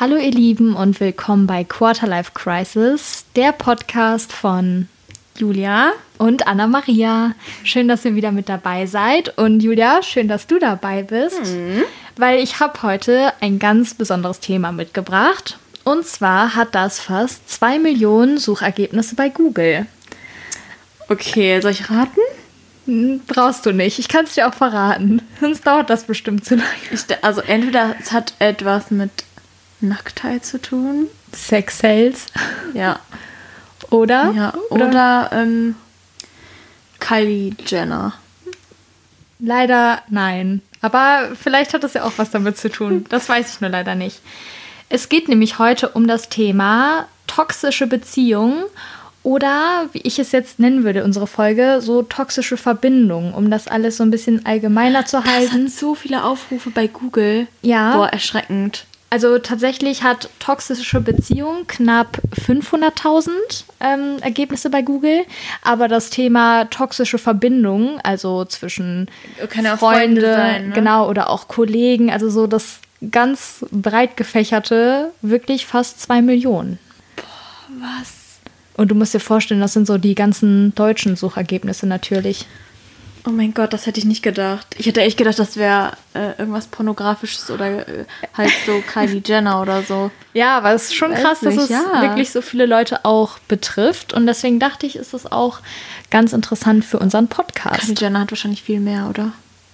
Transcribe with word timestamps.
Hallo 0.00 0.14
ihr 0.14 0.30
Lieben 0.30 0.76
und 0.76 1.00
willkommen 1.00 1.48
bei 1.48 1.64
Quarterlife 1.64 2.30
Crisis, 2.32 3.24
der 3.34 3.50
Podcast 3.50 4.32
von 4.32 4.86
Julia 5.36 5.90
und 6.18 6.46
Anna 6.46 6.68
Maria. 6.68 7.34
Schön, 7.64 7.88
dass 7.88 8.04
ihr 8.04 8.14
wieder 8.14 8.30
mit 8.30 8.48
dabei 8.48 8.86
seid 8.86 9.36
und 9.36 9.58
Julia, 9.60 10.04
schön, 10.04 10.28
dass 10.28 10.46
du 10.46 10.60
dabei 10.60 11.02
bist, 11.02 11.40
mhm. 11.46 11.82
weil 12.16 12.38
ich 12.38 12.60
habe 12.60 12.80
heute 12.84 13.32
ein 13.40 13.58
ganz 13.58 13.94
besonderes 13.94 14.38
Thema 14.38 14.70
mitgebracht. 14.70 15.58
Und 15.82 16.06
zwar 16.06 16.54
hat 16.54 16.76
das 16.76 17.00
fast 17.00 17.50
zwei 17.50 17.80
Millionen 17.80 18.38
Suchergebnisse 18.38 19.16
bei 19.16 19.30
Google. 19.30 19.86
Okay, 21.08 21.60
soll 21.60 21.72
ich 21.72 21.90
raten? 21.90 22.20
Hm, 22.86 23.22
brauchst 23.26 23.66
du 23.66 23.72
nicht. 23.72 23.98
Ich 23.98 24.06
kann 24.06 24.26
es 24.26 24.34
dir 24.34 24.46
auch 24.46 24.54
verraten. 24.54 25.22
Sonst 25.40 25.66
dauert 25.66 25.90
das 25.90 26.04
bestimmt 26.04 26.44
zu 26.44 26.54
lange. 26.54 26.68
Ich, 26.92 27.02
also 27.22 27.40
entweder 27.40 27.96
es 28.00 28.12
hat 28.12 28.34
etwas 28.38 28.92
mit 28.92 29.10
Nacktheit 29.80 30.44
zu 30.44 30.60
tun. 30.60 31.08
Sex 31.32 31.78
Sales. 31.78 32.26
Ja. 32.74 33.00
Oder? 33.90 34.32
Ja, 34.32 34.54
oder, 34.70 34.88
oder 34.88 35.30
ähm, 35.32 35.74
Kylie 37.00 37.54
Jenner. 37.66 38.14
Leider 39.38 40.02
nein. 40.08 40.62
Aber 40.80 41.30
vielleicht 41.40 41.74
hat 41.74 41.84
das 41.84 41.94
ja 41.94 42.04
auch 42.04 42.12
was 42.16 42.30
damit 42.30 42.56
zu 42.58 42.70
tun. 42.70 43.04
Das 43.08 43.28
weiß 43.28 43.54
ich 43.54 43.60
nur 43.60 43.70
leider 43.70 43.94
nicht. 43.94 44.20
Es 44.88 45.08
geht 45.08 45.28
nämlich 45.28 45.58
heute 45.58 45.90
um 45.90 46.06
das 46.06 46.28
Thema 46.28 47.06
toxische 47.26 47.86
Beziehungen 47.86 48.64
oder, 49.22 49.88
wie 49.92 50.00
ich 50.00 50.18
es 50.18 50.32
jetzt 50.32 50.58
nennen 50.58 50.84
würde, 50.84 51.04
unsere 51.04 51.26
Folge, 51.26 51.80
so 51.82 52.02
toxische 52.02 52.56
Verbindungen, 52.56 53.34
um 53.34 53.50
das 53.50 53.68
alles 53.68 53.98
so 53.98 54.02
ein 54.02 54.10
bisschen 54.10 54.46
allgemeiner 54.46 55.04
zu 55.04 55.24
halten. 55.24 55.64
Das 55.64 55.72
hat 55.72 55.78
so 55.78 55.94
viele 55.94 56.24
Aufrufe 56.24 56.70
bei 56.70 56.86
Google. 56.86 57.46
Ja. 57.62 57.94
Boah, 57.94 58.08
erschreckend. 58.08 58.86
Also 59.10 59.38
tatsächlich 59.38 60.02
hat 60.02 60.28
toxische 60.38 61.00
Beziehung 61.00 61.66
knapp 61.66 62.20
500.000 62.46 63.30
ähm, 63.80 64.18
Ergebnisse 64.20 64.68
bei 64.68 64.82
Google, 64.82 65.24
aber 65.62 65.88
das 65.88 66.10
Thema 66.10 66.66
toxische 66.66 67.16
Verbindung, 67.16 68.00
also 68.02 68.44
zwischen 68.44 69.08
Freunde, 69.38 69.78
Freunde 69.78 70.20
sein, 70.20 70.68
ne? 70.68 70.74
genau 70.74 71.08
oder 71.08 71.30
auch 71.30 71.48
Kollegen, 71.48 72.10
also 72.10 72.28
so 72.28 72.46
das 72.46 72.80
ganz 73.10 73.64
breit 73.70 74.16
gefächerte, 74.18 75.12
wirklich 75.22 75.64
fast 75.64 76.00
zwei 76.02 76.20
Millionen. 76.20 76.78
Boah, 77.16 77.24
was? 77.80 78.14
Und 78.76 78.90
du 78.90 78.94
musst 78.94 79.14
dir 79.14 79.20
vorstellen, 79.20 79.60
das 79.60 79.72
sind 79.72 79.86
so 79.86 79.96
die 79.96 80.14
ganzen 80.14 80.74
deutschen 80.74 81.16
Suchergebnisse 81.16 81.86
natürlich. 81.86 82.46
Oh 83.28 83.32
mein 83.32 83.52
Gott, 83.52 83.74
das 83.74 83.84
hätte 83.84 84.00
ich 84.00 84.06
nicht 84.06 84.22
gedacht. 84.22 84.74
Ich 84.78 84.86
hätte 84.86 85.02
echt 85.02 85.18
gedacht, 85.18 85.38
das 85.38 85.58
wäre 85.58 85.92
äh, 86.14 86.30
irgendwas 86.38 86.66
Pornografisches 86.66 87.50
oder 87.50 87.86
äh, 87.86 88.06
halt 88.32 88.50
so 88.64 88.82
Kylie 88.92 89.20
Jenner 89.24 89.60
oder 89.60 89.82
so. 89.82 90.10
Ja, 90.32 90.56
aber 90.56 90.72
es 90.72 90.84
ist 90.84 90.94
schon 90.94 91.12
Weiß 91.12 91.20
krass, 91.20 91.42
nicht, 91.42 91.58
dass 91.58 91.64
es 91.64 91.70
ja. 91.70 92.00
wirklich 92.00 92.30
so 92.30 92.40
viele 92.40 92.64
Leute 92.64 93.04
auch 93.04 93.38
betrifft. 93.40 94.14
Und 94.14 94.26
deswegen 94.26 94.58
dachte 94.58 94.86
ich, 94.86 94.96
ist 94.96 95.12
es 95.12 95.30
auch 95.30 95.60
ganz 96.10 96.32
interessant 96.32 96.86
für 96.86 96.98
unseren 96.98 97.28
Podcast. 97.28 97.80
Kylie 97.80 97.96
Jenner 97.98 98.20
hat 98.20 98.32
wahrscheinlich 98.32 98.62
viel 98.62 98.80
mehr, 98.80 99.08
oder? 99.10 99.32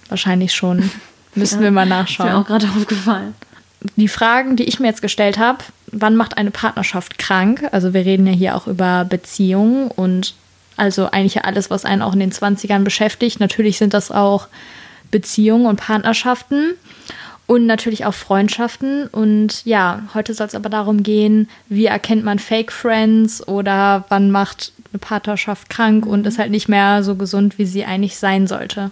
Wahrscheinlich 0.09 0.53
schon. 0.53 0.91
Müssen 1.35 1.59
ja, 1.59 1.63
wir 1.63 1.71
mal 1.71 1.85
nachschauen. 1.85 2.27
Ist 2.27 2.33
mir 2.33 2.39
auch 2.41 2.47
gerade 2.47 2.67
aufgefallen. 2.77 3.35
Die 3.95 4.09
Fragen, 4.09 4.57
die 4.57 4.65
ich 4.65 4.81
mir 4.81 4.87
jetzt 4.87 5.01
gestellt 5.01 5.37
habe, 5.37 5.59
wann 5.93 6.17
macht 6.17 6.37
eine 6.37 6.51
Partnerschaft 6.51 7.17
krank? 7.19 7.63
Also 7.71 7.93
wir 7.93 8.03
reden 8.03 8.27
ja 8.27 8.33
hier 8.33 8.55
auch 8.55 8.67
über 8.67 9.05
Beziehungen 9.05 9.89
und 9.91 10.33
also 10.77 11.09
eigentlich 11.11 11.43
alles, 11.45 11.69
was 11.69 11.85
einen 11.85 12.01
auch 12.01 12.13
in 12.13 12.19
den 12.19 12.31
20ern 12.31 12.83
beschäftigt. 12.83 13.39
Natürlich 13.39 13.77
sind 13.77 13.93
das 13.93 14.11
auch 14.11 14.47
Beziehungen 15.11 15.65
und 15.65 15.77
Partnerschaften 15.77 16.73
und 17.47 17.65
natürlich 17.65 18.05
auch 18.05 18.13
Freundschaften. 18.13 19.07
Und 19.07 19.65
ja, 19.65 20.03
heute 20.13 20.33
soll 20.33 20.47
es 20.47 20.55
aber 20.55 20.69
darum 20.69 21.03
gehen, 21.03 21.49
wie 21.69 21.85
erkennt 21.85 22.23
man 22.23 22.39
Fake 22.39 22.71
Friends 22.71 23.47
oder 23.47 24.05
wann 24.09 24.31
macht 24.31 24.73
eine 24.91 24.99
Partnerschaft 24.99 25.69
krank 25.69 26.05
und 26.05 26.25
ist 26.25 26.39
halt 26.39 26.51
nicht 26.51 26.67
mehr 26.67 27.03
so 27.03 27.15
gesund, 27.15 27.57
wie 27.57 27.65
sie 27.65 27.85
eigentlich 27.85 28.17
sein 28.17 28.47
sollte. 28.47 28.91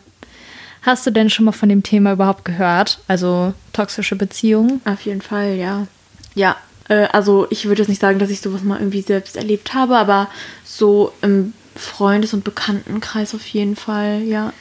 Hast 0.82 1.08
du 1.08 1.12
denn 1.12 1.30
schon 1.30 1.46
mal 1.46 1.54
von 1.54 1.70
dem 1.70 1.82
Thema 1.82 2.14
überhaupt 2.14 2.44
gehört? 2.44 3.00
Also 3.08 3.54
toxische 3.72 4.18
Beziehungen? 4.18 4.82
Auf 4.86 5.02
jeden 5.02 5.22
Fall, 5.22 5.56
ja. 5.56 5.88
Ja, 6.36 6.58
äh, 6.90 7.08
also 7.14 7.48
ich 7.50 7.66
würde 7.66 7.82
jetzt 7.82 7.90
nicht 7.90 8.02
sagen, 8.02 8.20
dass 8.20 8.30
ich 8.30 8.42
sowas 8.42 8.64
mal 8.64 8.80
irgendwie 8.80 9.02
selbst 9.02 9.38
erlebt 9.38 9.74
habe, 9.74 9.98
aber 9.98 10.30
so 10.66 11.14
im 11.22 11.54
Freundes- 11.76 12.34
und 12.34 12.44
Bekanntenkreis 12.44 13.34
auf 13.36 13.46
jeden 13.48 13.76
Fall, 13.76 14.22
ja. 14.22 14.54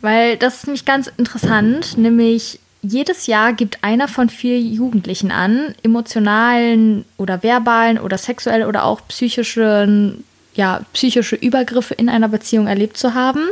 Weil 0.00 0.36
das 0.36 0.56
ist 0.56 0.66
nämlich 0.66 0.84
ganz 0.84 1.10
interessant, 1.16 1.98
nämlich 1.98 2.58
jedes 2.82 3.26
Jahr 3.26 3.52
gibt 3.52 3.84
einer 3.84 4.08
von 4.08 4.30
vier 4.30 4.58
Jugendlichen 4.58 5.30
an, 5.30 5.74
emotionalen 5.82 7.04
oder 7.18 7.42
verbalen 7.42 7.98
oder 7.98 8.16
sexuell 8.16 8.64
oder 8.64 8.84
auch 8.84 9.02
psychischen, 9.08 10.24
ja, 10.54 10.80
psychische 10.94 11.36
Übergriffe 11.36 11.94
in 11.94 12.08
einer 12.08 12.28
Beziehung 12.28 12.66
erlebt 12.66 12.96
zu 12.96 13.12
haben. 13.12 13.42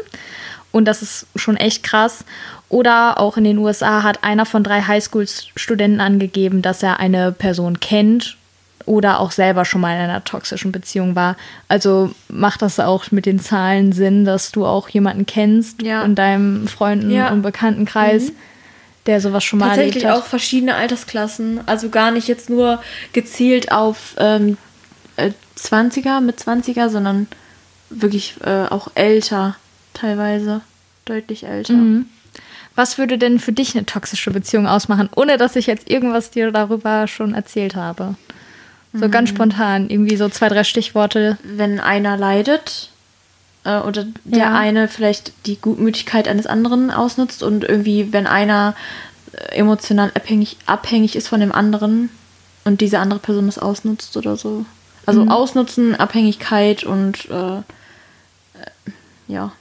Und 0.73 0.87
das 0.87 1.03
ist 1.03 1.27
schon 1.37 1.57
echt 1.57 1.83
krass. 1.83 2.25
Oder 2.71 3.19
auch 3.19 3.37
in 3.37 3.45
den 3.45 3.59
USA 3.59 4.03
hat 4.03 4.25
einer 4.25 4.47
von 4.47 4.63
drei 4.63 4.83
Highschool-Studenten 4.83 6.01
angegeben, 6.01 6.63
dass 6.63 6.83
er 6.83 7.01
eine 7.01 7.33
Person 7.33 7.81
kennt 7.81 8.38
oder 8.89 9.21
auch 9.21 9.31
selber 9.31 9.65
schon 9.65 9.81
mal 9.81 9.95
in 9.95 10.01
einer 10.01 10.25
toxischen 10.25 10.73
Beziehung 10.73 11.15
war. 11.15 11.37
Also 11.69 12.13
macht 12.29 12.63
das 12.63 12.81
auch 12.81 13.11
mit 13.11 13.27
den 13.27 13.39
Zahlen 13.39 13.93
Sinn, 13.93 14.25
dass 14.25 14.51
du 14.51 14.67
auch 14.67 14.89
jemanden 14.89 15.27
kennst 15.27 15.83
ja. 15.83 16.03
in 16.03 16.15
deinem 16.15 16.67
Freunden- 16.67 17.11
ja. 17.11 17.31
und 17.31 17.43
Bekanntenkreis, 17.43 18.31
mhm. 18.31 18.37
der 19.07 19.21
sowas 19.21 19.45
schon 19.45 19.59
mal 19.59 19.69
Tatsächlich 19.69 20.09
auch 20.09 20.25
verschiedene 20.25 20.75
Altersklassen. 20.75 21.61
Also 21.67 21.91
gar 21.91 22.11
nicht 22.11 22.27
jetzt 22.29 22.51
nur 22.51 22.83
gezielt 23.13 23.71
auf 23.71 24.15
ähm, 24.19 24.57
20er, 25.57 26.19
äh, 26.19 26.21
mit 26.21 26.41
20er, 26.41 26.89
sondern 26.89 27.29
wirklich 27.91 28.35
äh, 28.45 28.67
auch 28.71 28.89
älter 28.95 29.57
teilweise. 29.93 30.63
Deutlich 31.05 31.45
älter. 31.45 31.75
Mhm. 31.75 32.07
Was 32.75 32.97
würde 32.97 33.19
denn 33.19 33.41
für 33.41 33.53
dich 33.53 33.75
eine 33.75 33.87
toxische 33.87 34.31
Beziehung 34.31 34.69
ausmachen, 34.69 35.11
ohne 35.17 35.37
dass 35.37 35.57
ich 35.57 35.67
jetzt 35.67 35.91
irgendwas 35.91 36.31
dir 36.31 36.53
darüber 36.53 37.09
schon 37.09 37.35
erzählt 37.35 37.75
habe? 37.75 38.15
So 38.93 39.07
mhm. 39.07 39.11
ganz 39.11 39.29
spontan, 39.29 39.91
irgendwie 39.91 40.17
so 40.17 40.29
zwei, 40.29 40.49
drei 40.49 40.65
Stichworte. 40.65 41.39
Wenn 41.43 41.81
einer 41.81 42.17
leidet 42.17 42.91
äh, 43.65 43.79
oder 43.79 44.07
der 44.25 44.39
ja. 44.39 44.55
eine 44.55 44.89
vielleicht 44.89 45.33
die 45.47 45.61
Gutmütigkeit 45.61 46.27
eines 46.27 46.47
anderen 46.47 46.91
ausnutzt 46.91 47.43
und 47.43 47.65
irgendwie, 47.65 48.13
wenn 48.13 48.27
einer 48.27 48.75
äh, 49.33 49.57
emotional 49.57 50.11
abhängig, 50.15 50.57
abhängig 50.67 51.17
ist 51.17 51.29
von 51.29 51.41
dem 51.41 51.53
anderen 51.53 52.11
und 52.65 52.81
diese 52.81 52.99
andere 52.99 53.21
Person 53.21 53.47
das 53.47 53.59
ausnutzt 53.59 54.17
oder 54.17 54.37
so. 54.37 54.65
Also 55.07 55.23
mhm. 55.23 55.31
Ausnutzen, 55.31 55.95
Abhängigkeit 55.95 56.85
und 56.85 57.31
äh, 57.31 57.59
äh, 57.59 57.63
ja. 59.27 59.53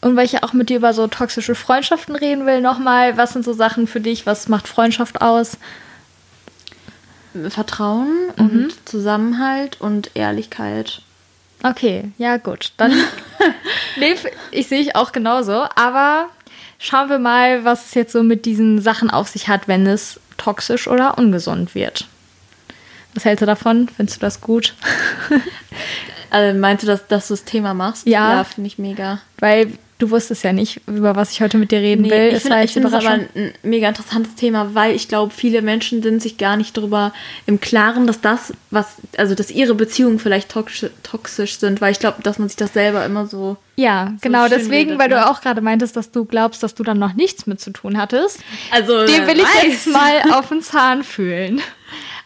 Und 0.00 0.16
weil 0.16 0.24
ich 0.24 0.32
ja 0.32 0.42
auch 0.42 0.52
mit 0.52 0.70
dir 0.70 0.78
über 0.78 0.94
so 0.94 1.06
toxische 1.08 1.54
Freundschaften 1.54 2.16
reden 2.16 2.46
will, 2.46 2.60
nochmal, 2.60 3.16
was 3.16 3.32
sind 3.34 3.44
so 3.44 3.52
Sachen 3.52 3.86
für 3.86 4.00
dich, 4.00 4.26
was 4.26 4.48
macht 4.48 4.66
Freundschaft 4.66 5.20
aus? 5.20 5.58
Vertrauen 7.48 8.28
mhm. 8.36 8.44
und 8.44 8.88
Zusammenhalt 8.88 9.80
und 9.80 10.10
Ehrlichkeit. 10.14 11.02
Okay, 11.62 12.10
ja 12.18 12.38
gut. 12.38 12.72
Dann 12.76 12.92
nee, 13.96 14.14
ich 14.50 14.68
sehe 14.68 14.80
ich 14.80 14.96
auch 14.96 15.12
genauso. 15.12 15.66
Aber 15.76 16.28
schauen 16.78 17.08
wir 17.08 17.18
mal, 17.18 17.64
was 17.64 17.86
es 17.86 17.94
jetzt 17.94 18.12
so 18.12 18.22
mit 18.22 18.46
diesen 18.46 18.80
Sachen 18.80 19.10
auf 19.10 19.28
sich 19.28 19.48
hat, 19.48 19.68
wenn 19.68 19.86
es 19.86 20.20
toxisch 20.36 20.88
oder 20.88 21.18
ungesund 21.18 21.74
wird. 21.74 22.08
Was 23.14 23.24
hältst 23.24 23.42
du 23.42 23.46
davon? 23.46 23.88
Findest 23.88 24.18
du 24.18 24.20
das 24.20 24.40
gut? 24.40 24.74
also 26.30 26.58
meinst 26.58 26.82
du, 26.82 26.86
dass, 26.86 27.06
dass 27.08 27.28
du 27.28 27.34
das 27.34 27.44
Thema 27.44 27.74
machst? 27.74 28.06
Ja. 28.06 28.36
Ja, 28.36 28.44
finde 28.44 28.68
ich 28.68 28.78
mega. 28.78 29.20
Weil 29.38 29.72
du 30.00 30.10
wusstest 30.10 30.42
ja 30.42 30.52
nicht, 30.52 30.80
über 30.86 31.14
was 31.14 31.30
ich 31.30 31.40
heute 31.40 31.58
mit 31.58 31.70
dir 31.70 31.80
reden 31.80 32.02
nee, 32.02 32.10
will. 32.10 32.28
Ich 32.34 32.42
finde 32.42 32.68
find 32.68 32.86
es 32.86 32.92
aber 32.92 33.10
ein 33.10 33.28
mega 33.62 33.88
interessantes 33.88 34.34
Thema, 34.34 34.74
weil 34.74 34.96
ich 34.96 35.08
glaube, 35.08 35.32
viele 35.32 35.62
Menschen 35.62 36.02
sind 36.02 36.20
sich 36.20 36.38
gar 36.38 36.56
nicht 36.56 36.76
darüber 36.76 37.12
im 37.46 37.60
Klaren, 37.60 38.06
dass 38.06 38.20
das, 38.20 38.52
was, 38.70 38.96
also 39.16 39.34
dass 39.34 39.50
ihre 39.50 39.74
Beziehungen 39.74 40.18
vielleicht 40.18 40.50
toxisch, 40.50 40.90
toxisch 41.02 41.58
sind, 41.58 41.80
weil 41.80 41.92
ich 41.92 42.00
glaube, 42.00 42.22
dass 42.22 42.38
man 42.38 42.48
sich 42.48 42.56
das 42.56 42.72
selber 42.72 43.04
immer 43.04 43.26
so. 43.26 43.56
Ja, 43.76 44.08
so 44.16 44.28
genau, 44.28 44.48
deswegen, 44.48 44.90
redet, 44.90 44.98
weil 44.98 45.08
ne? 45.08 45.14
du 45.16 45.30
auch 45.30 45.40
gerade 45.40 45.60
meintest, 45.60 45.96
dass 45.96 46.10
du 46.10 46.24
glaubst, 46.24 46.62
dass 46.62 46.74
du 46.74 46.82
dann 46.82 46.98
noch 46.98 47.14
nichts 47.14 47.46
mit 47.46 47.60
zu 47.60 47.70
tun 47.70 47.96
hattest. 47.96 48.40
Also, 48.70 49.06
dem 49.06 49.26
will 49.26 49.38
weiß. 49.38 49.48
ich 49.62 49.70
jetzt 49.70 49.86
mal 49.86 50.32
auf 50.32 50.48
den 50.48 50.62
Zahn 50.62 51.04
fühlen. 51.04 51.60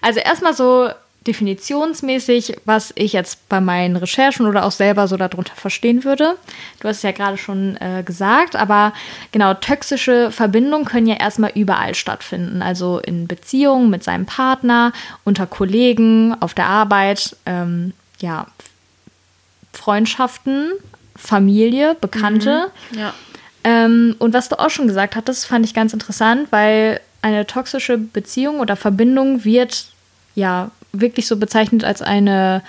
Also 0.01 0.21
erstmal 0.21 0.53
so 0.53 0.91
definitionsmäßig, 1.27 2.59
was 2.65 2.93
ich 2.97 3.13
jetzt 3.15 3.49
bei 3.49 3.61
meinen 3.61 3.97
Recherchen 3.97 4.47
oder 4.47 4.65
auch 4.65 4.73
selber 4.73 5.09
so 5.09 5.17
darunter 5.17 5.55
verstehen 5.55 6.05
würde. 6.05 6.37
Du 6.81 6.89
hast 6.89 6.99
es 6.99 7.03
ja 7.03 7.13
gerade 7.13 7.39
schon 7.39 7.77
äh, 7.79 8.03
gesagt, 8.05 8.57
aber 8.57 8.93
genau, 9.33 9.55
toxische 9.55 10.31
Verbindungen 10.31 10.85
können 10.85 11.07
ja 11.07 11.17
erstmal 11.17 11.53
überall 11.55 11.95
stattfinden. 11.95 12.61
Also 12.61 12.99
in 12.99 13.27
Beziehungen 13.27 13.89
mit 13.89 14.05
seinem 14.05 14.27
Partner, 14.27 14.93
unter 15.25 15.47
Kollegen, 15.47 16.37
auf 16.41 16.53
der 16.53 16.67
Arbeit, 16.67 17.37
ähm, 17.47 17.95
ja, 18.21 18.47
Freundschaften, 19.73 20.73
Familie, 21.17 21.97
Bekannte. 22.01 22.71
Mhm, 22.91 22.99
ja. 22.99 23.15
Ähm, 23.65 24.15
und 24.19 24.35
was 24.35 24.51
du 24.51 24.59
auch 24.59 24.71
schon 24.71 24.87
gesagt 24.87 25.17
hattest, 25.17 25.47
fand 25.47 25.65
ich 25.65 25.73
ganz 25.73 25.95
interessant, 25.95 26.49
weil 26.51 27.01
eine 27.23 27.47
toxische 27.47 27.97
Beziehung 27.97 28.61
oder 28.61 28.77
Verbindung 28.77 29.45
wird 29.45 29.87
ja 30.35 30.71
wirklich 31.01 31.27
so 31.27 31.37
bezeichnet 31.37 31.85
als 31.85 32.03
eine 32.03 32.63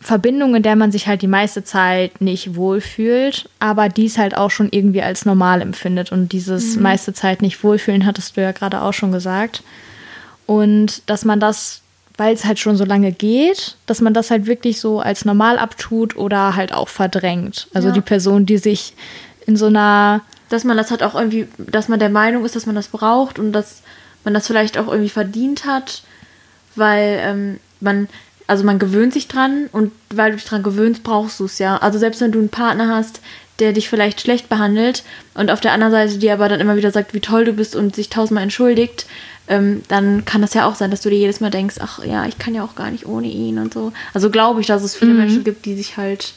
Verbindung, 0.00 0.54
in 0.54 0.62
der 0.62 0.76
man 0.76 0.92
sich 0.92 1.06
halt 1.06 1.22
die 1.22 1.28
meiste 1.28 1.64
Zeit 1.64 2.20
nicht 2.20 2.56
wohlfühlt, 2.56 3.48
aber 3.58 3.88
dies 3.88 4.18
halt 4.18 4.36
auch 4.36 4.50
schon 4.50 4.68
irgendwie 4.70 5.02
als 5.02 5.24
normal 5.24 5.62
empfindet. 5.62 6.12
Und 6.12 6.32
dieses 6.32 6.76
mhm. 6.76 6.82
meiste 6.82 7.12
Zeit 7.12 7.42
nicht 7.42 7.62
wohlfühlen 7.62 8.06
hattest 8.06 8.36
du 8.36 8.42
ja 8.42 8.52
gerade 8.52 8.82
auch 8.82 8.92
schon 8.92 9.12
gesagt. 9.12 9.62
Und 10.46 11.02
dass 11.06 11.24
man 11.24 11.40
das, 11.40 11.82
weil 12.16 12.34
es 12.34 12.44
halt 12.44 12.58
schon 12.58 12.76
so 12.76 12.84
lange 12.84 13.12
geht, 13.12 13.76
dass 13.86 14.00
man 14.00 14.14
das 14.14 14.30
halt 14.30 14.46
wirklich 14.46 14.80
so 14.80 15.00
als 15.00 15.24
normal 15.24 15.58
abtut 15.58 16.16
oder 16.16 16.56
halt 16.56 16.72
auch 16.72 16.88
verdrängt. 16.88 17.68
Also 17.74 17.88
ja. 17.88 17.94
die 17.94 18.00
Person, 18.00 18.46
die 18.46 18.58
sich 18.58 18.94
in 19.46 19.56
so 19.56 19.66
einer. 19.66 20.22
Dass 20.48 20.64
man 20.64 20.76
das 20.76 20.90
halt 20.90 21.02
auch 21.02 21.14
irgendwie, 21.14 21.48
dass 21.58 21.88
man 21.88 21.98
der 21.98 22.08
Meinung 22.08 22.44
ist, 22.44 22.54
dass 22.54 22.66
man 22.66 22.76
das 22.76 22.88
braucht 22.88 23.38
und 23.38 23.52
dass 23.52 23.82
man 24.24 24.32
das 24.32 24.46
vielleicht 24.46 24.78
auch 24.78 24.86
irgendwie 24.86 25.08
verdient 25.08 25.66
hat, 25.66 26.02
weil 26.76 27.18
ähm, 27.22 27.60
man 27.80 28.08
also 28.46 28.64
man 28.64 28.78
gewöhnt 28.78 29.12
sich 29.12 29.28
dran 29.28 29.68
und 29.72 29.92
weil 30.10 30.30
du 30.30 30.36
dich 30.36 30.46
dran 30.46 30.62
gewöhnst, 30.62 31.02
brauchst 31.02 31.40
du 31.40 31.44
es 31.44 31.58
ja. 31.58 31.78
Also 31.78 31.98
selbst 31.98 32.20
wenn 32.20 32.32
du 32.32 32.38
einen 32.38 32.48
Partner 32.48 32.94
hast, 32.94 33.20
der 33.58 33.72
dich 33.72 33.88
vielleicht 33.88 34.20
schlecht 34.20 34.48
behandelt 34.48 35.02
und 35.34 35.50
auf 35.50 35.60
der 35.60 35.72
anderen 35.72 35.92
Seite 35.92 36.18
dir 36.18 36.34
aber 36.34 36.48
dann 36.48 36.60
immer 36.60 36.76
wieder 36.76 36.90
sagt, 36.90 37.14
wie 37.14 37.20
toll 37.20 37.44
du 37.44 37.52
bist 37.54 37.74
und 37.74 37.96
sich 37.96 38.08
tausendmal 38.08 38.44
entschuldigt, 38.44 39.06
ähm, 39.48 39.82
dann 39.88 40.24
kann 40.24 40.42
das 40.42 40.54
ja 40.54 40.68
auch 40.68 40.74
sein, 40.74 40.90
dass 40.90 41.00
du 41.00 41.10
dir 41.10 41.18
jedes 41.18 41.40
Mal 41.40 41.50
denkst, 41.50 41.76
ach 41.80 42.04
ja, 42.04 42.26
ich 42.26 42.38
kann 42.38 42.54
ja 42.54 42.64
auch 42.64 42.74
gar 42.74 42.90
nicht 42.90 43.06
ohne 43.06 43.28
ihn 43.28 43.58
und 43.58 43.72
so. 43.72 43.92
Also 44.12 44.30
glaube 44.30 44.60
ich, 44.60 44.66
dass 44.66 44.82
es 44.82 44.94
viele 44.94 45.12
mhm. 45.12 45.18
Menschen 45.18 45.44
gibt, 45.44 45.64
die 45.64 45.74
sich 45.74 45.96
halt 45.96 46.34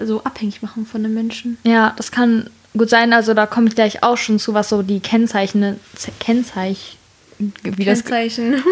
so 0.00 0.22
abhängig 0.22 0.62
machen 0.62 0.86
von 0.86 1.02
den 1.02 1.12
Menschen. 1.12 1.58
Ja, 1.64 1.92
das 1.96 2.12
kann 2.12 2.48
gut 2.76 2.88
sein. 2.88 3.12
Also 3.12 3.34
da 3.34 3.46
komme 3.46 3.68
ich 3.68 3.74
gleich 3.74 4.02
auch 4.02 4.16
schon 4.16 4.38
zu, 4.38 4.54
was 4.54 4.68
so 4.68 4.82
die 4.82 5.00
Kennzeichen, 5.00 5.80
Kennzeichen 6.20 6.97
wie 7.38 7.84
Kennzeichen. 7.84 8.52
Das, 8.52 8.62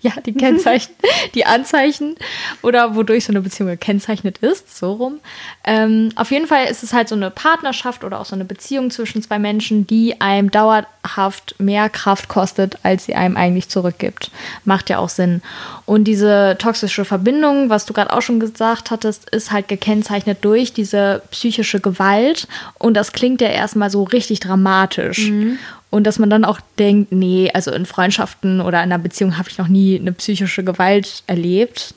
ja, 0.00 0.20
die 0.24 0.32
Kennzeichen, 0.32 0.92
die 1.34 1.44
Anzeichen 1.44 2.16
oder 2.62 2.94
wodurch 2.94 3.24
so 3.24 3.32
eine 3.32 3.42
Beziehung 3.42 3.68
gekennzeichnet 3.68 4.38
ist, 4.38 4.76
so 4.76 4.92
rum. 4.92 5.20
Ähm, 5.64 6.10
auf 6.16 6.30
jeden 6.30 6.46
Fall 6.46 6.66
ist 6.66 6.82
es 6.82 6.92
halt 6.92 7.08
so 7.08 7.14
eine 7.14 7.30
Partnerschaft 7.30 8.04
oder 8.04 8.20
auch 8.20 8.24
so 8.24 8.34
eine 8.34 8.44
Beziehung 8.44 8.90
zwischen 8.90 9.22
zwei 9.22 9.38
Menschen, 9.38 9.86
die 9.86 10.20
einem 10.20 10.50
dauerhaft 10.50 11.54
mehr 11.58 11.90
Kraft 11.90 12.28
kostet, 12.28 12.78
als 12.82 13.04
sie 13.04 13.14
einem 13.14 13.36
eigentlich 13.36 13.68
zurückgibt. 13.68 14.30
Macht 14.64 14.88
ja 14.88 14.98
auch 14.98 15.10
Sinn. 15.10 15.42
Und 15.84 16.04
diese 16.04 16.56
toxische 16.58 17.04
Verbindung, 17.04 17.68
was 17.68 17.84
du 17.84 17.92
gerade 17.92 18.12
auch 18.12 18.22
schon 18.22 18.40
gesagt 18.40 18.90
hattest, 18.90 19.28
ist 19.30 19.52
halt 19.52 19.68
gekennzeichnet 19.68 20.38
durch 20.42 20.72
diese 20.72 21.22
psychische 21.30 21.80
Gewalt. 21.80 22.48
Und 22.78 22.94
das 22.94 23.12
klingt 23.12 23.40
ja 23.40 23.48
erstmal 23.48 23.90
so 23.90 24.04
richtig 24.04 24.40
dramatisch. 24.40 25.30
Mhm. 25.30 25.58
Und 25.90 26.04
dass 26.04 26.18
man 26.18 26.28
dann 26.28 26.44
auch 26.44 26.60
denkt, 26.78 27.12
nee, 27.12 27.50
also 27.52 27.72
in 27.72 27.86
Freundschaften 27.86 28.60
oder 28.60 28.78
in 28.78 28.92
einer 28.92 28.98
Beziehung 28.98 29.38
habe 29.38 29.48
ich 29.48 29.58
noch 29.58 29.68
nie 29.68 29.98
eine 29.98 30.12
psychische 30.12 30.62
Gewalt 30.62 31.22
erlebt, 31.26 31.94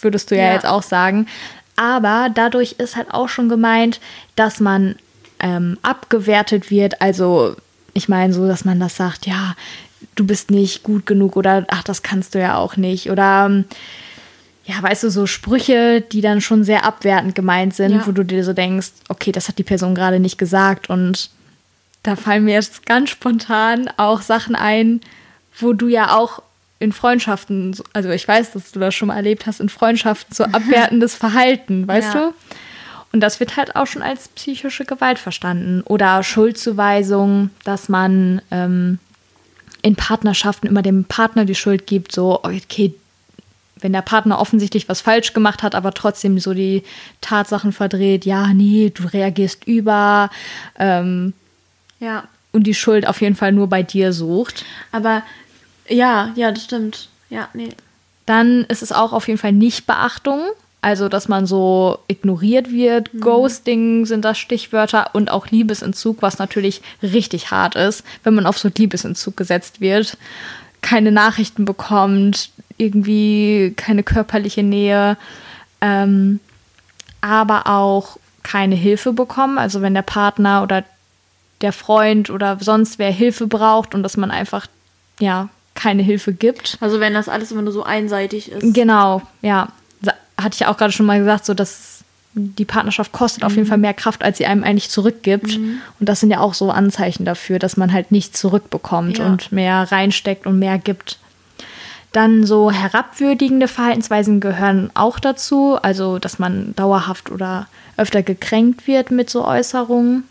würdest 0.00 0.30
du 0.30 0.36
ja, 0.36 0.44
ja, 0.44 0.52
jetzt 0.52 0.66
auch 0.66 0.82
sagen. 0.82 1.26
Aber 1.76 2.28
dadurch 2.34 2.72
ist 2.72 2.96
halt 2.96 3.12
auch 3.12 3.28
schon 3.28 3.48
gemeint, 3.48 4.00
dass 4.36 4.60
man 4.60 4.96
ähm, 5.40 5.78
abgewertet 5.82 6.70
wird. 6.70 7.00
Also 7.00 7.56
ich 7.94 8.08
meine 8.08 8.32
so, 8.34 8.46
dass 8.46 8.64
man 8.64 8.78
das 8.78 8.96
sagt, 8.96 9.26
ja, 9.26 9.54
du 10.14 10.26
bist 10.26 10.50
nicht 10.50 10.82
gut 10.82 11.06
genug 11.06 11.36
oder 11.36 11.64
ach, 11.68 11.82
das 11.82 12.02
kannst 12.02 12.34
du 12.34 12.40
ja 12.40 12.56
auch 12.56 12.76
nicht. 12.76 13.10
Oder 13.10 13.64
ja, 14.64 14.80
weißt 14.80 15.04
du, 15.04 15.10
so 15.10 15.26
Sprüche, 15.26 16.00
die 16.00 16.20
dann 16.20 16.40
schon 16.40 16.64
sehr 16.64 16.84
abwertend 16.84 17.34
gemeint 17.34 17.74
sind, 17.74 17.92
ja. 17.92 18.06
wo 18.06 18.12
du 18.12 18.24
dir 18.24 18.44
so 18.44 18.52
denkst, 18.52 18.92
okay, 19.08 19.32
das 19.32 19.48
hat 19.48 19.58
die 19.58 19.64
Person 19.64 19.94
gerade 19.94 20.20
nicht 20.20 20.38
gesagt 20.38 20.90
und 20.90 21.30
da 22.02 22.16
fallen 22.16 22.44
mir 22.44 22.54
jetzt 22.54 22.86
ganz 22.86 23.10
spontan 23.10 23.88
auch 23.96 24.22
Sachen 24.22 24.54
ein, 24.54 25.00
wo 25.58 25.72
du 25.72 25.88
ja 25.88 26.16
auch 26.16 26.42
in 26.78 26.92
Freundschaften, 26.92 27.76
also 27.92 28.10
ich 28.10 28.26
weiß, 28.26 28.52
dass 28.52 28.72
du 28.72 28.80
das 28.80 28.94
schon 28.94 29.08
mal 29.08 29.16
erlebt 29.16 29.46
hast, 29.46 29.60
in 29.60 29.68
Freundschaften 29.68 30.34
so 30.34 30.44
abwertendes 30.52 31.14
Verhalten, 31.14 31.86
weißt 31.86 32.14
ja. 32.14 32.20
du? 32.20 32.34
Und 33.12 33.20
das 33.20 33.40
wird 33.40 33.56
halt 33.56 33.76
auch 33.76 33.86
schon 33.86 34.02
als 34.02 34.28
psychische 34.28 34.84
Gewalt 34.84 35.18
verstanden. 35.18 35.82
Oder 35.84 36.22
Schuldzuweisung, 36.22 37.50
dass 37.62 37.90
man 37.90 38.40
ähm, 38.50 38.98
in 39.82 39.96
Partnerschaften 39.96 40.66
immer 40.66 40.82
dem 40.82 41.04
Partner 41.04 41.44
die 41.44 41.54
Schuld 41.54 41.86
gibt, 41.86 42.12
so, 42.12 42.42
okay, 42.42 42.94
wenn 43.80 43.92
der 43.92 44.02
Partner 44.02 44.40
offensichtlich 44.40 44.88
was 44.88 45.02
falsch 45.02 45.34
gemacht 45.34 45.62
hat, 45.62 45.74
aber 45.74 45.92
trotzdem 45.92 46.38
so 46.38 46.54
die 46.54 46.84
Tatsachen 47.20 47.72
verdreht, 47.72 48.24
ja, 48.24 48.54
nee, 48.54 48.90
du 48.94 49.04
reagierst 49.04 49.66
über, 49.66 50.30
ähm, 50.78 51.34
ja. 52.02 52.24
Und 52.52 52.64
die 52.64 52.74
Schuld 52.74 53.06
auf 53.06 53.22
jeden 53.22 53.36
Fall 53.36 53.52
nur 53.52 53.68
bei 53.68 53.82
dir 53.82 54.12
sucht. 54.12 54.66
Aber 54.90 55.22
ja, 55.88 56.32
ja, 56.34 56.50
das 56.52 56.64
stimmt. 56.64 57.08
Ja, 57.30 57.48
nee. 57.54 57.70
Dann 58.26 58.64
ist 58.64 58.82
es 58.82 58.92
auch 58.92 59.12
auf 59.12 59.26
jeden 59.28 59.38
Fall 59.38 59.52
nicht 59.52 59.86
Beachtung. 59.86 60.42
Also, 60.84 61.08
dass 61.08 61.28
man 61.28 61.46
so 61.46 62.00
ignoriert 62.08 62.72
wird. 62.72 63.14
Mhm. 63.14 63.20
Ghosting 63.20 64.04
sind 64.04 64.24
das 64.24 64.36
Stichwörter 64.36 65.10
und 65.12 65.30
auch 65.30 65.46
Liebesentzug, 65.46 66.22
was 66.22 66.38
natürlich 66.38 66.82
richtig 67.02 67.52
hart 67.52 67.76
ist, 67.76 68.04
wenn 68.24 68.34
man 68.34 68.46
auf 68.46 68.58
so 68.58 68.68
Liebesentzug 68.76 69.36
gesetzt 69.36 69.80
wird. 69.80 70.18
Keine 70.80 71.12
Nachrichten 71.12 71.64
bekommt, 71.64 72.50
irgendwie 72.78 73.74
keine 73.76 74.02
körperliche 74.02 74.64
Nähe, 74.64 75.16
ähm, 75.80 76.40
aber 77.20 77.68
auch 77.68 78.18
keine 78.42 78.74
Hilfe 78.74 79.12
bekommen. 79.12 79.58
Also, 79.58 79.82
wenn 79.82 79.94
der 79.94 80.02
Partner 80.02 80.64
oder 80.64 80.82
der 81.62 81.72
Freund 81.72 82.30
oder 82.30 82.58
sonst 82.60 82.98
wer 82.98 83.10
Hilfe 83.10 83.46
braucht 83.46 83.94
und 83.94 84.02
dass 84.02 84.16
man 84.16 84.30
einfach, 84.30 84.66
ja, 85.20 85.48
keine 85.74 86.02
Hilfe 86.02 86.32
gibt. 86.32 86.76
Also 86.80 87.00
wenn 87.00 87.14
das 87.14 87.28
alles 87.28 87.50
immer 87.50 87.62
nur 87.62 87.72
so 87.72 87.82
einseitig 87.82 88.52
ist. 88.52 88.74
Genau, 88.74 89.22
ja. 89.40 89.68
Hatte 90.36 90.56
ich 90.56 90.66
auch 90.66 90.76
gerade 90.76 90.92
schon 90.92 91.06
mal 91.06 91.20
gesagt, 91.20 91.46
so 91.46 91.54
dass 91.54 92.02
die 92.34 92.64
Partnerschaft 92.64 93.12
kostet 93.12 93.42
mhm. 93.42 93.46
auf 93.46 93.52
jeden 93.52 93.64
mhm. 93.64 93.68
Fall 93.68 93.78
mehr 93.78 93.94
Kraft, 93.94 94.22
als 94.22 94.38
sie 94.38 94.46
einem 94.46 94.64
eigentlich 94.64 94.90
zurückgibt. 94.90 95.58
Mhm. 95.58 95.80
Und 96.00 96.08
das 96.08 96.20
sind 96.20 96.30
ja 96.30 96.40
auch 96.40 96.54
so 96.54 96.70
Anzeichen 96.70 97.24
dafür, 97.24 97.58
dass 97.58 97.76
man 97.76 97.92
halt 97.92 98.10
nichts 98.10 98.40
zurückbekommt 98.40 99.18
ja. 99.18 99.26
und 99.26 99.52
mehr 99.52 99.90
reinsteckt 99.92 100.46
und 100.46 100.58
mehr 100.58 100.78
gibt. 100.78 101.18
Dann 102.12 102.44
so 102.44 102.70
herabwürdigende 102.70 103.68
Verhaltensweisen 103.68 104.40
gehören 104.40 104.90
auch 104.94 105.18
dazu, 105.18 105.78
also 105.80 106.18
dass 106.18 106.38
man 106.38 106.74
dauerhaft 106.76 107.30
oder 107.30 107.68
öfter 107.96 108.22
gekränkt 108.22 108.86
wird 108.86 109.10
mit 109.10 109.30
so 109.30 109.46
Äußerungen 109.46 110.24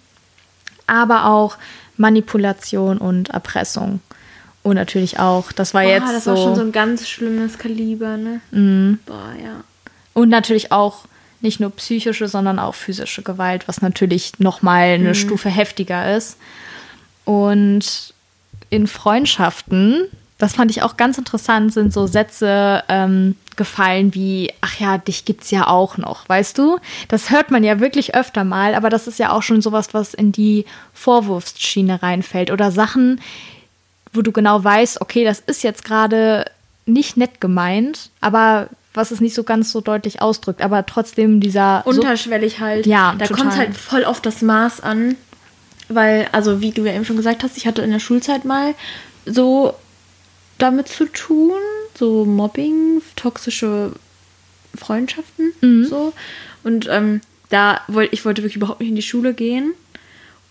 aber 0.87 1.25
auch 1.25 1.57
Manipulation 1.97 2.97
und 2.97 3.29
Erpressung. 3.29 3.99
Und 4.63 4.75
natürlich 4.75 5.19
auch, 5.19 5.51
das 5.51 5.73
war 5.73 5.83
Boah, 5.83 5.89
jetzt 5.89 6.13
das 6.13 6.23
so. 6.25 6.31
Das 6.31 6.39
war 6.39 6.45
schon 6.45 6.55
so 6.55 6.61
ein 6.61 6.71
ganz 6.71 7.07
schlimmes 7.07 7.57
Kaliber, 7.57 8.17
ne? 8.17 8.41
Mhm. 8.51 8.99
Boah, 9.05 9.33
ja. 9.41 9.63
Und 10.13 10.29
natürlich 10.29 10.71
auch 10.71 11.05
nicht 11.41 11.59
nur 11.59 11.71
psychische, 11.71 12.27
sondern 12.27 12.59
auch 12.59 12.75
physische 12.75 13.23
Gewalt, 13.23 13.67
was 13.67 13.81
natürlich 13.81 14.33
nochmal 14.39 14.89
eine 14.89 15.09
mhm. 15.09 15.15
Stufe 15.15 15.49
heftiger 15.49 16.15
ist. 16.15 16.37
Und 17.25 18.13
in 18.69 18.87
Freundschaften 18.87 20.07
das 20.41 20.55
fand 20.55 20.71
ich 20.71 20.81
auch 20.81 20.97
ganz 20.97 21.19
interessant, 21.19 21.71
sind 21.71 21.93
so 21.93 22.07
Sätze 22.07 22.83
ähm, 22.89 23.35
gefallen 23.57 24.15
wie, 24.15 24.51
ach 24.61 24.79
ja, 24.79 24.97
dich 24.97 25.23
gibt's 25.23 25.51
ja 25.51 25.67
auch 25.67 25.97
noch, 25.97 26.27
weißt 26.27 26.57
du? 26.57 26.79
Das 27.09 27.29
hört 27.29 27.51
man 27.51 27.63
ja 27.63 27.79
wirklich 27.79 28.15
öfter 28.15 28.43
mal, 28.43 28.73
aber 28.73 28.89
das 28.89 29.05
ist 29.05 29.19
ja 29.19 29.31
auch 29.31 29.43
schon 29.43 29.61
sowas, 29.61 29.93
was 29.93 30.15
in 30.15 30.31
die 30.31 30.65
Vorwurfsschiene 30.95 32.01
reinfällt. 32.01 32.49
Oder 32.49 32.71
Sachen, 32.71 33.21
wo 34.13 34.23
du 34.23 34.31
genau 34.31 34.63
weißt, 34.63 34.99
okay, 35.01 35.23
das 35.23 35.41
ist 35.41 35.61
jetzt 35.61 35.85
gerade 35.85 36.45
nicht 36.87 37.17
nett 37.17 37.39
gemeint, 37.39 38.09
aber 38.19 38.69
was 38.95 39.11
es 39.11 39.21
nicht 39.21 39.35
so 39.35 39.43
ganz 39.43 39.71
so 39.71 39.79
deutlich 39.79 40.23
ausdrückt, 40.23 40.63
aber 40.63 40.87
trotzdem 40.87 41.39
dieser. 41.39 41.85
Unterschwellig 41.85 42.59
halt. 42.59 42.87
Ja, 42.87 43.13
da 43.15 43.27
kommt 43.27 43.55
halt 43.55 43.77
voll 43.77 44.05
auf 44.05 44.21
das 44.21 44.41
Maß 44.41 44.81
an. 44.81 45.15
Weil, 45.87 46.29
also 46.31 46.61
wie 46.61 46.71
du 46.71 46.83
ja 46.83 46.93
eben 46.93 47.05
schon 47.05 47.17
gesagt 47.17 47.43
hast, 47.43 47.57
ich 47.57 47.67
hatte 47.67 47.83
in 47.83 47.91
der 47.91 47.99
Schulzeit 47.99 48.43
mal 48.43 48.73
so 49.25 49.75
damit 50.61 50.87
zu 50.87 51.05
tun, 51.05 51.53
so 51.97 52.25
Mobbing, 52.25 53.01
toxische 53.15 53.91
Freundschaften, 54.75 55.53
mhm. 55.61 55.85
so. 55.85 56.13
Und 56.63 56.87
ähm, 56.89 57.21
da 57.49 57.81
wollte 57.87 58.13
ich 58.13 58.25
wollte 58.25 58.43
wirklich 58.43 58.55
überhaupt 58.55 58.79
nicht 58.79 58.89
in 58.89 58.95
die 58.95 59.01
Schule 59.01 59.33
gehen 59.33 59.73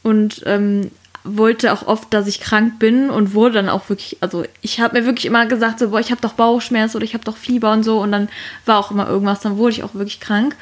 und 0.03 0.43
ähm, 0.47 0.91
wollte 1.23 1.73
auch 1.73 1.87
oft, 1.87 2.13
dass 2.15 2.27
ich 2.27 2.41
krank 2.41 2.79
bin 2.79 3.11
und 3.11 3.35
wurde 3.35 3.55
dann 3.55 3.69
auch 3.69 3.89
wirklich, 3.89 4.17
also 4.21 4.45
ich 4.63 4.81
habe 4.81 4.99
mir 4.99 5.07
wirklich 5.07 5.27
immer 5.27 5.47
gesagt, 5.47 5.79
so, 5.79 5.91
boah, 5.91 6.01
ich 6.01 6.11
habe 6.11 6.21
doch 6.21 6.33
Bauchschmerz 6.33 6.95
oder 6.95 7.05
ich 7.05 7.15
habe 7.15 7.25
doch 7.25 7.37
Fieber 7.37 7.73
und 7.73 7.83
so 7.83 8.01
und 8.01 8.13
dann 8.13 8.29
war 8.65 8.79
auch 8.79 8.91
immer 8.91 9.09
irgendwas, 9.09 9.41
dann 9.41 9.59
wurde 9.59 9.73
ich 9.73 9.85
auch 9.85 9.95
wirklich 9.95 10.21
krank. 10.21 10.57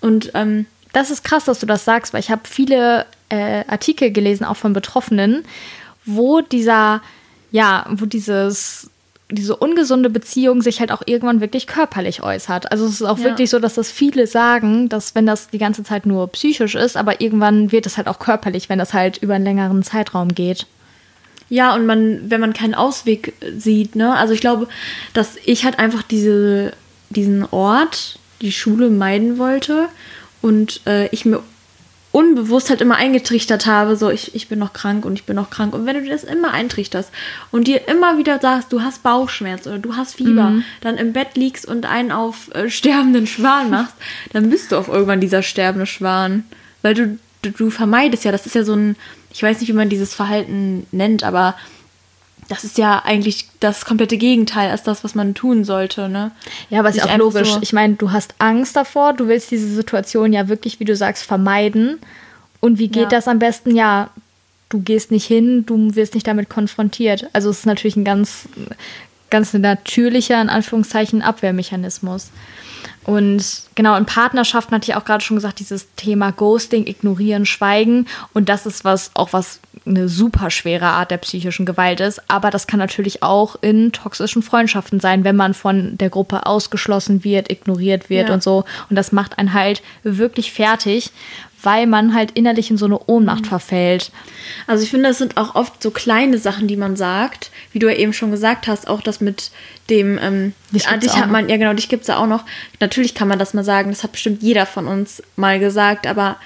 Und 0.00 0.30
ähm, 0.34 0.66
das 0.92 1.10
ist 1.10 1.24
krass, 1.24 1.44
dass 1.44 1.60
du 1.60 1.66
das 1.66 1.84
sagst, 1.84 2.12
weil 2.12 2.20
ich 2.20 2.30
habe 2.30 2.42
viele 2.44 3.06
äh, 3.30 3.64
Artikel 3.66 4.10
gelesen, 4.10 4.44
auch 4.44 4.56
von 4.56 4.72
Betroffenen, 4.72 5.44
wo 6.04 6.40
dieser 6.40 7.00
ja, 7.50 7.86
wo 7.90 8.06
dieses 8.06 8.90
diese 9.30 9.56
ungesunde 9.56 10.08
Beziehung 10.08 10.62
sich 10.62 10.80
halt 10.80 10.90
auch 10.90 11.02
irgendwann 11.04 11.40
wirklich 11.40 11.66
körperlich 11.66 12.22
äußert. 12.22 12.72
Also 12.72 12.86
es 12.86 12.92
ist 12.92 13.02
auch 13.02 13.18
ja. 13.18 13.24
wirklich 13.24 13.50
so, 13.50 13.58
dass 13.58 13.74
das 13.74 13.90
viele 13.90 14.26
sagen, 14.26 14.88
dass 14.88 15.14
wenn 15.14 15.26
das 15.26 15.50
die 15.50 15.58
ganze 15.58 15.84
Zeit 15.84 16.06
nur 16.06 16.28
psychisch 16.28 16.74
ist, 16.74 16.96
aber 16.96 17.20
irgendwann 17.20 17.70
wird 17.70 17.84
es 17.84 17.98
halt 17.98 18.08
auch 18.08 18.18
körperlich, 18.18 18.68
wenn 18.68 18.78
das 18.78 18.94
halt 18.94 19.18
über 19.18 19.34
einen 19.34 19.44
längeren 19.44 19.82
Zeitraum 19.82 20.34
geht. 20.34 20.66
Ja, 21.50 21.74
und 21.74 21.86
man, 21.86 22.30
wenn 22.30 22.40
man 22.40 22.52
keinen 22.52 22.74
Ausweg 22.74 23.34
sieht, 23.56 23.96
ne? 23.96 24.14
Also 24.14 24.34
ich 24.34 24.40
glaube, 24.40 24.68
dass 25.14 25.36
ich 25.44 25.64
halt 25.64 25.78
einfach 25.78 26.02
diese, 26.02 26.72
diesen 27.10 27.44
Ort, 27.50 28.18
die 28.40 28.52
Schule 28.52 28.90
meiden 28.90 29.38
wollte 29.38 29.88
und 30.40 30.82
äh, 30.86 31.08
ich 31.08 31.24
mir 31.24 31.42
unbewusst 32.10 32.70
halt 32.70 32.80
immer 32.80 32.96
eingetrichtert 32.96 33.66
habe, 33.66 33.96
so 33.96 34.10
ich, 34.10 34.34
ich 34.34 34.48
bin 34.48 34.58
noch 34.58 34.72
krank 34.72 35.04
und 35.04 35.14
ich 35.14 35.24
bin 35.24 35.36
noch 35.36 35.50
krank. 35.50 35.74
Und 35.74 35.84
wenn 35.86 35.94
du 35.94 36.02
dir 36.02 36.10
das 36.10 36.24
immer 36.24 36.52
eintrichterst 36.52 37.10
und 37.50 37.66
dir 37.66 37.86
immer 37.86 38.16
wieder 38.18 38.40
sagst, 38.40 38.72
du 38.72 38.82
hast 38.82 39.02
Bauchschmerz 39.02 39.66
oder 39.66 39.78
du 39.78 39.94
hast 39.94 40.14
Fieber, 40.14 40.50
mhm. 40.50 40.64
dann 40.80 40.96
im 40.96 41.12
Bett 41.12 41.36
liegst 41.36 41.66
und 41.66 41.86
einen 41.86 42.10
auf 42.10 42.54
äh, 42.54 42.70
sterbenden 42.70 43.26
Schwan 43.26 43.70
machst, 43.70 43.94
dann 44.32 44.48
bist 44.48 44.72
du 44.72 44.76
auch 44.76 44.88
irgendwann 44.88 45.20
dieser 45.20 45.42
sterbende 45.42 45.86
Schwan. 45.86 46.44
Weil 46.80 46.94
du, 46.94 47.18
du, 47.42 47.50
du 47.50 47.70
vermeidest 47.70 48.24
ja, 48.24 48.32
das 48.32 48.46
ist 48.46 48.54
ja 48.54 48.64
so 48.64 48.74
ein, 48.74 48.96
ich 49.32 49.42
weiß 49.42 49.60
nicht, 49.60 49.68
wie 49.68 49.74
man 49.74 49.90
dieses 49.90 50.14
Verhalten 50.14 50.86
nennt, 50.92 51.24
aber 51.24 51.56
das 52.48 52.64
ist 52.64 52.78
ja 52.78 53.02
eigentlich 53.04 53.48
das 53.60 53.84
komplette 53.84 54.16
Gegenteil 54.16 54.70
als 54.70 54.82
das, 54.82 55.04
was 55.04 55.14
man 55.14 55.34
tun 55.34 55.64
sollte, 55.64 56.08
ne? 56.08 56.30
Ja, 56.70 56.80
aber 56.80 56.88
es 56.88 56.96
ist 56.96 57.04
auch 57.04 57.16
logisch. 57.16 57.52
So 57.52 57.58
ich 57.60 57.74
meine, 57.74 57.94
du 57.94 58.10
hast 58.10 58.34
Angst 58.38 58.74
davor, 58.74 59.12
du 59.12 59.28
willst 59.28 59.50
diese 59.50 59.68
Situation 59.68 60.32
ja 60.32 60.48
wirklich, 60.48 60.80
wie 60.80 60.84
du 60.84 60.96
sagst, 60.96 61.24
vermeiden. 61.24 61.98
Und 62.60 62.78
wie 62.78 62.88
geht 62.88 63.04
ja. 63.04 63.08
das 63.18 63.28
am 63.28 63.38
besten? 63.38 63.76
Ja, 63.76 64.10
du 64.70 64.80
gehst 64.80 65.10
nicht 65.10 65.26
hin, 65.26 65.66
du 65.66 65.94
wirst 65.94 66.14
nicht 66.14 66.26
damit 66.26 66.48
konfrontiert. 66.48 67.28
Also 67.34 67.50
es 67.50 67.60
ist 67.60 67.66
natürlich 67.66 67.96
ein 67.96 68.04
ganz, 68.04 68.48
ganz 69.30 69.52
natürlicher, 69.52 70.40
in 70.40 70.48
Anführungszeichen, 70.48 71.20
Abwehrmechanismus. 71.22 72.30
Und 73.04 73.62
genau, 73.74 73.96
in 73.96 74.06
Partnerschaften 74.06 74.74
hatte 74.74 74.90
ich 74.90 74.96
auch 74.96 75.04
gerade 75.04 75.24
schon 75.24 75.36
gesagt, 75.36 75.60
dieses 75.60 75.86
Thema 75.96 76.30
Ghosting, 76.30 76.86
ignorieren, 76.86 77.46
schweigen. 77.46 78.06
Und 78.34 78.48
das 78.48 78.66
ist 78.66 78.84
was, 78.84 79.10
auch 79.14 79.32
was 79.32 79.60
eine 79.88 80.08
super 80.08 80.50
schwere 80.50 80.86
Art 80.86 81.10
der 81.10 81.18
psychischen 81.18 81.66
Gewalt 81.66 82.00
ist. 82.00 82.20
Aber 82.30 82.50
das 82.50 82.66
kann 82.66 82.78
natürlich 82.78 83.22
auch 83.22 83.56
in 83.60 83.92
toxischen 83.92 84.42
Freundschaften 84.42 85.00
sein, 85.00 85.24
wenn 85.24 85.36
man 85.36 85.54
von 85.54 85.96
der 85.98 86.10
Gruppe 86.10 86.46
ausgeschlossen 86.46 87.24
wird, 87.24 87.50
ignoriert 87.50 88.10
wird 88.10 88.28
ja. 88.28 88.34
und 88.34 88.42
so. 88.42 88.64
Und 88.90 88.96
das 88.96 89.12
macht 89.12 89.38
einen 89.38 89.52
halt 89.52 89.82
wirklich 90.02 90.52
fertig 90.52 91.10
weil 91.62 91.86
man 91.86 92.14
halt 92.14 92.32
innerlich 92.32 92.70
in 92.70 92.76
so 92.76 92.86
eine 92.86 92.98
Ohnmacht 93.06 93.42
mhm. 93.42 93.48
verfällt. 93.48 94.10
Also 94.66 94.84
ich 94.84 94.90
finde, 94.90 95.08
das 95.08 95.18
sind 95.18 95.36
auch 95.36 95.54
oft 95.54 95.82
so 95.82 95.90
kleine 95.90 96.38
Sachen, 96.38 96.68
die 96.68 96.76
man 96.76 96.96
sagt, 96.96 97.50
wie 97.72 97.78
du 97.78 97.88
ja 97.88 97.96
eben 97.96 98.12
schon 98.12 98.30
gesagt 98.30 98.68
hast, 98.68 98.88
auch 98.88 99.00
das 99.00 99.20
mit 99.20 99.50
dem, 99.90 100.18
ähm, 100.22 100.52
dich, 100.70 100.86
ah, 100.86 100.96
dich 100.96 101.16
hat 101.16 101.30
man, 101.30 101.48
ja 101.48 101.56
genau, 101.56 101.72
dich 101.72 101.88
gibt 101.88 102.02
es 102.02 102.08
ja 102.08 102.18
auch 102.18 102.26
noch. 102.26 102.44
Natürlich 102.80 103.14
kann 103.14 103.28
man 103.28 103.38
das 103.38 103.54
mal 103.54 103.64
sagen, 103.64 103.90
das 103.90 104.04
hat 104.04 104.12
bestimmt 104.12 104.42
jeder 104.42 104.66
von 104.66 104.86
uns 104.86 105.22
mal 105.36 105.58
gesagt, 105.58 106.06
aber 106.06 106.36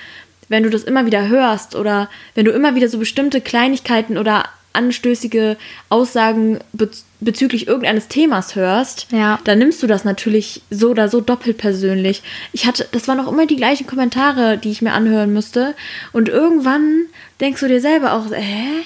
wenn 0.53 0.65
du 0.65 0.69
das 0.69 0.85
immer 0.85 1.07
wieder 1.07 1.29
hörst 1.29 1.75
oder 1.75 2.11
wenn 2.35 2.45
du 2.45 2.53
immer 2.53 2.75
wieder 2.75 2.87
so 2.87 2.99
bestimmte 2.99 3.41
Kleinigkeiten 3.41 4.19
oder 4.19 4.45
anstößige 4.73 5.57
Aussagen 5.89 6.59
bezüglich 6.73 7.07
bezüglich 7.23 7.67
irgendeines 7.69 8.09
Themas 8.09 8.57
hörst, 8.57 9.07
ja. 9.11 9.39
dann 9.45 9.59
nimmst 9.59 9.83
du 9.83 9.87
das 9.87 10.05
natürlich 10.05 10.63
so 10.71 10.91
oder 10.91 11.09
so 11.09 11.21
doppelt 11.21 11.57
persönlich. 11.59 12.23
Ich 12.53 12.67
hatte, 12.67 12.87
das 12.93 13.09
waren 13.09 13.21
auch 13.21 13.31
immer 13.31 13.47
die 13.47 13.57
gleichen 13.57 13.87
Kommentare, 13.87 14.59
die 14.59 14.71
ich 14.71 14.83
mir 14.83 14.93
anhören 14.93 15.33
müsste. 15.33 15.75
Und 16.13 16.29
irgendwann 16.29 17.07
denkst 17.41 17.61
du 17.61 17.69
dir 17.69 17.81
selber 17.81 18.15
auch, 18.15 18.27
hä? 18.33 18.83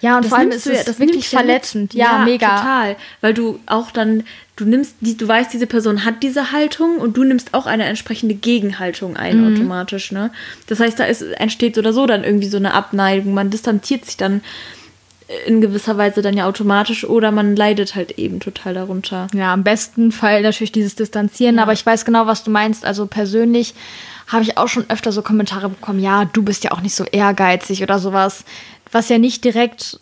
Ja, 0.00 0.16
und 0.16 0.24
das 0.24 0.30
vor 0.30 0.38
allem 0.38 0.50
ist 0.50 0.66
es 0.66 0.84
das 0.84 0.98
wirklich 0.98 1.28
verletzend. 1.28 1.94
Ja, 1.94 2.18
ja, 2.18 2.24
mega. 2.24 2.56
Total. 2.56 2.96
Weil 3.20 3.34
du 3.34 3.60
auch 3.66 3.90
dann, 3.90 4.24
du 4.56 4.64
nimmst, 4.64 4.96
die, 5.00 5.16
du 5.16 5.26
weißt, 5.26 5.52
diese 5.52 5.66
Person 5.66 6.04
hat 6.04 6.22
diese 6.22 6.52
Haltung 6.52 6.98
und 6.98 7.16
du 7.16 7.24
nimmst 7.24 7.54
auch 7.54 7.66
eine 7.66 7.84
entsprechende 7.84 8.34
Gegenhaltung 8.34 9.16
ein 9.16 9.40
mhm. 9.40 9.54
automatisch, 9.54 10.12
ne? 10.12 10.32
Das 10.66 10.80
heißt, 10.80 10.98
da 10.98 11.04
ist, 11.04 11.22
entsteht 11.22 11.76
so 11.76 11.80
oder 11.80 11.92
so 11.92 12.06
dann 12.06 12.24
irgendwie 12.24 12.48
so 12.48 12.56
eine 12.56 12.74
Abneigung. 12.74 13.32
Man 13.34 13.50
distanziert 13.50 14.04
sich 14.04 14.16
dann 14.16 14.42
in 15.46 15.60
gewisser 15.60 15.96
Weise 15.96 16.22
dann 16.22 16.36
ja 16.36 16.46
automatisch 16.46 17.04
oder 17.04 17.32
man 17.32 17.56
leidet 17.56 17.94
halt 17.94 18.12
eben 18.12 18.38
total 18.38 18.74
darunter. 18.74 19.26
Ja, 19.34 19.52
am 19.52 19.64
besten 19.64 20.12
Fall 20.12 20.42
natürlich 20.42 20.72
dieses 20.72 20.94
Distanzieren, 20.94 21.56
ja. 21.56 21.62
aber 21.62 21.72
ich 21.72 21.84
weiß 21.84 22.04
genau, 22.04 22.26
was 22.26 22.44
du 22.44 22.50
meinst. 22.50 22.84
Also 22.84 23.06
persönlich 23.06 23.74
habe 24.28 24.44
ich 24.44 24.56
auch 24.56 24.68
schon 24.68 24.88
öfter 24.88 25.10
so 25.12 25.22
Kommentare 25.22 25.68
bekommen, 25.68 26.00
ja, 26.00 26.24
du 26.24 26.42
bist 26.42 26.64
ja 26.64 26.72
auch 26.72 26.80
nicht 26.80 26.94
so 26.94 27.04
ehrgeizig 27.04 27.82
oder 27.82 27.98
sowas, 27.98 28.44
was 28.92 29.08
ja 29.08 29.18
nicht 29.18 29.44
direkt, 29.44 30.00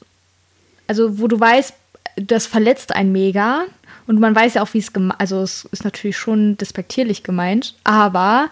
also 0.86 1.18
wo 1.18 1.28
du 1.28 1.38
weißt, 1.40 1.74
das 2.16 2.46
verletzt 2.46 2.94
einen 2.94 3.12
mega 3.12 3.64
und 4.06 4.20
man 4.20 4.34
weiß 4.34 4.54
ja 4.54 4.62
auch, 4.62 4.72
wie 4.72 4.78
es 4.78 4.92
gemeint, 4.92 5.20
also 5.20 5.42
es 5.42 5.66
ist 5.72 5.84
natürlich 5.84 6.16
schon 6.16 6.56
despektierlich 6.58 7.22
gemeint, 7.22 7.74
aber 7.84 8.50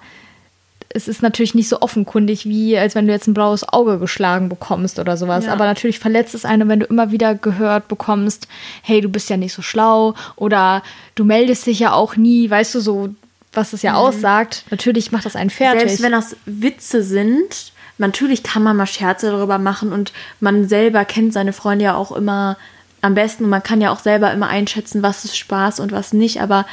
es 0.95 1.09
ist 1.09 1.23
natürlich 1.23 1.55
nicht 1.55 1.69
so 1.69 1.81
offenkundig, 1.81 2.47
wie 2.47 2.77
als 2.77 2.95
wenn 2.95 3.07
du 3.07 3.13
jetzt 3.13 3.27
ein 3.27 3.35
blaues 3.35 3.67
Auge 3.69 3.99
geschlagen 3.99 4.49
bekommst 4.49 4.99
oder 4.99 5.17
sowas. 5.17 5.47
Ja. 5.47 5.53
Aber 5.53 5.65
natürlich 5.65 5.99
verletzt 5.99 6.35
es 6.35 6.45
einen, 6.45 6.69
wenn 6.69 6.81
du 6.81 6.87
immer 6.87 7.11
wieder 7.11 7.35
gehört 7.35 7.89
bekommst, 7.89 8.47
hey, 8.83 9.01
du 9.01 9.09
bist 9.09 9.31
ja 9.31 9.37
nicht 9.37 9.55
so 9.55 9.63
schlau 9.63 10.15
oder 10.37 10.83
du 11.15 11.25
meldest 11.25 11.67
dich 11.67 11.79
ja 11.79 11.93
auch 11.93 12.17
nie, 12.17 12.49
weißt 12.49 12.75
du, 12.75 12.81
so, 12.81 13.09
was 13.53 13.73
es 13.73 13.83
ja 13.83 13.93
mhm. 13.93 13.99
aussagt. 13.99 14.65
Natürlich 14.71 15.13
macht 15.13 15.25
das 15.25 15.37
einen 15.37 15.51
fertig. 15.51 15.81
Selbst 15.81 16.03
wenn 16.03 16.13
das 16.13 16.37
Witze 16.45 17.03
sind, 17.03 17.73
natürlich 17.99 18.43
kann 18.43 18.63
man 18.63 18.77
mal 18.77 18.87
Scherze 18.87 19.31
darüber 19.31 19.59
machen 19.59 19.93
und 19.93 20.13
man 20.41 20.69
selber 20.69 21.05
kennt 21.05 21.33
seine 21.33 21.53
Freunde 21.53 21.87
ja 21.87 21.95
auch 21.95 22.13
immer 22.13 22.57
am 23.01 23.15
besten 23.15 23.45
und 23.45 23.51
man 23.51 23.63
kann 23.63 23.81
ja 23.81 23.91
auch 23.91 24.01
selber 24.01 24.33
immer 24.33 24.49
einschätzen, 24.49 25.03
was 25.03 25.25
ist 25.25 25.37
Spaß 25.37 25.81
und 25.81 25.91
was 25.91 26.13
nicht. 26.13 26.41
Aber 26.41 26.67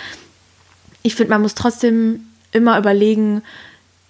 ich 1.03 1.15
finde, 1.15 1.31
man 1.31 1.41
muss 1.41 1.55
trotzdem 1.55 2.27
immer 2.51 2.77
überlegen, 2.77 3.41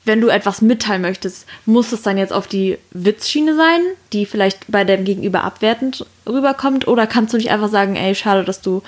wenn 0.09 0.21
du 0.21 0.27
etwas 0.29 0.61
mitteilen 0.63 1.03
möchtest, 1.03 1.45
muss 1.67 1.91
es 1.91 2.01
dann 2.01 2.17
jetzt 2.17 2.33
auf 2.33 2.47
die 2.47 2.79
Witzschiene 2.89 3.55
sein, 3.55 3.79
die 4.11 4.25
vielleicht 4.25 4.59
bei 4.67 4.83
deinem 4.83 5.05
Gegenüber 5.05 5.43
abwertend 5.43 6.03
rüberkommt? 6.27 6.87
Oder 6.87 7.05
kannst 7.05 7.31
du 7.31 7.37
nicht 7.37 7.51
einfach 7.51 7.69
sagen, 7.69 7.95
ey, 7.95 8.15
schade, 8.15 8.43
dass 8.43 8.59
du 8.61 8.81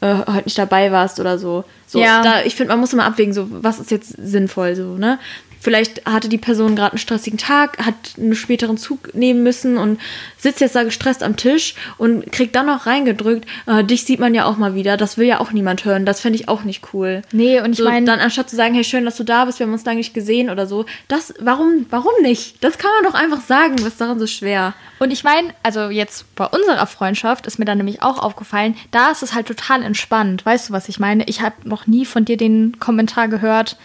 äh, 0.00 0.14
heute 0.14 0.44
nicht 0.44 0.58
dabei 0.58 0.92
warst 0.92 1.18
oder 1.18 1.40
so? 1.40 1.64
so 1.88 1.98
ja. 1.98 2.22
Da, 2.22 2.42
ich 2.42 2.54
finde, 2.54 2.72
man 2.72 2.78
muss 2.78 2.92
immer 2.92 3.04
abwägen, 3.04 3.34
so, 3.34 3.48
was 3.50 3.80
ist 3.80 3.90
jetzt 3.90 4.14
sinnvoll, 4.16 4.76
so, 4.76 4.96
ne? 4.96 5.18
Vielleicht 5.60 6.06
hatte 6.06 6.28
die 6.28 6.38
Person 6.38 6.74
gerade 6.74 6.92
einen 6.92 6.98
stressigen 6.98 7.38
Tag, 7.38 7.78
hat 7.84 7.94
einen 8.16 8.34
späteren 8.34 8.78
Zug 8.78 9.14
nehmen 9.14 9.42
müssen 9.42 9.76
und 9.76 10.00
sitzt 10.38 10.62
jetzt 10.62 10.74
da 10.74 10.84
gestresst 10.84 11.22
am 11.22 11.36
Tisch 11.36 11.74
und 11.98 12.32
kriegt 12.32 12.56
dann 12.56 12.66
noch 12.66 12.86
reingedrückt. 12.86 13.46
Äh, 13.66 13.84
dich 13.84 14.04
sieht 14.04 14.20
man 14.20 14.34
ja 14.34 14.46
auch 14.46 14.56
mal 14.56 14.74
wieder. 14.74 14.96
Das 14.96 15.18
will 15.18 15.26
ja 15.26 15.38
auch 15.38 15.52
niemand 15.52 15.84
hören. 15.84 16.06
Das 16.06 16.20
fände 16.20 16.38
ich 16.38 16.48
auch 16.48 16.64
nicht 16.64 16.94
cool. 16.94 17.20
Nee, 17.32 17.60
und 17.60 17.72
ich 17.72 17.78
so, 17.78 17.84
meine. 17.84 18.06
Dann 18.06 18.20
anstatt 18.20 18.48
zu 18.48 18.56
sagen, 18.56 18.74
hey, 18.74 18.84
schön, 18.84 19.04
dass 19.04 19.18
du 19.18 19.24
da 19.24 19.44
bist, 19.44 19.58
wir 19.58 19.66
haben 19.66 19.72
uns 19.72 19.84
lange 19.84 19.98
nicht 19.98 20.14
gesehen 20.14 20.48
oder 20.48 20.66
so. 20.66 20.86
Das, 21.08 21.34
warum, 21.38 21.84
warum 21.90 22.12
nicht? 22.22 22.64
Das 22.64 22.78
kann 22.78 22.90
man 23.02 23.12
doch 23.12 23.18
einfach 23.18 23.42
sagen. 23.42 23.76
Was 23.80 23.88
ist 23.88 24.00
daran 24.00 24.18
so 24.18 24.26
schwer? 24.26 24.72
Und 24.98 25.12
ich 25.12 25.24
meine, 25.24 25.52
also 25.62 25.90
jetzt 25.90 26.34
bei 26.36 26.46
unserer 26.46 26.86
Freundschaft 26.86 27.46
ist 27.46 27.58
mir 27.58 27.66
dann 27.66 27.78
nämlich 27.78 28.02
auch 28.02 28.18
aufgefallen, 28.18 28.76
da 28.90 29.10
ist 29.10 29.22
es 29.22 29.34
halt 29.34 29.46
total 29.46 29.82
entspannt. 29.82 30.46
Weißt 30.46 30.70
du, 30.70 30.72
was 30.72 30.88
ich 30.88 30.98
meine? 30.98 31.24
Ich 31.24 31.42
habe 31.42 31.68
noch 31.68 31.86
nie 31.86 32.06
von 32.06 32.24
dir 32.24 32.38
den 32.38 32.78
Kommentar 32.80 33.28
gehört, 33.28 33.76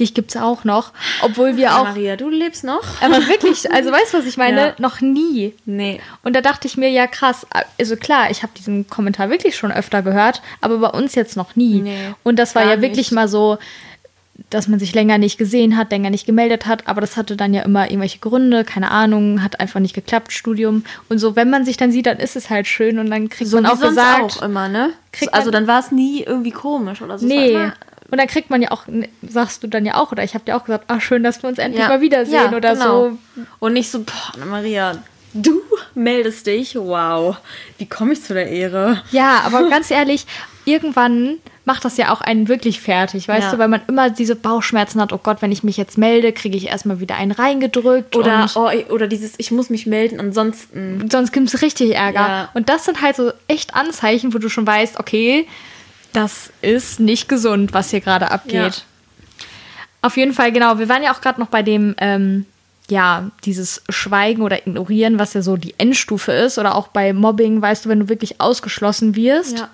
dich 0.00 0.14
gibt 0.14 0.34
es 0.34 0.40
auch 0.40 0.64
noch. 0.64 0.92
Obwohl 1.22 1.56
wir 1.56 1.76
auch. 1.76 1.84
Maria, 1.84 2.16
du 2.16 2.28
lebst 2.28 2.64
noch. 2.64 2.82
Aber 3.02 3.26
wirklich, 3.28 3.70
also 3.70 3.90
weißt 3.90 4.14
du, 4.14 4.18
was 4.18 4.26
ich 4.26 4.36
meine? 4.36 4.54
Ja. 4.64 4.74
Noch 4.78 5.00
nie. 5.00 5.52
Nee. 5.66 6.00
Und 6.22 6.34
da 6.34 6.40
dachte 6.40 6.68
ich 6.68 6.76
mir, 6.76 6.88
ja 6.88 7.06
krass, 7.06 7.46
also 7.78 7.96
klar, 7.96 8.30
ich 8.30 8.42
habe 8.42 8.52
diesen 8.56 8.88
Kommentar 8.88 9.28
wirklich 9.28 9.56
schon 9.56 9.72
öfter 9.72 10.02
gehört, 10.02 10.42
aber 10.60 10.78
bei 10.78 10.88
uns 10.88 11.14
jetzt 11.16 11.36
noch 11.36 11.56
nie. 11.56 11.80
Nee, 11.80 12.14
und 12.22 12.38
das 12.38 12.54
war 12.54 12.62
ja 12.62 12.80
wirklich 12.80 13.08
nicht. 13.08 13.12
mal 13.12 13.28
so, 13.28 13.58
dass 14.50 14.68
man 14.68 14.78
sich 14.78 14.94
länger 14.94 15.18
nicht 15.18 15.38
gesehen 15.38 15.76
hat, 15.76 15.90
länger 15.90 16.10
nicht 16.10 16.26
gemeldet 16.26 16.66
hat, 16.66 16.86
aber 16.88 17.00
das 17.00 17.16
hatte 17.16 17.36
dann 17.36 17.54
ja 17.54 17.62
immer 17.62 17.90
irgendwelche 17.90 18.18
Gründe, 18.18 18.64
keine 18.64 18.90
Ahnung, 18.90 19.42
hat 19.42 19.60
einfach 19.60 19.80
nicht 19.80 19.94
geklappt, 19.94 20.32
Studium. 20.32 20.84
Und 21.08 21.18
so, 21.18 21.36
wenn 21.36 21.50
man 21.50 21.64
sich 21.64 21.76
dann 21.76 21.92
sieht, 21.92 22.06
dann 22.06 22.18
ist 22.18 22.36
es 22.36 22.50
halt 22.50 22.66
schön 22.66 22.98
und 22.98 23.10
dann 23.10 23.28
kriegt 23.28 23.50
so 23.50 23.60
man 23.60 23.66
auch 23.66 23.80
gesagt. 23.80 24.22
auch 24.22 24.42
immer, 24.42 24.68
ne? 24.68 24.92
also 25.32 25.50
dann 25.50 25.66
war 25.66 25.80
es 25.80 25.92
nie 25.92 26.22
irgendwie 26.22 26.50
komisch 26.50 27.00
oder 27.02 27.18
so. 27.18 27.26
Nee. 27.26 27.70
Und 28.10 28.18
dann 28.18 28.26
kriegt 28.26 28.50
man 28.50 28.62
ja 28.62 28.70
auch, 28.70 28.84
sagst 29.22 29.62
du 29.62 29.66
dann 29.66 29.86
ja 29.86 29.94
auch, 29.96 30.12
oder 30.12 30.22
ich 30.22 30.34
habe 30.34 30.44
dir 30.44 30.56
auch 30.56 30.64
gesagt, 30.64 30.84
ach 30.88 31.00
schön, 31.00 31.22
dass 31.22 31.42
wir 31.42 31.48
uns 31.48 31.58
endlich 31.58 31.82
ja. 31.82 31.88
mal 31.88 32.00
wiedersehen 32.00 32.50
ja, 32.50 32.56
oder 32.56 32.74
genau. 32.74 33.10
so. 33.10 33.18
Und 33.58 33.72
nicht 33.72 33.90
so, 33.90 34.00
boah, 34.00 34.46
Maria, 34.46 34.98
du 35.32 35.62
meldest 35.94 36.46
dich, 36.46 36.76
wow, 36.76 37.36
wie 37.78 37.88
komme 37.88 38.12
ich 38.12 38.22
zu 38.22 38.34
der 38.34 38.48
Ehre? 38.48 39.02
Ja, 39.10 39.42
aber 39.44 39.68
ganz 39.68 39.90
ehrlich, 39.90 40.26
irgendwann 40.64 41.38
macht 41.64 41.84
das 41.84 41.96
ja 41.96 42.12
auch 42.12 42.20
einen 42.20 42.48
wirklich 42.48 42.80
fertig, 42.80 43.26
weißt 43.26 43.44
ja. 43.44 43.50
du, 43.52 43.58
weil 43.58 43.68
man 43.68 43.80
immer 43.88 44.10
diese 44.10 44.36
Bauchschmerzen 44.36 45.00
hat, 45.00 45.12
oh 45.12 45.20
Gott, 45.22 45.40
wenn 45.40 45.50
ich 45.50 45.62
mich 45.62 45.76
jetzt 45.76 45.96
melde, 45.96 46.32
kriege 46.32 46.56
ich 46.56 46.68
erstmal 46.68 47.00
wieder 47.00 47.16
einen 47.16 47.32
reingedrückt. 47.32 48.16
Oder, 48.16 48.50
oh, 48.54 48.70
oder 48.92 49.06
dieses, 49.06 49.34
ich 49.38 49.50
muss 49.50 49.70
mich 49.70 49.86
melden, 49.86 50.20
ansonsten. 50.20 51.08
Sonst 51.10 51.32
gibt 51.32 51.52
es 51.52 51.62
richtig 51.62 51.94
Ärger. 51.94 52.20
Ja. 52.20 52.48
Und 52.54 52.68
das 52.68 52.84
sind 52.84 53.00
halt 53.00 53.16
so 53.16 53.32
echt 53.48 53.74
Anzeichen, 53.74 54.34
wo 54.34 54.38
du 54.38 54.48
schon 54.48 54.66
weißt, 54.66 55.00
okay, 55.00 55.46
das 56.14 56.50
ist 56.62 57.00
nicht 57.00 57.28
gesund, 57.28 57.74
was 57.74 57.90
hier 57.90 58.00
gerade 58.00 58.30
abgeht. 58.30 58.54
Ja. 58.54 59.44
Auf 60.00 60.16
jeden 60.16 60.32
Fall, 60.32 60.52
genau. 60.52 60.78
Wir 60.78 60.88
waren 60.88 61.02
ja 61.02 61.12
auch 61.12 61.20
gerade 61.20 61.40
noch 61.40 61.48
bei 61.48 61.62
dem, 61.62 61.94
ähm, 61.98 62.46
ja, 62.88 63.30
dieses 63.44 63.82
Schweigen 63.88 64.42
oder 64.42 64.58
Ignorieren, 64.58 65.18
was 65.18 65.34
ja 65.34 65.42
so 65.42 65.56
die 65.56 65.74
Endstufe 65.78 66.32
ist. 66.32 66.58
Oder 66.58 66.74
auch 66.74 66.88
bei 66.88 67.12
Mobbing, 67.12 67.60
weißt 67.60 67.84
du, 67.84 67.88
wenn 67.88 68.00
du 68.00 68.08
wirklich 68.08 68.40
ausgeschlossen 68.40 69.16
wirst. 69.16 69.58
Ja. 69.58 69.70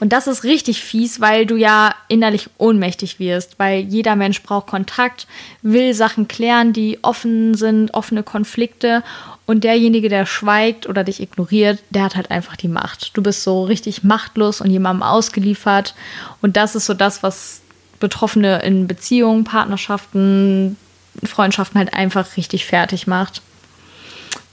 Und 0.00 0.12
das 0.12 0.26
ist 0.26 0.44
richtig 0.44 0.82
fies, 0.82 1.20
weil 1.20 1.46
du 1.46 1.56
ja 1.56 1.94
innerlich 2.08 2.48
ohnmächtig 2.58 3.18
wirst, 3.18 3.58
weil 3.58 3.80
jeder 3.80 4.16
Mensch 4.16 4.42
braucht 4.42 4.66
Kontakt, 4.66 5.26
will 5.62 5.94
Sachen 5.94 6.26
klären, 6.26 6.72
die 6.72 6.98
offen 7.02 7.54
sind, 7.54 7.94
offene 7.94 8.22
Konflikte. 8.22 9.04
Und 9.48 9.64
derjenige, 9.64 10.10
der 10.10 10.26
schweigt 10.26 10.86
oder 10.90 11.04
dich 11.04 11.22
ignoriert, 11.22 11.78
der 11.88 12.02
hat 12.02 12.16
halt 12.16 12.30
einfach 12.30 12.54
die 12.54 12.68
Macht. 12.68 13.16
Du 13.16 13.22
bist 13.22 13.44
so 13.44 13.64
richtig 13.64 14.04
machtlos 14.04 14.60
und 14.60 14.70
jemandem 14.70 15.02
ausgeliefert. 15.02 15.94
Und 16.42 16.58
das 16.58 16.74
ist 16.74 16.84
so 16.84 16.92
das, 16.92 17.22
was 17.22 17.62
Betroffene 17.98 18.60
in 18.60 18.86
Beziehungen, 18.86 19.44
Partnerschaften, 19.44 20.76
Freundschaften 21.24 21.78
halt 21.78 21.94
einfach 21.94 22.36
richtig 22.36 22.66
fertig 22.66 23.06
macht. 23.06 23.40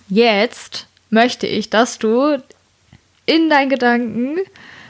Jetzt 0.07 0.87
möchte 1.09 1.45
ich, 1.45 1.69
dass 1.69 1.99
du 1.99 2.41
in 3.25 3.49
deinen 3.49 3.69
Gedanken 3.69 4.35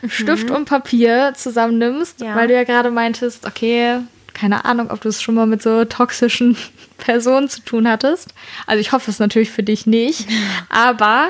mhm. 0.03 0.09
Stift 0.11 0.51
und 0.51 0.65
Papier 0.65 1.33
zusammennimmst, 1.35 2.21
ja. 2.21 2.35
weil 2.35 2.47
du 2.47 2.53
ja 2.53 2.63
gerade 2.63 2.91
meintest, 2.91 3.47
okay, 3.47 4.01
keine 4.35 4.65
Ahnung, 4.65 4.91
ob 4.91 5.01
du 5.01 5.09
es 5.09 5.21
schon 5.21 5.33
mal 5.33 5.47
mit 5.47 5.63
so 5.63 5.85
toxischen 5.85 6.55
Personen 6.99 7.49
zu 7.49 7.61
tun 7.61 7.87
hattest. 7.87 8.35
Also 8.67 8.79
ich 8.79 8.91
hoffe 8.91 9.09
es 9.09 9.17
natürlich 9.17 9.49
für 9.49 9.63
dich 9.63 9.87
nicht. 9.87 10.27
Aber 10.69 11.29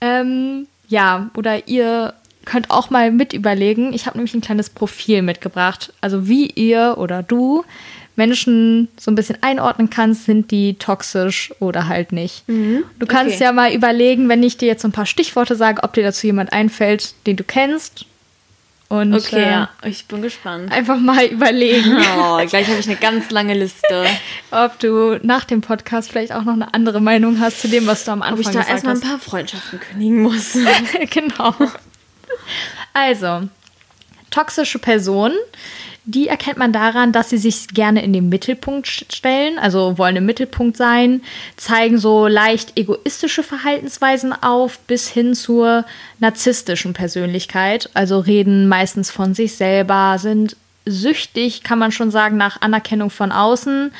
ähm, 0.00 0.66
ja, 0.88 1.30
oder 1.36 1.68
ihr 1.68 2.14
könnt 2.44 2.70
auch 2.70 2.90
mal 2.90 3.12
mit 3.12 3.32
überlegen. 3.32 3.92
Ich 3.92 4.06
habe 4.06 4.18
nämlich 4.18 4.34
ein 4.34 4.40
kleines 4.40 4.70
Profil 4.70 5.22
mitgebracht. 5.22 5.92
Also 6.00 6.26
wie 6.26 6.46
ihr 6.46 6.96
oder 6.98 7.22
du 7.22 7.64
Menschen 8.16 8.88
so 8.98 9.10
ein 9.10 9.14
bisschen 9.14 9.38
einordnen 9.40 9.88
kannst, 9.88 10.26
sind 10.26 10.50
die 10.50 10.74
toxisch 10.74 11.52
oder 11.60 11.88
halt 11.88 12.12
nicht. 12.12 12.46
Mhm. 12.48 12.84
Du 12.98 13.06
kannst 13.06 13.36
okay. 13.36 13.44
ja 13.44 13.52
mal 13.52 13.72
überlegen, 13.72 14.28
wenn 14.28 14.42
ich 14.42 14.58
dir 14.58 14.66
jetzt 14.66 14.82
so 14.82 14.88
ein 14.88 14.92
paar 14.92 15.06
Stichworte 15.06 15.54
sage, 15.54 15.82
ob 15.82 15.94
dir 15.94 16.02
dazu 16.02 16.26
jemand 16.26 16.52
einfällt, 16.52 17.14
den 17.26 17.36
du 17.36 17.44
kennst. 17.44 18.06
Und, 18.92 19.14
okay, 19.14 19.36
äh, 19.36 19.50
ja, 19.50 19.70
ich 19.84 20.04
bin 20.04 20.20
gespannt. 20.20 20.70
Einfach 20.70 20.98
mal 20.98 21.24
überlegen. 21.24 21.96
Oh, 22.18 22.36
gleich 22.46 22.68
habe 22.68 22.78
ich 22.78 22.86
eine 22.86 22.96
ganz 22.96 23.30
lange 23.30 23.54
Liste. 23.54 24.04
ob 24.50 24.78
du 24.80 25.18
nach 25.22 25.44
dem 25.44 25.62
Podcast 25.62 26.10
vielleicht 26.10 26.32
auch 26.32 26.42
noch 26.42 26.52
eine 26.52 26.74
andere 26.74 27.00
Meinung 27.00 27.40
hast 27.40 27.62
zu 27.62 27.68
dem, 27.68 27.86
was 27.86 28.04
du 28.04 28.10
am 28.10 28.20
Anfang 28.20 28.36
gesagt 28.36 28.56
hast. 28.56 28.64
Ob 28.64 28.76
ich 28.76 28.82
da 28.82 28.88
erstmal 28.90 28.94
ein 28.96 29.00
paar 29.00 29.18
Freundschaften 29.18 29.80
kündigen 29.80 30.20
muss. 30.20 30.58
genau. 31.10 31.54
Also, 32.92 33.48
toxische 34.30 34.78
Personen 34.78 35.38
die 36.04 36.26
erkennt 36.26 36.58
man 36.58 36.72
daran, 36.72 37.12
dass 37.12 37.30
sie 37.30 37.38
sich 37.38 37.68
gerne 37.68 38.02
in 38.02 38.12
den 38.12 38.28
Mittelpunkt 38.28 38.88
stellen, 38.88 39.58
also 39.58 39.98
wollen 39.98 40.16
im 40.16 40.26
Mittelpunkt 40.26 40.76
sein, 40.76 41.22
zeigen 41.56 41.98
so 41.98 42.26
leicht 42.26 42.76
egoistische 42.76 43.44
Verhaltensweisen 43.44 44.32
auf 44.32 44.80
bis 44.80 45.08
hin 45.08 45.34
zur 45.34 45.84
narzisstischen 46.18 46.92
Persönlichkeit, 46.92 47.88
also 47.94 48.18
reden 48.18 48.66
meistens 48.66 49.10
von 49.10 49.34
sich 49.34 49.54
selber, 49.54 50.16
sind 50.18 50.56
süchtig, 50.86 51.62
kann 51.62 51.78
man 51.78 51.92
schon 51.92 52.10
sagen, 52.10 52.36
nach 52.36 52.60
Anerkennung 52.60 53.10
von 53.10 53.30
außen, 53.30 53.92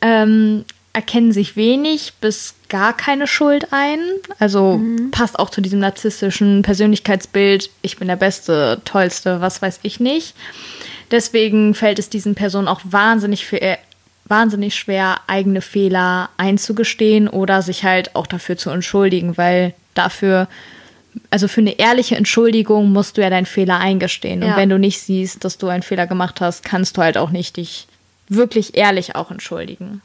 ähm, 0.00 0.64
erkennen 0.92 1.30
sich 1.30 1.54
wenig 1.54 2.14
bis 2.20 2.54
gar 2.68 2.96
keine 2.96 3.28
Schuld 3.28 3.68
ein. 3.72 4.00
Also 4.40 4.78
mhm. 4.78 5.12
passt 5.12 5.38
auch 5.38 5.50
zu 5.50 5.60
diesem 5.60 5.78
narzisstischen 5.78 6.62
Persönlichkeitsbild, 6.62 7.70
ich 7.82 7.98
bin 7.98 8.08
der 8.08 8.16
Beste, 8.16 8.82
Tollste, 8.84 9.40
was 9.40 9.62
weiß 9.62 9.80
ich 9.84 10.00
nicht. 10.00 10.34
Deswegen 11.10 11.74
fällt 11.74 11.98
es 11.98 12.08
diesen 12.08 12.34
Personen 12.34 12.68
auch 12.68 12.80
wahnsinnig, 12.84 13.46
für, 13.46 13.60
äh, 13.60 13.78
wahnsinnig 14.26 14.76
schwer, 14.76 15.20
eigene 15.26 15.60
Fehler 15.60 16.30
einzugestehen 16.36 17.28
oder 17.28 17.62
sich 17.62 17.84
halt 17.84 18.14
auch 18.14 18.26
dafür 18.26 18.56
zu 18.56 18.70
entschuldigen, 18.70 19.36
weil 19.36 19.74
dafür, 19.94 20.48
also 21.30 21.48
für 21.48 21.60
eine 21.60 21.78
ehrliche 21.78 22.16
Entschuldigung 22.16 22.92
musst 22.92 23.16
du 23.16 23.22
ja 23.22 23.30
deinen 23.30 23.46
Fehler 23.46 23.80
eingestehen. 23.80 24.42
Ja. 24.42 24.48
Und 24.50 24.56
wenn 24.56 24.68
du 24.68 24.78
nicht 24.78 25.00
siehst, 25.00 25.44
dass 25.44 25.58
du 25.58 25.68
einen 25.68 25.82
Fehler 25.82 26.06
gemacht 26.06 26.40
hast, 26.40 26.64
kannst 26.64 26.96
du 26.96 27.02
halt 27.02 27.18
auch 27.18 27.30
nicht 27.30 27.56
dich 27.56 27.88
wirklich 28.28 28.76
ehrlich 28.76 29.16
auch 29.16 29.32
entschuldigen. 29.32 30.00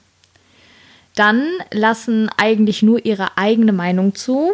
Dann 1.15 1.47
lassen 1.71 2.29
eigentlich 2.35 2.81
nur 2.81 3.05
ihre 3.05 3.37
eigene 3.37 3.71
Meinung 3.71 4.15
zu. 4.15 4.53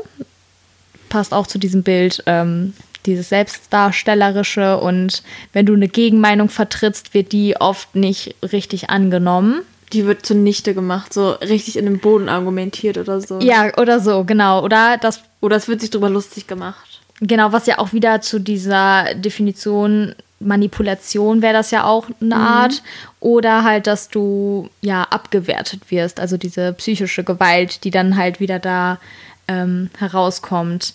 Passt 1.09 1.33
auch 1.33 1.47
zu 1.47 1.57
diesem 1.57 1.81
Bild. 1.81 2.23
Ähm, 2.27 2.73
dieses 3.05 3.29
Selbstdarstellerische 3.29 4.77
und 4.77 5.23
wenn 5.53 5.65
du 5.65 5.73
eine 5.73 5.87
Gegenmeinung 5.87 6.49
vertrittst, 6.49 7.13
wird 7.13 7.31
die 7.31 7.55
oft 7.59 7.95
nicht 7.95 8.35
richtig 8.51 8.89
angenommen. 8.89 9.61
Die 9.93 10.05
wird 10.05 10.25
zunichte 10.25 10.73
gemacht, 10.73 11.13
so 11.13 11.31
richtig 11.31 11.77
in 11.77 11.85
den 11.85 11.99
Boden 11.99 12.29
argumentiert 12.29 12.97
oder 12.97 13.19
so. 13.19 13.39
Ja, 13.39 13.77
oder 13.77 13.99
so, 13.99 14.23
genau. 14.23 14.63
Oder 14.63 14.97
das. 14.97 15.21
Oder 15.41 15.57
es 15.57 15.67
wird 15.67 15.81
sich 15.81 15.89
drüber 15.89 16.09
lustig 16.09 16.47
gemacht. 16.47 17.01
Genau, 17.19 17.51
was 17.51 17.67
ja 17.67 17.77
auch 17.77 17.91
wieder 17.91 18.21
zu 18.21 18.39
dieser 18.39 19.13
Definition 19.15 20.15
Manipulation 20.43 21.41
wäre 21.41 21.53
das 21.53 21.71
ja 21.71 21.83
auch 21.83 22.07
eine 22.19 22.35
mhm. 22.35 22.41
Art. 22.41 22.83
Oder 23.19 23.63
halt, 23.63 23.87
dass 23.87 24.09
du 24.09 24.69
ja 24.81 25.03
abgewertet 25.03 25.91
wirst. 25.91 26.19
Also 26.19 26.37
diese 26.37 26.73
psychische 26.73 27.23
Gewalt, 27.23 27.83
die 27.83 27.91
dann 27.91 28.17
halt 28.17 28.39
wieder 28.39 28.59
da 28.59 28.99
ähm, 29.47 29.89
herauskommt 29.97 30.93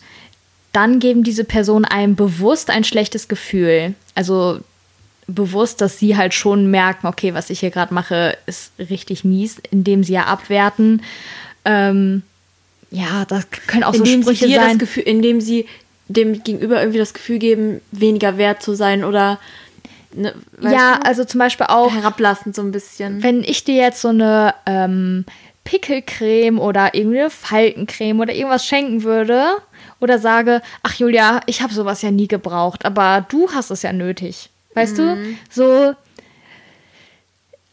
dann 0.77 1.01
geben 1.01 1.25
diese 1.25 1.45
Personen 1.45 1.87
einem 1.87 2.17
bewusst 2.17 2.69
ein 2.69 2.85
schlechtes 2.85 3.29
Gefühl. 3.29 3.95
Also 4.15 4.61
bewusst, 5.27 5.81
dass 5.81 5.99
sie 5.99 6.19
halt 6.19 6.35
schon 6.35 6.71
merken, 6.71 7.07
okay, 7.07 7.33
was 7.33 7.49
ich 7.49 7.61
hier 7.61 7.71
gerade 7.71 7.95
mache, 7.95 8.37
ist 8.45 8.73
richtig 8.79 9.25
mies, 9.25 9.57
indem 9.71 10.05
sie 10.05 10.13
ja 10.13 10.25
abwerten. 10.27 11.03
Ähm, 11.65 12.23
ja, 12.91 13.25
das 13.25 13.51
können 13.67 13.85
auch 13.85 13.95
indem 13.95 14.23
so 14.23 14.35
Sprüche 14.35 14.55
sein. 14.55 14.77
Gefühl, 14.77 15.05
indem 15.05 15.41
sie 15.41 15.67
dem 16.09 16.45
Gegenüber 16.45 16.79
irgendwie 16.79 16.99
das 16.99 17.15
Gefühl 17.15 17.39
geben, 17.39 17.81
weniger 17.91 18.37
wert 18.37 18.63
zu 18.63 18.75
sein 18.75 19.03
oder 19.03 19.41
ne, 20.15 20.35
ja, 20.61 20.97
du? 20.97 21.07
also 21.07 21.25
zum 21.25 21.39
Beispiel 21.39 21.67
auch 21.71 21.95
herablassend 21.95 22.55
so 22.55 22.61
ein 22.61 22.71
bisschen. 22.71 23.23
Wenn 23.23 23.43
ich 23.43 23.65
dir 23.65 23.77
jetzt 23.77 24.03
so 24.03 24.09
eine 24.09 24.55
ähm, 24.67 25.25
Pickelcreme 25.67 26.59
oder 26.59 26.95
irgendwie 26.95 27.21
eine 27.21 27.31
Faltencreme 27.31 28.21
oder 28.21 28.33
irgendwas 28.33 28.65
schenken 28.65 29.03
würde, 29.03 29.59
oder 30.01 30.19
sage, 30.19 30.63
ach 30.83 30.95
Julia, 30.95 31.41
ich 31.47 31.63
habe 31.63 31.75
sowas 31.75 32.03
ja 32.03 32.11
nie 32.11 32.29
gebraucht, 32.29 32.85
aber 32.85 33.27
du 33.29 33.51
hast 33.51 33.71
es 33.71 33.83
ja 33.83 33.93
nötig. 33.93 34.51
Weißt 34.75 34.99
mhm. 34.99 34.99
du? 34.99 35.37
So, 35.51 35.95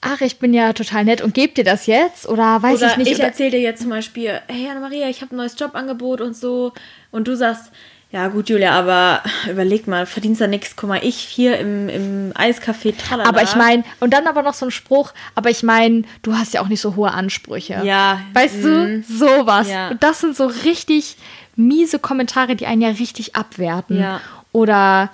ach, 0.02 0.22
ich 0.22 0.40
bin 0.40 0.54
ja 0.54 0.74
total 0.74 1.06
nett 1.06 1.22
und 1.22 1.34
gebe 1.34 1.54
dir 1.54 1.64
das 1.64 1.86
jetzt 1.86 2.28
oder 2.28 2.62
weiß 2.62 2.78
oder 2.78 2.92
ich 2.92 2.98
nicht. 2.98 3.12
Ich 3.12 3.20
erzähle 3.20 3.52
dir 3.52 3.62
jetzt 3.62 3.82
zum 3.82 3.90
Beispiel, 3.90 4.40
hey 4.48 4.70
Anna-Maria, 4.70 5.10
ich 5.10 5.22
habe 5.22 5.36
ein 5.36 5.38
neues 5.38 5.56
Jobangebot 5.60 6.22
und 6.22 6.36
so 6.36 6.74
und 7.12 7.28
du 7.28 7.36
sagst, 7.36 7.72
ja 8.14 8.28
gut, 8.28 8.48
Julia, 8.48 8.74
aber 8.74 9.24
überleg 9.50 9.88
mal, 9.88 10.06
verdienst 10.06 10.40
da 10.40 10.46
nichts, 10.46 10.76
guck 10.76 10.88
mal, 10.88 11.04
ich 11.04 11.18
hier 11.18 11.58
im, 11.58 11.90
im 11.90 12.32
Eiscafé, 12.34 12.96
tralala. 12.96 13.28
Aber 13.28 13.42
ich 13.42 13.56
meine, 13.56 13.84
und 14.00 14.14
dann 14.14 14.28
aber 14.28 14.44
noch 14.44 14.54
so 14.54 14.68
ein 14.68 14.72
Spruch, 14.72 15.14
aber 15.34 15.50
ich 15.50 15.64
meine, 15.64 16.04
du 16.22 16.36
hast 16.36 16.54
ja 16.54 16.62
auch 16.62 16.68
nicht 16.68 16.80
so 16.80 16.96
hohe 16.96 17.12
Ansprüche. 17.12 17.82
Ja. 17.84 18.22
Weißt 18.34 18.58
mh. 18.58 18.62
du, 18.62 18.70
mhm. 18.70 19.04
sowas. 19.04 19.68
Ja. 19.68 19.90
Und 19.90 20.04
das 20.04 20.22
sind 20.22 20.38
so 20.38 20.46
richtig 20.46 21.18
miese 21.56 21.98
Kommentare, 21.98 22.56
die 22.56 22.68
einen 22.68 22.84
ja 22.84 22.90
richtig 22.90 23.36
abwerten. 23.36 24.00
Ja. 24.00 24.22
Oder, 24.52 25.10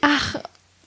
ach, 0.00 0.34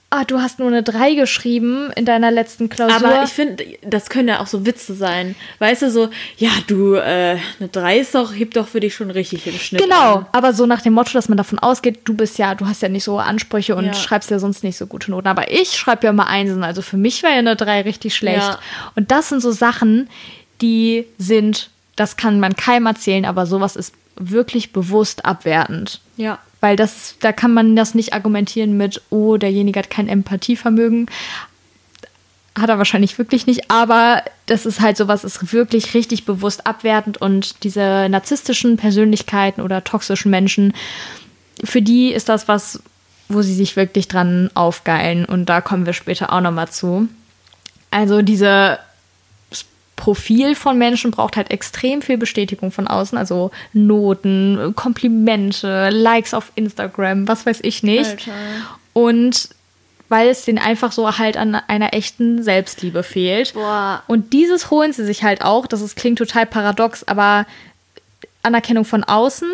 ah, 0.10 0.24
du 0.24 0.39
hast 0.39 0.60
nur 0.60 0.70
eine 0.70 0.84
3 0.84 1.15
geschrieben 1.15 1.91
in 1.96 2.06
deiner 2.06 2.32
letzten 2.32 2.70
Klausur. 2.70 2.96
Aber 2.96 3.24
ich 3.24 3.32
finde, 3.32 3.65
das 3.82 4.10
können 4.10 4.30
ja 4.30 4.39
auch 4.39 4.48
so 4.48 4.65
Witze 4.65 4.93
sein. 4.93 5.36
Weißt 5.60 5.82
du, 5.82 5.91
so, 5.91 6.10
ja, 6.38 6.50
du, 6.67 6.96
äh, 6.96 7.38
eine 7.60 7.70
3 7.70 8.00
ist 8.00 8.15
doch, 8.15 8.34
hebt 8.34 8.56
doch 8.56 8.67
für 8.67 8.80
dich 8.80 8.96
schon 8.96 9.12
richtig 9.12 9.43
den 9.43 9.54
Schnitt. 9.54 9.82
Genau, 9.82 10.15
an. 10.17 10.26
aber 10.32 10.54
so 10.54 10.65
nach 10.65 10.82
dem 10.82 10.93
Motto, 10.93 11.12
dass 11.13 11.28
man 11.28 11.38
davon 11.38 11.60
ausgeht, 11.60 12.00
du 12.06 12.13
bist 12.13 12.38
ja, 12.38 12.56
du 12.56 12.65
hast 12.67 12.82
ja 12.82 12.89
nicht 12.89 13.04
so 13.04 13.20
Ansprüche 13.20 13.76
und 13.76 13.86
ja. 13.86 13.93
schreibst 13.93 14.32
ja 14.32 14.39
sonst 14.39 14.63
nicht 14.63 14.78
so 14.78 14.88
gute 14.88 15.12
Noten. 15.12 15.28
Aber 15.28 15.52
ich 15.52 15.74
schreibe 15.74 16.06
ja 16.06 16.12
immer 16.12 16.28
Einsen, 16.28 16.63
also 16.63 16.82
für 16.82 16.98
mich 16.98 17.22
wäre 17.24 17.34
ja 17.34 17.39
eine 17.39 17.56
3 17.56 17.82
richtig 17.82 18.15
schlecht. 18.15 18.38
Ja. 18.38 18.60
Und 18.96 19.12
das 19.12 19.30
sind 19.30 19.41
so 19.41 19.52
Sachen, 19.52 20.10
die 20.62 21.06
sind, 21.17 21.70
das 21.96 22.15
kann 22.15 22.39
man 22.39 22.56
keinem 22.56 22.86
erzählen, 22.86 23.26
aber 23.26 23.46
sowas 23.46 23.76
ist 23.76 23.93
wirklich 24.15 24.72
bewusst 24.72 25.26
abwertend. 25.26 26.00
Ja. 26.15 26.39
Weil 26.60 26.76
das, 26.76 27.15
da 27.20 27.32
kann 27.32 27.54
man 27.54 27.76
das 27.76 27.96
nicht 27.96 28.13
argumentieren 28.13 28.78
mit, 28.78 29.02
oh, 29.10 29.38
derjenige 29.38 29.80
hat 29.80 29.89
kein 29.89 30.08
Empathievermögen. 30.08 31.08
Hat 32.58 32.70
er 32.70 32.80
wahrscheinlich 32.80 33.17
wirklich 33.20 33.46
nicht, 33.46 33.70
aber 33.70 34.24
das 34.48 34.65
ist 34.65 34.82
halt 34.82 34.98
sowas, 34.98 35.24
ist 35.24 35.54
wirklich 35.54 35.93
richtig 35.93 36.26
bewusst 36.26 36.65
abwertend 36.65 37.22
und 37.22 37.63
diese 37.63 38.08
narzisstischen 38.10 38.78
Persönlichkeiten 38.78 39.62
oder 39.62 39.84
toxischen 39.84 40.32
Menschen, 40.32 40.74
für 41.63 41.84
die 41.84 42.12
ist 42.12 42.30
das 42.30 42.48
was, 42.48 42.82
wo 43.30 43.43
sie 43.43 43.54
sich 43.54 43.76
wirklich 43.76 44.08
dran 44.08 44.50
aufgeilen 44.56 45.26
und 45.26 45.48
da 45.48 45.62
kommen 45.62 45.86
wir 45.86 45.93
später 45.93 46.34
auch 46.34 46.41
nochmal 46.41 46.70
zu. 46.70 47.08
Also 47.91 48.24
diese 48.24 48.80
Profil 49.98 50.56
von 50.56 50.78
Menschen 50.78 51.12
braucht 51.12 51.36
halt 51.36 51.52
extrem 51.52 52.02
viel 52.02 52.18
Bestätigung 52.18 52.72
von 52.72 52.88
außen, 52.88 53.18
also 53.18 53.52
Noten, 53.74 54.74
Komplimente, 54.76 55.90
Likes 55.90 56.34
auf 56.34 56.54
Instagram, 56.56 57.28
was 57.28 57.46
weiß 57.46 57.60
ich 57.64 57.84
nicht. 57.84 58.12
Alter. 58.12 58.32
Und 58.94 59.50
weil 60.08 60.30
es 60.30 60.46
denen 60.46 60.60
einfach 60.60 60.94
so 60.94 61.18
halt 61.18 61.36
an 61.36 61.56
einer 61.56 61.94
echten 61.94 62.42
Selbstliebe 62.42 63.04
fehlt. 63.04 63.54
Boah. 63.54 64.04
Und 64.08 64.32
dieses 64.32 64.72
holen 64.72 64.94
sie 64.94 65.04
sich 65.04 65.24
halt 65.24 65.42
auch, 65.42 65.68
das 65.68 65.82
ist, 65.82 65.98
klingt 65.98 66.20
total 66.20 66.46
paradox, 66.46 67.04
aber 67.04 67.46
Anerkennung 68.44 68.86
von 68.86 69.04
außen 69.04 69.50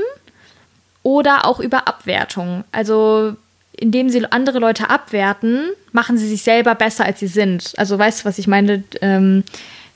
oder 1.02 1.46
auch 1.48 1.60
über 1.60 1.88
Abwertung. 1.88 2.66
Also 2.72 3.36
indem 3.72 4.10
sie 4.10 4.24
andere 4.32 4.60
Leute 4.60 4.90
abwerten, 4.90 5.72
machen 5.92 6.18
sie 6.18 6.28
sich 6.28 6.44
selber 6.44 6.76
besser, 6.76 7.06
als 7.06 7.20
sie 7.20 7.28
sind. 7.28 7.74
Also 7.78 7.98
weißt 7.98 8.22
du, 8.22 8.26
was 8.26 8.38
ich 8.38 8.48
meine? 8.48 8.84
Ähm, 9.02 9.44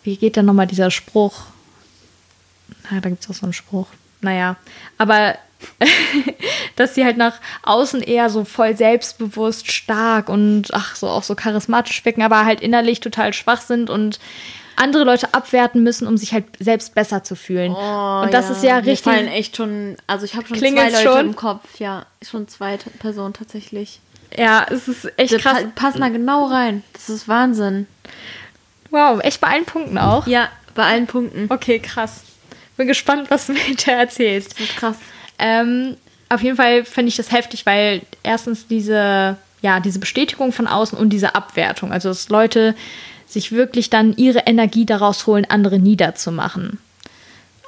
wie 0.08 0.16
geht 0.16 0.38
denn 0.38 0.46
nochmal 0.46 0.68
dieser 0.68 0.90
Spruch? 0.90 1.44
na, 2.90 3.02
da 3.02 3.10
gibt 3.10 3.22
es 3.22 3.30
auch 3.30 3.34
so 3.34 3.46
einen 3.46 3.54
Spruch. 3.54 3.88
Naja, 4.22 4.56
aber 4.98 5.36
dass 6.78 6.96
sie 6.96 7.04
halt 7.04 7.18
nach 7.18 7.36
außen 7.64 8.02
eher 8.02 8.30
so 8.30 8.46
voll 8.46 8.78
selbstbewusst, 8.78 9.70
stark 9.70 10.30
und 10.30 10.74
ach 10.74 10.96
so 10.96 11.10
auch 11.10 11.24
so 11.24 11.36
charismatisch 11.36 12.06
wirken, 12.06 12.22
aber 12.22 12.46
halt 12.46 12.62
innerlich 12.62 13.02
total 13.02 13.34
schwach 13.34 13.60
sind 13.60 13.90
und 13.90 14.20
andere 14.78 15.04
Leute 15.04 15.34
abwerten 15.34 15.84
müssen, 15.84 16.08
um 16.08 16.16
sich 16.18 16.34
halt 16.34 16.46
selbst 16.60 16.96
besser 16.96 17.24
zu 17.24 17.36
fühlen. 17.36 17.74
Oh, 17.74 18.22
und 18.24 18.34
das 18.34 18.46
ja. 18.48 18.52
ist 18.52 18.64
ja 18.64 18.76
Mir 18.76 18.86
richtig. 18.86 19.12
fallen 19.12 19.28
echt 19.28 19.58
schon, 19.58 19.98
also 20.06 20.24
ich 20.24 20.36
habe 20.36 20.48
schon 20.48 20.58
zwei 20.58 20.90
Leute 20.90 21.02
schon? 21.02 21.20
im 21.20 21.36
Kopf, 21.36 21.80
ja, 21.80 22.06
schon 22.22 22.48
zwei 22.48 22.78
Personen 23.00 23.34
tatsächlich. 23.34 24.00
Ja, 24.38 24.66
es 24.70 24.88
ist 24.88 25.12
echt 25.18 25.34
Die 25.34 25.38
krass. 25.38 25.64
pa 25.64 25.70
passen 25.76 26.02
da 26.02 26.10
genau 26.10 26.46
rein. 26.46 26.84
Das 26.94 27.10
ist 27.10 27.28
Wahnsinn. 27.28 27.88
Wow, 28.98 29.20
echt 29.24 29.40
bei 29.40 29.50
allen 29.50 29.66
Punkten 29.66 30.00
auch. 30.00 30.26
Ja, 30.26 30.50
bei 30.74 30.84
allen 30.84 31.06
Punkten. 31.06 31.46
Okay, 31.50 31.78
krass. 31.78 32.24
Bin 32.78 32.88
gespannt, 32.88 33.30
was 33.30 33.46
du 33.46 33.54
mir 33.54 33.60
da 33.86 33.92
erzählst. 33.92 34.54
Das 34.54 34.62
ist 34.62 34.76
krass. 34.76 34.98
Ähm, 35.38 35.98
auf 36.30 36.42
jeden 36.42 36.58
Fall 36.58 36.84
finde 36.84 37.10
ich 37.10 37.16
das 37.16 37.32
heftig, 37.32 37.68
weil 37.68 38.02
erstens 38.24 38.66
diese, 38.66 39.38
ja, 39.62 39.80
diese 39.80 40.00
Bestätigung 40.00 40.52
von 40.52 40.66
außen 40.66 40.98
und 40.98 41.12
diese 41.12 41.36
Abwertung, 41.36 41.92
also 41.92 42.10
dass 42.10 42.30
Leute 42.30 42.74
sich 43.28 43.52
wirklich 43.52 43.92
dann 43.92 44.16
ihre 44.18 44.40
Energie 44.40 44.88
daraus 44.88 45.28
holen, 45.28 45.46
andere 45.48 45.78
niederzumachen. 45.78 46.80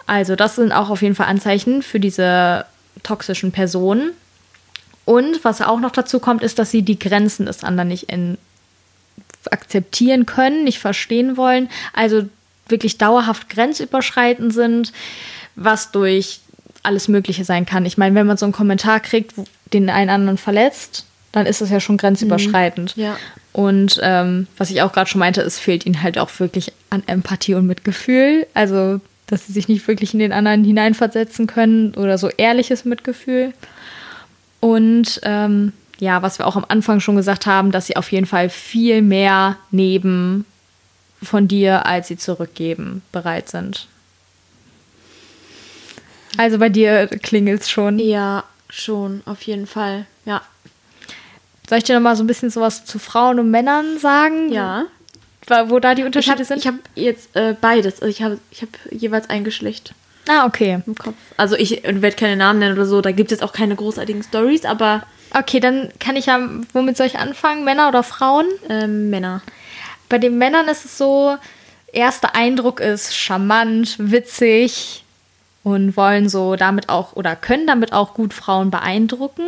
Also 0.07 0.35
das 0.35 0.55
sind 0.55 0.71
auch 0.71 0.89
auf 0.89 1.03
jeden 1.03 1.13
Fall 1.13 1.27
Anzeichen 1.27 1.83
für 1.83 1.99
diese 1.99 2.65
toxischen 3.03 3.51
Personen. 3.51 4.13
Und 5.05 5.43
was 5.43 5.61
auch 5.61 5.79
noch 5.79 5.91
dazu 5.91 6.19
kommt, 6.19 6.41
ist, 6.41 6.57
dass 6.57 6.71
sie 6.71 6.81
die 6.81 6.97
Grenzen 6.97 7.45
des 7.45 7.63
anderen 7.63 7.89
nicht 7.89 8.09
in, 8.09 8.39
akzeptieren 9.51 10.25
können, 10.25 10.63
nicht 10.63 10.79
verstehen 10.79 11.37
wollen. 11.37 11.69
Also 11.93 12.23
wirklich 12.67 12.97
dauerhaft 12.97 13.49
grenzüberschreitend 13.49 14.53
sind, 14.53 14.93
was 15.55 15.91
durch 15.91 16.39
alles 16.83 17.07
Mögliche 17.07 17.43
sein 17.43 17.65
kann. 17.65 17.85
Ich 17.85 17.97
meine, 17.97 18.15
wenn 18.15 18.27
man 18.27 18.37
so 18.37 18.45
einen 18.45 18.53
Kommentar 18.53 18.99
kriegt, 18.99 19.33
den 19.73 19.89
einen 19.89 20.09
anderen 20.09 20.37
verletzt, 20.37 21.05
dann 21.31 21.45
ist 21.45 21.61
das 21.61 21.69
ja 21.69 21.79
schon 21.79 21.97
grenzüberschreitend. 21.97 22.95
Ja. 22.95 23.17
Und 23.51 23.99
ähm, 24.01 24.47
was 24.57 24.69
ich 24.69 24.81
auch 24.81 24.93
gerade 24.93 25.09
schon 25.09 25.19
meinte, 25.19 25.41
es 25.41 25.59
fehlt 25.59 25.85
ihnen 25.85 26.01
halt 26.01 26.17
auch 26.17 26.29
wirklich 26.39 26.71
an 26.89 27.03
Empathie 27.07 27.55
und 27.55 27.67
Mitgefühl. 27.67 28.47
Also, 28.53 29.01
dass 29.27 29.45
sie 29.45 29.53
sich 29.53 29.67
nicht 29.67 29.87
wirklich 29.87 30.13
in 30.13 30.19
den 30.19 30.31
anderen 30.31 30.63
hineinversetzen 30.63 31.45
können 31.45 31.93
oder 31.95 32.17
so 32.17 32.29
ehrliches 32.29 32.85
Mitgefühl. 32.85 33.53
Und 34.59 35.19
ähm, 35.23 35.73
ja, 35.99 36.21
was 36.21 36.39
wir 36.39 36.47
auch 36.47 36.55
am 36.55 36.65
Anfang 36.67 36.99
schon 36.99 37.15
gesagt 37.15 37.45
haben, 37.45 37.71
dass 37.71 37.87
sie 37.87 37.97
auf 37.97 38.11
jeden 38.11 38.25
Fall 38.25 38.49
viel 38.49 39.01
mehr 39.01 39.57
nehmen 39.71 40.45
von 41.21 41.47
dir, 41.47 41.85
als 41.85 42.07
sie 42.07 42.17
zurückgeben, 42.17 43.01
bereit 43.11 43.49
sind. 43.49 43.87
Also 46.37 46.57
bei 46.57 46.69
dir 46.69 47.07
klingelt 47.07 47.61
es 47.61 47.69
schon. 47.69 47.99
Ja, 47.99 48.43
schon, 48.69 49.21
auf 49.25 49.41
jeden 49.43 49.67
Fall. 49.67 50.05
Ja. 50.25 50.41
Soll 51.67 51.79
ich 51.79 51.83
dir 51.83 51.95
noch 51.95 52.01
mal 52.01 52.15
so 52.15 52.23
ein 52.23 52.27
bisschen 52.27 52.49
sowas 52.49 52.85
zu 52.85 52.97
Frauen 52.99 53.39
und 53.39 53.51
Männern 53.51 53.99
sagen? 53.99 54.51
Ja. 54.51 54.85
Wo, 55.47 55.69
wo 55.69 55.79
da 55.79 55.95
die 55.95 56.01
Ich 56.01 56.05
Unterschiede 56.05 56.35
habe 56.35 56.45
sind? 56.45 56.59
ich 56.59 56.67
hab 56.67 56.75
jetzt 56.95 57.35
äh, 57.35 57.55
beides. 57.59 58.01
Also 58.01 58.07
ich 58.07 58.21
habe 58.23 58.39
ich 58.51 58.61
hab 58.61 58.69
jeweils 58.91 59.29
ein 59.29 59.43
Geschlecht 59.43 59.93
ah, 60.29 60.45
okay. 60.45 60.81
im 60.85 60.95
Kopf. 60.95 61.15
Also 61.37 61.55
ich 61.55 61.83
werde 61.83 62.15
keine 62.15 62.35
Namen 62.35 62.59
nennen 62.59 62.75
oder 62.75 62.85
so. 62.85 63.01
Da 63.01 63.11
gibt 63.11 63.31
es 63.31 63.41
auch 63.41 63.51
keine 63.51 63.75
großartigen 63.75 64.23
Stories, 64.23 64.65
aber 64.65 65.03
Okay, 65.35 65.59
dann 65.59 65.89
kann 65.99 66.15
ich 66.15 66.25
ja, 66.25 66.39
womit 66.73 66.97
soll 66.97 67.07
ich 67.07 67.19
anfangen? 67.19 67.63
Männer 67.63 67.89
oder 67.89 68.03
Frauen? 68.03 68.47
ähm, 68.67 69.09
Männer. 69.09 69.41
Bei 70.07 70.17
den 70.17 70.37
Männern 70.37 70.67
ist 70.67 70.85
es 70.85 70.97
so, 70.97 71.37
erster 71.93 72.35
Eindruck 72.35 72.79
ist 72.79 73.15
charmant, 73.15 73.95
witzig 73.99 75.03
und 75.63 75.95
wollen 75.95 76.29
so 76.29 76.55
damit 76.55 76.89
auch 76.89 77.13
oder 77.13 77.35
können 77.35 77.67
damit 77.67 77.93
auch 77.93 78.15
gut 78.15 78.33
Frauen 78.33 78.71
beeindrucken. 78.71 79.45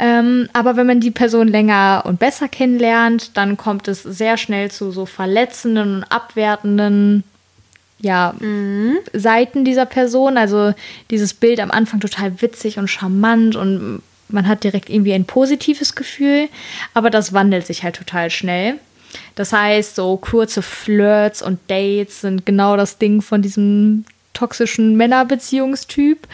Ähm, 0.00 0.48
aber 0.52 0.74
wenn 0.74 0.88
man 0.88 0.98
die 0.98 1.12
Person 1.12 1.46
länger 1.46 2.02
und 2.06 2.18
besser 2.18 2.48
kennenlernt, 2.48 3.36
dann 3.36 3.56
kommt 3.56 3.86
es 3.86 4.02
sehr 4.02 4.36
schnell 4.36 4.68
zu 4.68 4.90
so 4.90 5.06
verletzenden 5.06 5.96
und 5.96 6.04
abwertenden 6.04 7.22
ja, 8.02 8.34
Seiten 9.12 9.64
dieser 9.64 9.86
Person. 9.86 10.36
Also 10.36 10.74
dieses 11.10 11.32
Bild 11.32 11.60
am 11.60 11.70
Anfang 11.70 12.00
total 12.00 12.42
witzig 12.42 12.78
und 12.78 12.88
charmant 12.88 13.56
und 13.56 14.02
man 14.28 14.48
hat 14.48 14.64
direkt 14.64 14.90
irgendwie 14.90 15.12
ein 15.12 15.24
positives 15.24 15.94
Gefühl, 15.94 16.48
aber 16.94 17.10
das 17.10 17.32
wandelt 17.32 17.66
sich 17.66 17.82
halt 17.84 17.96
total 17.96 18.30
schnell. 18.30 18.78
Das 19.34 19.52
heißt, 19.52 19.96
so 19.96 20.16
kurze 20.16 20.62
Flirts 20.62 21.42
und 21.42 21.58
Dates 21.68 22.22
sind 22.22 22.46
genau 22.46 22.76
das 22.76 22.98
Ding 22.98 23.20
von 23.20 23.42
diesem 23.42 24.04
toxischen 24.32 24.96
Männerbeziehungstyp. 24.96 26.26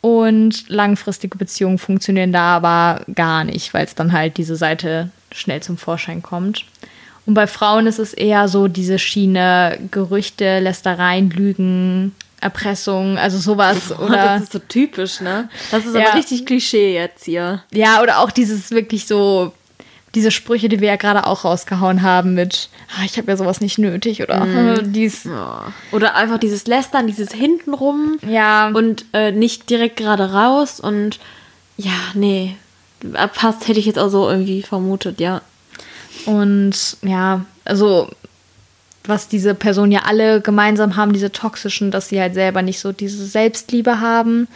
Und 0.00 0.68
langfristige 0.68 1.36
Beziehungen 1.36 1.76
funktionieren 1.76 2.32
da 2.32 2.56
aber 2.56 3.04
gar 3.14 3.44
nicht, 3.44 3.74
weil 3.74 3.84
es 3.84 3.94
dann 3.94 4.12
halt 4.12 4.36
diese 4.36 4.56
Seite 4.56 5.10
schnell 5.32 5.60
zum 5.60 5.76
Vorschein 5.76 6.22
kommt. 6.22 6.64
Und 7.28 7.34
bei 7.34 7.46
Frauen 7.46 7.86
ist 7.86 7.98
es 7.98 8.14
eher 8.14 8.48
so 8.48 8.68
diese 8.68 8.98
Schiene 8.98 9.78
Gerüchte, 9.90 10.60
Lästereien, 10.60 11.28
Lügen, 11.28 12.14
Erpressung, 12.40 13.18
also 13.18 13.36
sowas 13.36 13.92
oder 13.98 14.16
das 14.24 14.44
ist 14.44 14.52
so 14.52 14.58
typisch, 14.60 15.20
ne? 15.20 15.50
Das 15.70 15.84
ist 15.84 15.94
Ja. 15.94 16.08
aber 16.08 16.18
richtig 16.18 16.46
Klischee 16.46 16.94
jetzt 16.94 17.26
hier. 17.26 17.62
ja 17.70 18.00
oder 18.00 18.20
auch 18.20 18.30
dieses 18.30 18.70
wirklich 18.70 19.06
so 19.06 19.52
diese 20.14 20.30
Sprüche, 20.30 20.70
die 20.70 20.80
wir 20.80 20.88
ja 20.88 20.96
gerade 20.96 21.26
auch 21.26 21.44
rausgehauen 21.44 22.00
haben 22.00 22.32
mit 22.32 22.70
ah, 22.96 23.04
ich 23.04 23.18
habe 23.18 23.30
ja 23.30 23.36
sowas 23.36 23.60
nicht 23.60 23.76
nötig 23.76 24.22
oder 24.22 24.46
äh, 24.46 24.82
dies 24.86 25.24
Ja. 25.24 25.70
Oder 25.92 26.14
einfach 26.14 26.38
dieses 26.38 26.66
Lästern, 26.66 27.06
dieses 27.06 27.30
hintenrum 27.32 28.16
ja 28.26 28.68
und 28.68 29.04
äh, 29.12 29.32
nicht 29.32 29.68
direkt 29.68 29.98
gerade 29.98 30.32
raus 30.32 30.80
und 30.80 31.18
ja, 31.76 31.92
nee. 32.14 32.56
Passt, 33.34 33.68
hätte 33.68 33.78
ich 33.80 33.84
jetzt 33.86 33.98
auch 33.98 34.08
so 34.08 34.30
irgendwie 34.30 34.62
vermutet, 34.62 35.20
ja. 35.20 35.42
Und 36.26 36.96
ja, 37.02 37.44
also 37.64 38.10
was 39.04 39.28
diese 39.28 39.54
Personen 39.54 39.90
ja 39.92 40.02
alle 40.04 40.40
gemeinsam 40.40 40.96
haben, 40.96 41.12
diese 41.12 41.32
toxischen, 41.32 41.90
dass 41.90 42.08
sie 42.08 42.20
halt 42.20 42.34
selber 42.34 42.62
nicht 42.62 42.78
so 42.78 42.92
diese 42.92 43.24
Selbstliebe 43.26 44.00
haben 44.00 44.48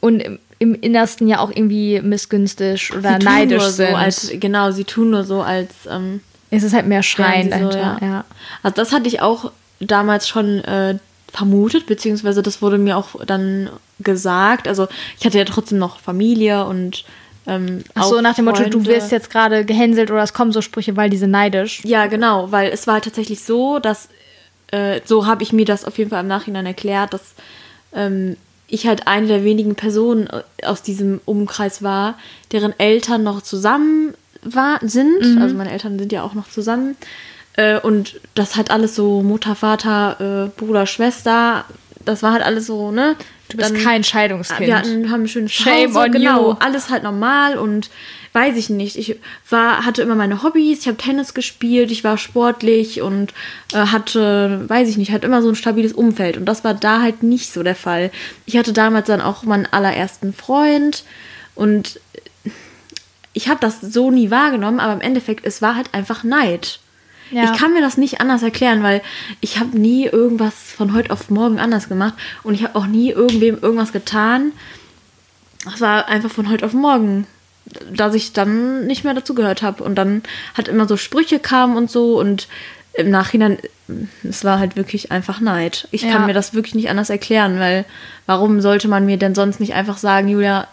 und 0.00 0.20
im, 0.20 0.38
im 0.58 0.74
Innersten 0.74 1.28
ja 1.28 1.40
auch 1.40 1.50
irgendwie 1.50 2.00
missgünstig 2.00 2.92
oder 2.96 3.18
Sie 3.18 3.24
neidisch 3.24 3.58
nur 3.62 3.70
so, 3.70 3.76
sind. 3.76 3.94
als, 3.94 4.32
genau, 4.34 4.70
sie 4.70 4.84
tun 4.84 5.10
nur 5.10 5.24
so, 5.24 5.42
als 5.42 5.70
ähm, 5.90 6.20
es 6.50 6.62
ist 6.62 6.72
halt 6.74 6.86
mehr 6.86 7.02
Schreien 7.02 7.52
sie 7.52 7.58
so, 7.58 7.70
dahinter. 7.70 7.98
ja. 8.00 8.24
Also 8.62 8.76
das 8.76 8.92
hatte 8.92 9.08
ich 9.08 9.20
auch 9.20 9.52
damals 9.80 10.28
schon 10.28 10.60
äh, 10.64 10.98
vermutet, 11.32 11.86
beziehungsweise 11.86 12.42
das 12.42 12.62
wurde 12.62 12.78
mir 12.78 12.96
auch 12.96 13.24
dann 13.26 13.70
gesagt. 14.00 14.68
Also 14.68 14.88
ich 15.18 15.26
hatte 15.26 15.38
ja 15.38 15.44
trotzdem 15.44 15.78
noch 15.78 15.98
Familie 15.98 16.64
und 16.66 17.04
ähm, 17.46 17.82
Ach 17.94 18.04
so, 18.04 18.20
nach 18.20 18.34
dem 18.34 18.44
Motto, 18.44 18.68
du 18.68 18.84
wirst 18.86 19.10
jetzt 19.10 19.30
gerade 19.30 19.64
gehänselt 19.64 20.10
oder 20.10 20.22
es 20.22 20.32
kommen 20.32 20.52
so 20.52 20.62
Sprüche, 20.62 20.96
weil 20.96 21.10
die 21.10 21.16
sind 21.16 21.30
neidisch. 21.30 21.82
Ja, 21.84 22.06
genau, 22.06 22.52
weil 22.52 22.70
es 22.70 22.86
war 22.86 22.94
halt 22.94 23.04
tatsächlich 23.04 23.42
so, 23.42 23.78
dass, 23.78 24.08
äh, 24.70 25.00
so 25.04 25.26
habe 25.26 25.42
ich 25.42 25.52
mir 25.52 25.64
das 25.64 25.84
auf 25.84 25.98
jeden 25.98 26.10
Fall 26.10 26.20
im 26.20 26.28
Nachhinein 26.28 26.66
erklärt, 26.66 27.14
dass 27.14 27.34
ähm, 27.94 28.36
ich 28.68 28.86
halt 28.86 29.06
eine 29.06 29.26
der 29.26 29.44
wenigen 29.44 29.74
Personen 29.74 30.28
äh, 30.28 30.66
aus 30.66 30.82
diesem 30.82 31.20
Umkreis 31.24 31.82
war, 31.82 32.16
deren 32.52 32.78
Eltern 32.78 33.22
noch 33.22 33.42
zusammen 33.42 34.14
war, 34.42 34.78
sind. 34.82 35.40
Also 35.40 35.54
meine 35.54 35.70
Eltern 35.70 35.98
sind 35.98 36.12
ja 36.12 36.22
auch 36.22 36.34
noch 36.34 36.48
zusammen. 36.48 36.96
Äh, 37.54 37.78
und 37.80 38.20
das 38.34 38.56
hat 38.56 38.70
alles 38.70 38.94
so 38.94 39.22
Mutter, 39.22 39.54
Vater, 39.54 40.46
äh, 40.46 40.58
Bruder, 40.58 40.86
Schwester. 40.86 41.64
Das 42.04 42.22
war 42.22 42.32
halt 42.32 42.42
alles 42.42 42.66
so, 42.66 42.90
ne? 42.90 43.14
Du 43.52 43.58
bist 43.58 43.70
Dann- 43.70 43.82
kein 43.82 44.02
Scheidungskind. 44.02 44.66
wir 44.66 44.76
hatten, 44.78 45.10
haben 45.10 45.22
ein 45.24 45.28
schönes 45.28 45.52
Shame 45.52 45.92
Zuhause, 45.92 46.06
on 46.06 46.12
genau, 46.12 46.50
you. 46.50 46.56
alles 46.58 46.90
halt 46.90 47.02
normal 47.02 47.58
und 47.58 47.90
weiß 48.32 48.56
ich 48.56 48.70
nicht. 48.70 48.96
Ich 48.96 49.16
war, 49.50 49.84
hatte 49.84 50.00
immer 50.00 50.14
meine 50.14 50.42
Hobbys, 50.42 50.80
ich 50.80 50.86
habe 50.86 50.96
Tennis 50.96 51.34
gespielt, 51.34 51.90
ich 51.90 52.02
war 52.02 52.16
sportlich 52.16 53.02
und 53.02 53.34
äh, 53.74 53.78
hatte, 53.78 54.64
weiß 54.68 54.88
ich 54.88 54.96
nicht, 54.96 55.12
hatte 55.12 55.26
immer 55.26 55.42
so 55.42 55.50
ein 55.50 55.54
stabiles 55.54 55.92
Umfeld 55.92 56.38
und 56.38 56.46
das 56.46 56.64
war 56.64 56.72
da 56.72 57.02
halt 57.02 57.22
nicht 57.22 57.52
so 57.52 57.62
der 57.62 57.74
Fall. 57.76 58.10
Ich 58.46 58.56
hatte 58.56 58.72
damals 58.72 59.06
dann 59.06 59.20
auch 59.20 59.42
meinen 59.42 59.66
allerersten 59.70 60.32
Freund 60.32 61.04
und 61.54 62.00
ich 63.34 63.48
habe 63.48 63.60
das 63.60 63.80
so 63.80 64.10
nie 64.10 64.30
wahrgenommen, 64.30 64.80
aber 64.80 64.94
im 64.94 65.00
Endeffekt, 65.00 65.46
es 65.46 65.60
war 65.62 65.74
halt 65.76 65.92
einfach 65.92 66.24
Neid. 66.24 66.80
Ja. 67.32 67.44
Ich 67.52 67.58
kann 67.58 67.72
mir 67.72 67.80
das 67.80 67.96
nicht 67.96 68.20
anders 68.20 68.42
erklären, 68.42 68.82
weil 68.82 69.02
ich 69.40 69.58
habe 69.58 69.76
nie 69.78 70.04
irgendwas 70.06 70.54
von 70.54 70.92
heute 70.94 71.10
auf 71.10 71.30
morgen 71.30 71.58
anders 71.58 71.88
gemacht 71.88 72.14
und 72.42 72.54
ich 72.54 72.62
habe 72.62 72.76
auch 72.76 72.86
nie 72.86 73.10
irgendwem 73.10 73.58
irgendwas 73.60 73.92
getan. 73.92 74.52
Das 75.64 75.80
war 75.80 76.08
einfach 76.08 76.30
von 76.30 76.48
heute 76.50 76.66
auf 76.66 76.72
morgen, 76.72 77.26
dass 77.92 78.14
ich 78.14 78.32
dann 78.32 78.86
nicht 78.86 79.04
mehr 79.04 79.14
dazugehört 79.14 79.62
habe 79.62 79.82
und 79.84 79.94
dann 79.94 80.22
hat 80.54 80.68
immer 80.68 80.86
so 80.86 80.96
Sprüche 80.96 81.38
kamen 81.38 81.76
und 81.76 81.90
so 81.90 82.18
und 82.18 82.48
im 82.94 83.08
Nachhinein, 83.10 83.56
es 84.22 84.44
war 84.44 84.58
halt 84.58 84.76
wirklich 84.76 85.10
einfach 85.10 85.40
Neid. 85.40 85.88
Ich 85.92 86.02
Ja. 86.02 86.12
kann 86.12 86.26
mir 86.26 86.34
das 86.34 86.52
wirklich 86.52 86.74
nicht 86.74 86.90
anders 86.90 87.08
erklären, 87.08 87.58
weil 87.58 87.86
warum 88.26 88.60
sollte 88.60 88.88
man 88.88 89.06
mir 89.06 89.16
denn 89.16 89.34
sonst 89.34 89.60
nicht 89.60 89.72
einfach 89.74 89.96
sagen, 89.96 90.28
Julia, 90.28 90.66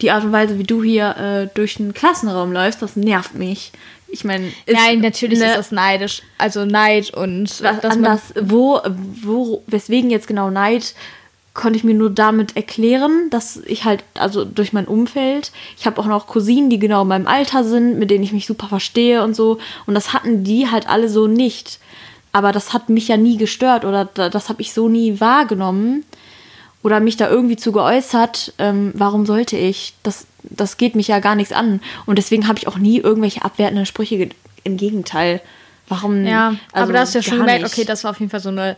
die 0.00 0.10
Art 0.10 0.24
und 0.24 0.32
Weise, 0.32 0.58
wie 0.58 0.64
du 0.64 0.82
hier 0.82 1.16
äh, 1.16 1.48
durch 1.54 1.74
den 1.76 1.92
Klassenraum 1.92 2.52
läufst, 2.52 2.80
das 2.82 2.96
nervt 2.96 3.34
mich. 3.34 3.72
Ich 4.08 4.24
meine, 4.24 4.52
nein, 4.70 5.00
natürlich 5.00 5.38
ne, 5.38 5.46
ist 5.46 5.56
das 5.56 5.72
neidisch, 5.72 6.22
also 6.38 6.64
Neid 6.64 7.12
und 7.12 7.62
was, 7.62 7.80
das, 7.80 8.34
wo, 8.40 8.80
wo, 9.22 9.62
weswegen 9.66 10.10
jetzt 10.10 10.28
genau 10.28 10.50
Neid, 10.50 10.94
konnte 11.54 11.78
ich 11.78 11.84
mir 11.84 11.94
nur 11.94 12.10
damit 12.10 12.54
erklären, 12.54 13.30
dass 13.30 13.56
ich 13.66 13.84
halt, 13.84 14.04
also 14.14 14.44
durch 14.44 14.72
mein 14.72 14.86
Umfeld, 14.86 15.50
ich 15.76 15.86
habe 15.86 16.00
auch 16.00 16.06
noch 16.06 16.26
Cousinen, 16.26 16.70
die 16.70 16.78
genau 16.78 17.02
in 17.02 17.08
meinem 17.08 17.26
Alter 17.26 17.64
sind, 17.64 17.98
mit 17.98 18.10
denen 18.10 18.22
ich 18.22 18.32
mich 18.32 18.46
super 18.46 18.68
verstehe 18.68 19.24
und 19.24 19.34
so, 19.34 19.58
und 19.86 19.94
das 19.94 20.12
hatten 20.12 20.44
die 20.44 20.70
halt 20.70 20.88
alle 20.88 21.08
so 21.08 21.26
nicht. 21.26 21.80
Aber 22.32 22.52
das 22.52 22.74
hat 22.74 22.90
mich 22.90 23.08
ja 23.08 23.16
nie 23.16 23.38
gestört 23.38 23.86
oder 23.86 24.04
das 24.04 24.50
habe 24.50 24.60
ich 24.60 24.74
so 24.74 24.88
nie 24.88 25.20
wahrgenommen 25.20 26.04
oder 26.86 27.00
mich 27.00 27.16
da 27.16 27.28
irgendwie 27.28 27.56
zu 27.56 27.72
geäußert, 27.72 28.54
ähm, 28.58 28.92
warum 28.94 29.26
sollte 29.26 29.56
ich? 29.56 29.94
Das, 30.04 30.24
das 30.44 30.76
geht 30.76 30.94
mich 30.94 31.08
ja 31.08 31.18
gar 31.18 31.34
nichts 31.34 31.52
an. 31.52 31.80
Und 32.06 32.16
deswegen 32.16 32.46
habe 32.46 32.60
ich 32.60 32.68
auch 32.68 32.78
nie 32.78 32.98
irgendwelche 32.98 33.44
abwertenden 33.44 33.86
Sprüche. 33.86 34.28
Im 34.62 34.76
Gegenteil. 34.76 35.40
Warum? 35.88 36.24
Ja, 36.24 36.54
also 36.70 36.84
aber 36.84 36.92
da 36.92 37.00
hast 37.00 37.14
du 37.14 37.18
ja 37.18 37.22
schon 37.24 37.38
gemerkt, 37.38 37.64
okay, 37.64 37.84
das 37.84 38.04
war 38.04 38.12
auf 38.12 38.20
jeden 38.20 38.30
Fall 38.30 38.38
so 38.38 38.50
eine 38.50 38.76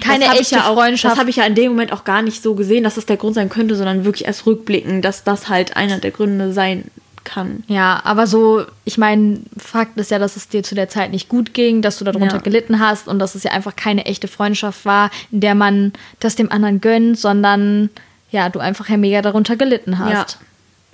keine 0.00 0.24
echte 0.38 0.54
ja 0.54 0.68
auch, 0.68 0.76
Freundschaft. 0.76 1.12
Das 1.12 1.18
habe 1.18 1.28
ich 1.28 1.36
ja 1.36 1.44
in 1.44 1.54
dem 1.54 1.72
Moment 1.72 1.92
auch 1.92 2.04
gar 2.04 2.22
nicht 2.22 2.42
so 2.42 2.54
gesehen, 2.54 2.84
dass 2.84 2.94
das 2.94 3.04
der 3.04 3.18
Grund 3.18 3.34
sein 3.34 3.50
könnte, 3.50 3.76
sondern 3.76 4.06
wirklich 4.06 4.26
erst 4.26 4.46
rückblicken, 4.46 5.02
dass 5.02 5.22
das 5.22 5.50
halt 5.50 5.76
einer 5.76 5.98
der 5.98 6.12
Gründe 6.12 6.54
sein 6.54 6.90
kann. 7.26 7.64
Ja, 7.66 8.00
aber 8.04 8.26
so, 8.26 8.64
ich 8.84 8.96
meine, 8.96 9.40
Fakt 9.58 9.98
ist 9.98 10.10
ja, 10.10 10.18
dass 10.18 10.36
es 10.36 10.48
dir 10.48 10.62
zu 10.62 10.74
der 10.74 10.88
Zeit 10.88 11.10
nicht 11.10 11.28
gut 11.28 11.52
ging, 11.52 11.82
dass 11.82 11.98
du 11.98 12.04
darunter 12.04 12.36
ja. 12.36 12.42
gelitten 12.42 12.80
hast 12.80 13.08
und 13.08 13.18
dass 13.18 13.34
es 13.34 13.42
ja 13.42 13.50
einfach 13.50 13.76
keine 13.76 14.06
echte 14.06 14.28
Freundschaft 14.28 14.86
war, 14.86 15.10
in 15.30 15.40
der 15.40 15.54
man 15.54 15.92
das 16.20 16.36
dem 16.36 16.50
anderen 16.50 16.80
gönnt, 16.80 17.18
sondern 17.18 17.90
ja, 18.30 18.48
du 18.48 18.60
einfach 18.60 18.88
ja 18.88 18.96
mega 18.96 19.20
darunter 19.20 19.56
gelitten 19.56 19.98
hast. 19.98 20.38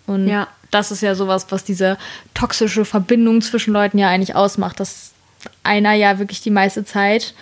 Ja. 0.08 0.14
Und 0.14 0.26
ja. 0.26 0.48
das 0.72 0.90
ist 0.90 1.02
ja 1.02 1.14
sowas, 1.14 1.46
was 1.50 1.62
diese 1.62 1.96
toxische 2.34 2.84
Verbindung 2.84 3.40
zwischen 3.40 3.72
Leuten 3.72 3.98
ja 3.98 4.08
eigentlich 4.08 4.34
ausmacht, 4.34 4.80
dass 4.80 5.12
einer 5.62 5.92
ja 5.92 6.18
wirklich 6.18 6.40
die 6.40 6.50
meiste 6.50 6.84
Zeit 6.84 7.34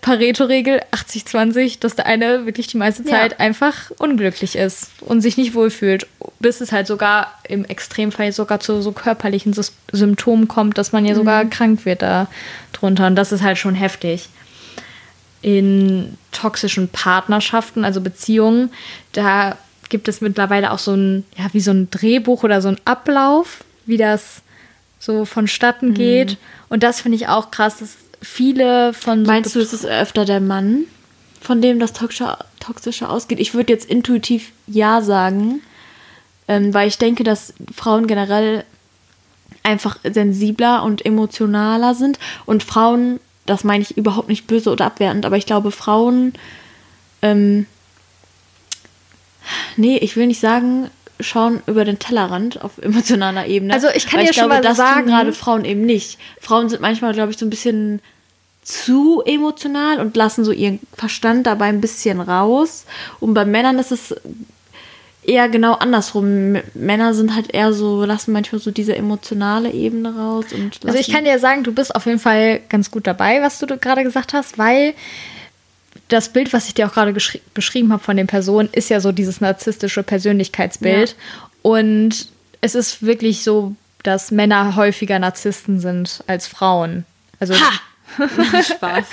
Pareto-Regel 0.00 0.80
80-20, 0.92 1.78
dass 1.80 1.94
der 1.94 2.06
eine 2.06 2.46
wirklich 2.46 2.66
die 2.66 2.78
meiste 2.78 3.04
Zeit 3.04 3.32
ja. 3.32 3.38
einfach 3.38 3.90
unglücklich 3.98 4.56
ist 4.56 4.90
und 5.00 5.20
sich 5.20 5.36
nicht 5.36 5.54
wohlfühlt, 5.54 6.06
bis 6.38 6.60
es 6.60 6.72
halt 6.72 6.86
sogar 6.86 7.38
im 7.46 7.64
Extremfall 7.64 8.32
sogar 8.32 8.60
zu 8.60 8.80
so 8.80 8.92
körperlichen 8.92 9.54
Symptomen 9.92 10.48
kommt, 10.48 10.78
dass 10.78 10.92
man 10.92 11.04
ja 11.04 11.14
sogar 11.14 11.44
mhm. 11.44 11.50
krank 11.50 11.84
wird 11.84 12.02
darunter. 12.02 13.06
Und 13.06 13.16
das 13.16 13.32
ist 13.32 13.42
halt 13.42 13.58
schon 13.58 13.74
heftig. 13.74 14.28
In 15.42 16.16
toxischen 16.32 16.88
Partnerschaften, 16.88 17.84
also 17.84 18.00
Beziehungen, 18.00 18.70
da 19.12 19.56
gibt 19.90 20.08
es 20.08 20.22
mittlerweile 20.22 20.70
auch 20.70 20.78
so 20.78 20.94
ein, 20.94 21.24
ja, 21.36 21.48
wie 21.52 21.60
so 21.60 21.72
ein 21.72 21.90
Drehbuch 21.90 22.42
oder 22.42 22.62
so 22.62 22.68
ein 22.68 22.78
Ablauf, 22.86 23.64
wie 23.84 23.98
das 23.98 24.42
so 24.98 25.24
vonstatten 25.26 25.92
geht. 25.92 26.32
Mhm. 26.32 26.36
Und 26.70 26.82
das 26.82 27.02
finde 27.02 27.16
ich 27.16 27.28
auch 27.28 27.50
krass, 27.50 27.78
dass 27.78 27.96
viele 28.20 28.92
von. 28.92 29.24
So 29.24 29.30
Meinst 29.30 29.54
du, 29.54 29.60
es 29.60 29.72
ist 29.72 29.86
öfter 29.86 30.24
der 30.24 30.40
Mann, 30.40 30.84
von 31.40 31.62
dem 31.62 31.78
das 31.78 31.92
Toxische, 31.92 32.36
Toxische 32.58 33.08
ausgeht? 33.08 33.40
Ich 33.40 33.54
würde 33.54 33.72
jetzt 33.72 33.88
intuitiv 33.88 34.52
ja 34.66 35.02
sagen, 35.02 35.62
ähm, 36.48 36.74
weil 36.74 36.88
ich 36.88 36.98
denke, 36.98 37.24
dass 37.24 37.54
Frauen 37.74 38.06
generell 38.06 38.64
einfach 39.62 39.98
sensibler 40.04 40.82
und 40.82 41.04
emotionaler 41.04 41.94
sind 41.94 42.18
und 42.46 42.62
Frauen, 42.62 43.20
das 43.46 43.64
meine 43.64 43.82
ich 43.82 43.96
überhaupt 43.96 44.28
nicht 44.28 44.46
böse 44.46 44.70
oder 44.70 44.86
abwertend, 44.86 45.26
aber 45.26 45.36
ich 45.36 45.46
glaube, 45.46 45.70
Frauen. 45.70 46.32
Ähm, 47.22 47.66
nee, 49.76 49.98
ich 49.98 50.16
will 50.16 50.26
nicht 50.26 50.40
sagen, 50.40 50.90
schauen 51.22 51.62
über 51.66 51.84
den 51.84 51.98
Tellerrand 51.98 52.62
auf 52.62 52.78
emotionaler 52.78 53.46
Ebene. 53.46 53.74
Also 53.74 53.88
ich 53.94 54.06
kann 54.06 54.20
dir 54.20 54.26
schon 54.26 54.46
glaube, 54.46 54.54
mal 54.54 54.60
das 54.62 54.76
sagen, 54.76 55.06
gerade 55.06 55.32
Frauen 55.32 55.64
eben 55.64 55.82
nicht. 55.82 56.18
Frauen 56.40 56.68
sind 56.68 56.80
manchmal, 56.80 57.12
glaube 57.12 57.32
ich, 57.32 57.38
so 57.38 57.46
ein 57.46 57.50
bisschen 57.50 58.00
zu 58.62 59.22
emotional 59.24 60.00
und 60.00 60.16
lassen 60.16 60.44
so 60.44 60.52
ihren 60.52 60.80
Verstand 60.92 61.46
dabei 61.46 61.66
ein 61.66 61.80
bisschen 61.80 62.20
raus. 62.20 62.84
Und 63.18 63.34
bei 63.34 63.44
Männern 63.44 63.78
ist 63.78 63.92
es 63.92 64.14
eher 65.22 65.48
genau 65.48 65.74
andersrum. 65.74 66.56
Männer 66.74 67.14
sind 67.14 67.34
halt 67.34 67.54
eher 67.54 67.72
so, 67.72 68.04
lassen 68.04 68.32
manchmal 68.32 68.60
so 68.60 68.70
diese 68.70 68.96
emotionale 68.96 69.72
Ebene 69.72 70.14
raus. 70.14 70.46
Also 70.84 70.98
ich 70.98 71.12
kann 71.12 71.24
dir 71.24 71.38
sagen, 71.38 71.62
du 71.62 71.72
bist 71.72 71.94
auf 71.94 72.06
jeden 72.06 72.18
Fall 72.18 72.60
ganz 72.68 72.90
gut 72.90 73.06
dabei, 73.06 73.42
was 73.42 73.58
du 73.58 73.66
gerade 73.66 74.02
gesagt 74.02 74.32
hast, 74.32 74.58
weil 74.58 74.94
das 76.12 76.30
Bild, 76.30 76.52
was 76.52 76.68
ich 76.68 76.74
dir 76.74 76.86
auch 76.86 76.92
gerade 76.92 77.12
beschrieben 77.54 77.92
habe 77.92 78.02
von 78.02 78.16
den 78.16 78.26
Personen, 78.26 78.68
ist 78.72 78.90
ja 78.90 79.00
so 79.00 79.12
dieses 79.12 79.40
narzisstische 79.40 80.02
Persönlichkeitsbild. 80.02 81.10
Ja. 81.10 81.16
Und 81.62 82.28
es 82.60 82.74
ist 82.74 83.02
wirklich 83.02 83.42
so, 83.42 83.74
dass 84.02 84.30
Männer 84.30 84.76
häufiger 84.76 85.18
Narzissten 85.18 85.80
sind 85.80 86.22
als 86.26 86.46
Frauen. 86.46 87.04
Also 87.38 87.54
ha! 87.54 87.70
Spaß. 88.62 89.04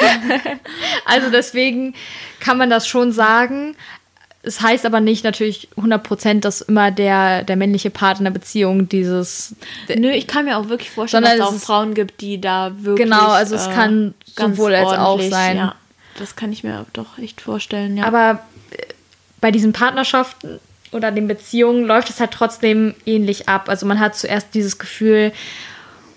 also 1.05 1.29
deswegen 1.29 1.93
kann 2.39 2.57
man 2.57 2.69
das 2.69 2.87
schon 2.87 3.11
sagen. 3.11 3.75
Es 4.41 4.61
heißt 4.61 4.85
aber 4.85 5.01
nicht 5.01 5.23
natürlich 5.23 5.67
100%, 5.77 6.39
dass 6.39 6.61
immer 6.61 6.89
der, 6.89 7.43
der 7.43 7.57
männliche 7.57 7.89
Part 7.89 8.19
in 8.19 8.23
der 8.23 8.31
Beziehung 8.31 8.89
dieses. 8.89 9.55
Nö, 9.95 10.09
ich 10.09 10.25
kann 10.25 10.45
mir 10.45 10.57
auch 10.57 10.69
wirklich 10.69 10.89
vorstellen, 10.89 11.23
dass 11.23 11.35
es 11.35 11.41
auch 11.41 11.53
Frauen 11.53 11.93
gibt, 11.93 12.21
die 12.21 12.41
da 12.41 12.71
wirklich. 12.79 13.05
Genau, 13.07 13.27
also 13.27 13.55
es 13.55 13.67
äh, 13.67 13.71
kann 13.71 14.13
sowohl 14.35 14.73
als 14.73 14.97
auch 14.97 15.21
sein. 15.21 15.57
Ja 15.57 15.75
das 16.17 16.35
kann 16.35 16.51
ich 16.51 16.63
mir 16.63 16.85
doch 16.93 17.17
echt 17.17 17.41
vorstellen, 17.41 17.97
ja. 17.97 18.05
Aber 18.05 18.43
äh, 18.71 18.83
bei 19.39 19.51
diesen 19.51 19.73
Partnerschaften 19.73 20.59
oder 20.91 21.11
den 21.11 21.27
Beziehungen 21.27 21.85
läuft 21.85 22.09
es 22.09 22.19
halt 22.19 22.31
trotzdem 22.31 22.95
ähnlich 23.05 23.49
ab. 23.49 23.69
Also 23.69 23.85
man 23.85 23.99
hat 23.99 24.15
zuerst 24.15 24.53
dieses 24.53 24.77
Gefühl, 24.77 25.31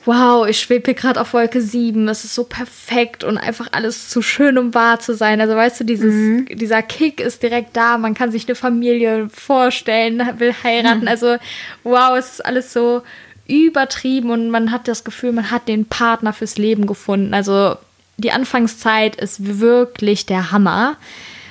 wow, 0.05 0.47
ich 0.49 0.61
schwebe 0.61 0.87
hier 0.87 0.95
gerade 0.95 1.21
auf 1.21 1.35
Wolke 1.35 1.61
7, 1.61 2.09
es 2.09 2.25
ist 2.25 2.35
so 2.35 2.45
perfekt 2.45 3.23
und 3.23 3.37
einfach 3.37 3.69
alles 3.73 4.09
zu 4.09 4.23
schön, 4.23 4.57
um 4.59 4.75
wahr 4.75 4.99
zu 4.99 5.15
sein. 5.15 5.41
Also 5.41 5.55
weißt 5.55 5.81
du, 5.81 5.85
dieses, 5.85 6.15
mhm. 6.15 6.47
dieser 6.53 6.83
Kick 6.83 7.21
ist 7.21 7.43
direkt 7.43 7.77
da, 7.77 7.99
man 7.99 8.15
kann 8.15 8.33
sich 8.33 8.47
eine 8.49 8.55
Familie 8.55 9.29
vorstellen, 9.29 10.21
will 10.39 10.55
heiraten. 10.63 11.03
Mhm. 11.03 11.09
Also 11.09 11.37
wow, 11.83 12.17
es 12.17 12.33
ist 12.33 12.45
alles 12.45 12.73
so 12.73 13.03
übertrieben 13.47 14.31
und 14.31 14.51
man 14.51 14.71
hat 14.71 14.89
das 14.89 15.05
Gefühl, 15.05 15.33
man 15.33 15.51
hat 15.51 15.69
den 15.69 15.85
Partner 15.85 16.33
fürs 16.33 16.57
Leben 16.57 16.87
gefunden. 16.87 17.35
Also 17.35 17.77
die 18.21 18.33
Anfangszeit 18.33 19.17
ist 19.17 19.61
wirklich 19.61 20.27
der 20.27 20.53
Hammer 20.53 20.97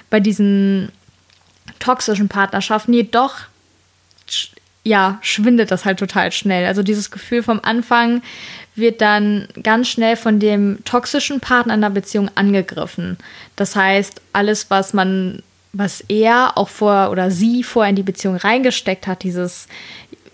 bei 0.10 0.20
diesen 0.20 0.92
toxischen 1.80 2.30
Partnerschaften. 2.30 2.94
Jedoch, 2.94 3.36
ja, 4.84 5.20
schwindet 5.22 5.72
das 5.72 5.86
halt 5.86 6.00
total 6.00 6.32
schnell. 6.32 6.66
Also 6.66 6.84
dieses 6.84 7.12
Gefühl 7.12 7.44
vom 7.44 7.60
Anfang 7.64 8.22
wird 8.76 9.02
dann 9.02 9.48
ganz 9.62 9.90
schnell 9.90 10.16
von 10.16 10.40
dem 10.40 10.80
toxischen 10.86 11.40
Partner 11.40 11.74
in 11.74 11.82
der 11.82 11.90
Beziehung 11.90 12.30
angegriffen. 12.36 13.18
Das 13.56 13.76
heißt, 13.76 14.22
alles, 14.32 14.70
was 14.70 14.94
man, 14.94 15.44
was 15.74 16.02
er 16.08 16.58
auch 16.58 16.70
vor 16.70 17.10
oder 17.12 17.32
sie 17.32 17.64
vorher 17.64 17.90
in 17.90 17.96
die 17.96 18.04
Beziehung 18.04 18.36
reingesteckt 18.36 19.08
hat, 19.08 19.24
dieses 19.24 19.68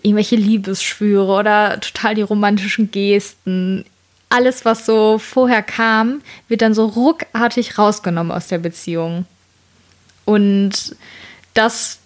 irgendwelche 0.02 0.36
Liebesschwüre 0.36 1.32
oder 1.32 1.80
total 1.80 2.14
die 2.14 2.22
romantischen 2.22 2.90
Gesten, 2.90 3.84
alles, 4.28 4.64
was 4.64 4.86
so 4.86 5.18
vorher 5.18 5.62
kam, 5.62 6.22
wird 6.48 6.62
dann 6.62 6.74
so 6.74 6.86
ruckartig 6.86 7.78
rausgenommen 7.78 8.32
aus 8.32 8.48
der 8.48 8.58
Beziehung. 8.58 9.26
Und 10.24 10.96
das 11.54 11.98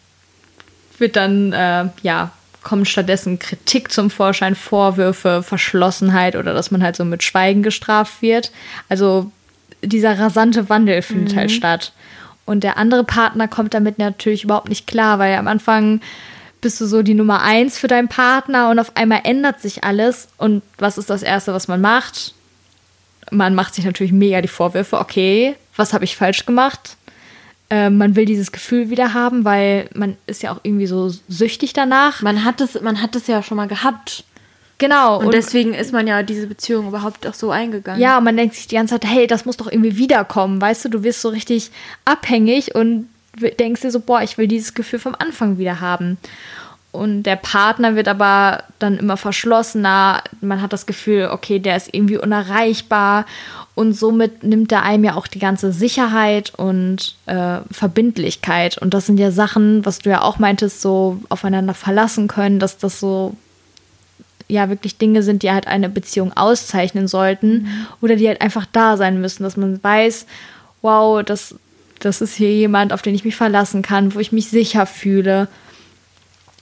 wird 0.99 1.17
dann, 1.17 1.53
äh, 1.53 1.87
ja, 2.03 2.33
kommen 2.63 2.85
stattdessen 2.85 3.39
Kritik 3.39 3.91
zum 3.91 4.11
Vorschein, 4.11 4.55
Vorwürfe, 4.55 5.43
Verschlossenheit 5.43 6.37
oder 6.37 6.53
dass 6.53 6.71
man 6.71 6.83
halt 6.83 6.97
so 6.97 7.05
mit 7.07 7.23
Schweigen 7.23 7.63
gestraft 7.63 8.21
wird. 8.21 8.53
Also 8.91 9.33
dieser 9.83 10.19
rasante 10.19 10.69
Wandel 10.69 11.01
findet 11.01 11.29
halt 11.29 11.35
mhm. 11.35 11.39
halt 11.39 11.53
statt. 11.53 11.93
Und 12.45 12.65
der 12.65 12.77
andere 12.77 13.05
Partner 13.05 13.49
kommt 13.49 13.75
damit 13.75 13.99
natürlich 13.99 14.45
überhaupt 14.45 14.69
nicht 14.69 14.87
klar, 14.87 15.19
weil 15.19 15.37
am 15.37 15.49
Anfang 15.49 16.01
bist 16.61 16.81
du 16.81 16.87
so 16.87 17.03
die 17.03 17.15
Nummer 17.15 17.43
eins 17.43 17.79
für 17.79 17.89
deinen 17.89 18.09
Partner 18.09 18.71
und 18.71 18.79
auf 18.79 18.97
einmal 18.97 19.21
ändert 19.25 19.61
sich 19.61 19.85
alles. 19.85 20.29
Und 20.37 20.63
was 20.79 20.99
ist 20.99 21.11
das 21.11 21.23
Erste, 21.23 21.53
was 21.53 21.69
man 21.69 21.81
macht? 21.81 22.35
Man 23.31 23.55
macht 23.55 23.75
sich 23.75 23.85
natürlich 23.85 24.13
mega 24.13 24.41
die 24.41 24.49
Vorwürfe, 24.49 24.99
okay, 24.99 25.57
was 25.77 25.93
habe 25.93 26.05
ich 26.05 26.17
falsch 26.17 26.47
gemacht? 26.47 26.97
Äh, 27.71 27.91
man 27.91 28.17
will 28.17 28.25
dieses 28.25 28.51
Gefühl 28.51 28.91
wieder 28.91 29.15
haben, 29.15 29.45
weil 29.45 29.89
man 29.95 30.17
ist 30.27 30.43
ja 30.43 30.53
auch 30.53 30.61
irgendwie 30.63 30.87
so 30.87 31.13
süchtig 31.29 31.73
danach. 31.73 32.23
Man 32.23 32.45
hat 32.45 32.61
es, 32.61 32.81
man 32.81 33.01
hat 33.01 33.15
es 33.15 33.27
ja 33.29 33.43
schon 33.43 33.57
mal 33.57 33.69
gehabt. 33.69 34.25
Genau. 34.79 35.19
Und, 35.19 35.27
und, 35.27 35.35
deswegen 35.35 35.75
ist 35.75 35.93
man 35.93 36.07
ja 36.07 36.23
diese 36.23 36.47
Beziehung 36.47 36.89
überhaupt 36.89 37.27
auch 37.27 37.35
so 37.35 37.51
eingegangen. 37.51 38.01
Ja, 38.01 38.19
und 38.19 38.25
man 38.25 38.37
denkt 38.37 38.55
sich 38.55 38.67
die 38.67 38.77
ganze 38.77 38.95
Zeit, 38.95 39.05
hey, 39.05 39.27
das 39.27 39.45
muss 39.45 39.59
doch 39.59 39.71
irgendwie 39.71 39.99
wiederkommen. 39.99 40.61
Weißt 40.61 40.87
du, 40.87 40.89
du 40.89 41.03
wirst 41.03 41.21
so 41.21 41.29
richtig 41.29 41.71
abhängig 42.07 42.75
und 42.75 43.10
denkst 43.37 43.83
dir 43.83 43.91
so, 43.91 44.01
boah, 44.01 44.23
ich 44.23 44.39
will 44.39 44.49
dieses 44.49 44.75
Gefühl 44.75 44.99
vom 44.99 45.15
Anfang 45.19 45.59
wieder 45.59 45.81
haben. 45.81 46.19
und 46.93 47.23
der 47.23 47.37
Partner 47.37 47.95
wird 47.95 48.09
aber 48.09 48.65
dann 48.81 48.99
immer 48.99 49.17
verschlossener. 49.17 50.25
Man 50.41 50.61
hat 50.61 50.73
das 50.73 50.87
Gefühl, 50.87 51.29
okay, 51.31 51.61
der 51.61 51.77
ist 51.77 51.95
irgendwie 51.95 52.19
unerreichbar 52.19 53.27
und 53.75 53.93
somit 53.93 54.43
nimmt 54.43 54.73
er 54.73 54.83
einem 54.83 55.05
ja 55.05 55.15
auch 55.15 55.27
die 55.27 55.39
ganze 55.39 55.73
Sicherheit 55.73 56.53
und 56.57 57.15
äh, 57.27 57.59
Verbindlichkeit. 57.71 58.77
Und 58.77 58.93
das 58.93 59.07
sind 59.07 59.19
ja 59.19 59.31
Sachen, 59.31 59.87
was 59.87 60.01
du 60.01 60.11
ja 60.11 60.23
auch 60.23 60.39
meintest, 60.39 60.83
so 60.83 61.21
aufeinander 61.29 61.75
verlassen 61.75 62.29
können, 62.29 62.59
dass 62.59 62.79
das 62.79 62.99
so 62.99 63.37
ja 64.49 64.69
wirklich 64.69 64.99
Dinge 64.99 65.23
sind, 65.23 65.43
die 65.43 65.51
halt 65.51 65.67
eine 65.67 65.89
Beziehung 65.89 66.33
auszeichnen 66.37 67.09
sollten 67.09 67.63
mhm. 67.63 67.87
oder 68.01 68.17
die 68.17 68.29
halt 68.29 68.41
einfach 68.41 68.67
da 68.71 68.97
sein 68.97 69.21
müssen, 69.21 69.45
dass 69.45 69.57
man 69.57 69.83
weiß, 69.83 70.27
wow, 70.83 71.23
das, 71.23 71.55
das 72.01 72.21
ist 72.21 72.35
hier 72.35 72.53
jemand, 72.53 72.93
auf 72.93 73.03
den 73.03 73.15
ich 73.15 73.25
mich 73.25 73.37
verlassen 73.37 73.83
kann, 73.83 74.15
wo 74.15 74.21
ich 74.21 74.33
mich 74.33 74.49
sicher 74.49 74.87
fühle. 74.87 75.49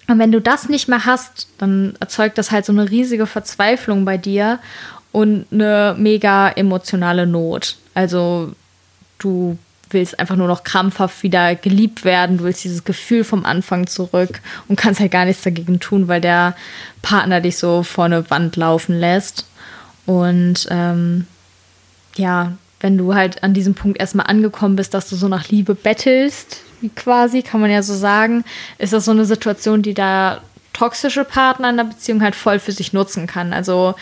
Und 0.07 0.19
wenn 0.19 0.33
du 0.33 0.41
das 0.41 0.69
nicht 0.69 0.89
mehr 0.89 1.05
hast, 1.05 1.49
dann 1.59 1.95
erzeugt 2.01 2.39
das 2.39 2.51
halt 2.51 2.65
so 2.65 2.73
eine 2.73 2.91
riesige 2.91 3.27
Verzweiflung 3.27 4.05
bei 4.05 4.17
dir 4.17 4.59
und 5.13 5.47
eine 5.51 5.95
mega 5.99 6.49
emotionale 6.51 7.27
Not. 7.27 7.77
Also 7.95 8.53
du 9.19 9.59
willst 9.91 10.19
einfach 10.19 10.37
nur 10.37 10.49
noch 10.49 10.65
krampfhaft 10.65 11.23
wieder 11.23 11.55
geliebt 11.55 12.05
werden, 12.05 12.39
du 12.39 12.45
willst 12.45 12.65
dieses 12.65 12.85
Gefühl 12.85 13.25
vom 13.25 13.45
Anfang 13.45 13.87
zurück 13.87 14.41
und 14.69 14.77
kannst 14.77 15.01
halt 15.01 15.13
gar 15.13 15.25
nichts 15.25 15.43
dagegen 15.43 15.81
tun, 15.81 16.09
weil 16.09 16.21
der 16.21 16.55
Partner 17.03 17.41
dich 17.41 17.57
so 17.57 17.83
vor 17.83 18.05
eine 18.05 18.31
Wand 18.31 18.57
laufen 18.57 18.99
lässt. 18.99 19.47
Und 20.07 20.67
ähm, 20.71 21.27
ja, 22.17 22.57
wenn 22.81 22.97
du 22.97 23.15
halt 23.15 23.43
an 23.43 23.55
diesem 23.55 23.75
Punkt 23.75 23.99
erstmal 24.01 24.27
angekommen 24.27 24.77
bist, 24.77 24.95
dass 24.95 25.09
du 25.09 25.17
so 25.17 25.29
nach 25.29 25.49
Liebe 25.49 25.75
bettelst, 25.75 26.63
quasi, 26.95 27.43
kann 27.43 27.61
man 27.61 27.71
ja 27.71 27.83
so 27.83 27.95
sagen, 27.95 28.45
ist 28.79 28.93
das 28.93 29.05
so 29.05 29.11
eine 29.11 29.25
Situation, 29.25 29.83
die 29.83 29.95
der 29.95 30.43
toxische 30.73 31.25
Partner 31.25 31.71
in 31.71 31.77
der 31.77 31.85
Beziehung 31.85 32.23
halt 32.23 32.37
voll 32.37 32.61
für 32.61 32.73
sich 32.73 32.93
nutzen 32.93 33.27
kann. 33.27 33.53
Also 33.53 33.95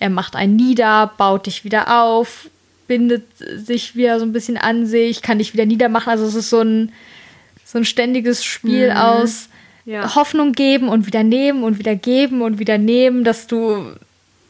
er 0.00 0.08
macht 0.08 0.34
einen 0.34 0.56
nieder, 0.56 1.12
baut 1.18 1.46
dich 1.46 1.64
wieder 1.64 2.02
auf, 2.02 2.48
bindet 2.86 3.24
sich 3.38 3.94
wieder 3.94 4.18
so 4.18 4.24
ein 4.24 4.32
bisschen 4.32 4.56
an 4.56 4.86
sich, 4.86 5.20
kann 5.20 5.38
dich 5.38 5.52
wieder 5.52 5.66
niedermachen. 5.66 6.10
Also 6.10 6.24
es 6.24 6.34
ist 6.34 6.50
so 6.50 6.60
ein, 6.60 6.92
so 7.64 7.78
ein 7.78 7.84
ständiges 7.84 8.44
Spiel 8.44 8.90
mhm. 8.90 8.96
aus 8.96 9.48
ja. 9.84 10.14
Hoffnung 10.14 10.52
geben 10.52 10.88
und 10.88 11.06
wieder 11.06 11.22
nehmen 11.22 11.64
und 11.64 11.78
wieder 11.78 11.96
geben 11.96 12.40
und 12.40 12.58
wieder 12.58 12.78
nehmen, 12.78 13.24
dass 13.24 13.46
du 13.46 13.92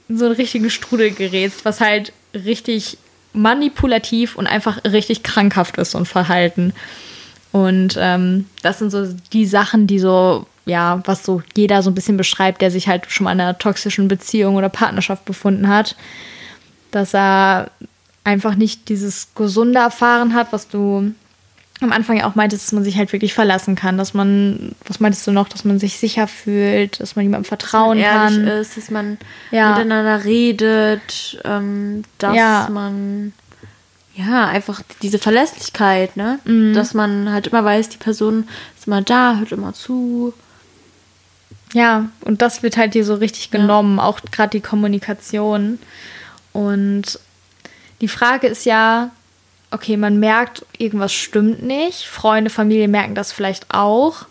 in 0.09 0.19
so 0.19 0.27
einen 0.27 0.35
richtigen 0.35 0.71
Strudel 0.71 1.11
gerätst, 1.11 1.65
was 1.65 1.81
halt 1.81 2.13
richtig 2.35 2.99
manipulativ 3.33 4.37
und 4.37 4.47
einfach 4.47 4.85
richtig 4.85 5.23
krankhaft 5.23 5.79
ist, 5.79 5.93
so 5.93 5.99
ein 5.99 6.07
Verhalten. 6.07 6.73
Und 7.51 7.97
ähm, 7.99 8.47
das 8.63 8.79
sind 8.79 8.91
so 8.91 9.07
die 9.33 9.47
Sachen, 9.47 9.87
die 9.87 9.99
so, 9.99 10.47
ja, 10.65 11.03
was 11.05 11.25
so 11.25 11.43
jeder 11.57 11.83
so 11.83 11.91
ein 11.91 11.95
bisschen 11.95 12.17
beschreibt, 12.17 12.63
der 12.63 12.71
sich 12.71 12.89
halt 12.89 13.11
schon 13.11 13.25
mal 13.25 13.33
in 13.33 13.41
einer 13.41 13.59
toxischen 13.59 14.09
Beziehung 14.09 14.57
oder 14.57 14.69
Partnerschaft 14.69 15.25
befunden 15.25 15.69
hat, 15.69 15.97
dass 16.91 17.15
er 17.15 17.71
einfach 18.25 18.55
nicht 18.55 18.89
dieses 18.89 19.29
Gesunde 19.35 19.81
erfahren 19.81 20.35
hat, 20.35 20.53
was 20.53 20.69
du 20.69 21.13
am 21.83 21.93
Anfang 21.93 22.19
ja 22.19 22.29
auch 22.29 22.35
meintest, 22.35 22.65
dass 22.65 22.73
man 22.73 22.85
sich 22.85 22.97
halt 22.97 23.13
wirklich 23.13 23.35
verlassen 23.35 23.75
kann, 23.75 23.99
dass 23.99 24.15
man, 24.15 24.75
was 24.87 25.01
meintest 25.01 25.27
du 25.27 25.33
noch, 25.33 25.49
dass 25.49 25.65
man 25.65 25.79
sich 25.79 25.99
sicher 25.99 26.29
fühlt, 26.29 27.01
dass 27.01 27.17
man 27.17 27.25
jemandem 27.25 27.45
vertrauen 27.45 27.99
dass 27.99 28.07
man 28.07 28.33
ehrlich 28.33 28.49
kann. 28.49 28.61
ist, 28.61 28.77
dass 28.77 28.91
man 28.91 29.19
ja. 29.51 29.71
miteinander 29.71 30.25
redet, 30.25 31.41
ähm, 31.45 32.05
dass 32.19 32.37
ja. 32.37 32.69
man 32.71 33.33
ja 34.15 34.47
einfach 34.47 34.83
diese 35.01 35.19
Verlässlichkeit, 35.19 36.17
ne, 36.17 36.39
mhm. 36.45 36.75
dass 36.75 36.95
man 36.95 37.33
halt 37.33 37.47
immer 37.49 37.65
weiß, 37.65 37.89
die 37.89 37.99
Person 37.99 38.49
ist 38.79 38.87
immer 38.87 39.03
da, 39.03 39.37
hört 39.37 39.53
immer 39.53 39.73
zu. 39.73 40.35
Ja, 41.73 42.11
und 42.21 42.43
das 42.43 42.63
wird 42.63 42.77
halt 42.77 42.95
dir 42.95 43.05
so 43.05 43.15
richtig 43.15 43.51
genommen, 43.51 43.97
ja. 43.97 44.05
auch 44.05 44.21
gerade 44.31 44.51
die 44.51 44.61
Kommunikation. 44.61 45.79
Und 46.53 47.19
die 48.03 48.09
Frage 48.09 48.47
ist 48.47 48.67
ja, 48.67 49.11
okay, 49.73 49.97
man 49.97 50.21
merkt, 50.21 50.65
irgendwas 50.79 51.13
stimmt 51.13 51.63
nicht. 51.63 52.05
Freunde, 52.07 52.51
Familie 52.51 52.89
merken 52.89 53.15
das 53.15 53.33
vielleicht 53.33 53.67
auch. 53.71 54.27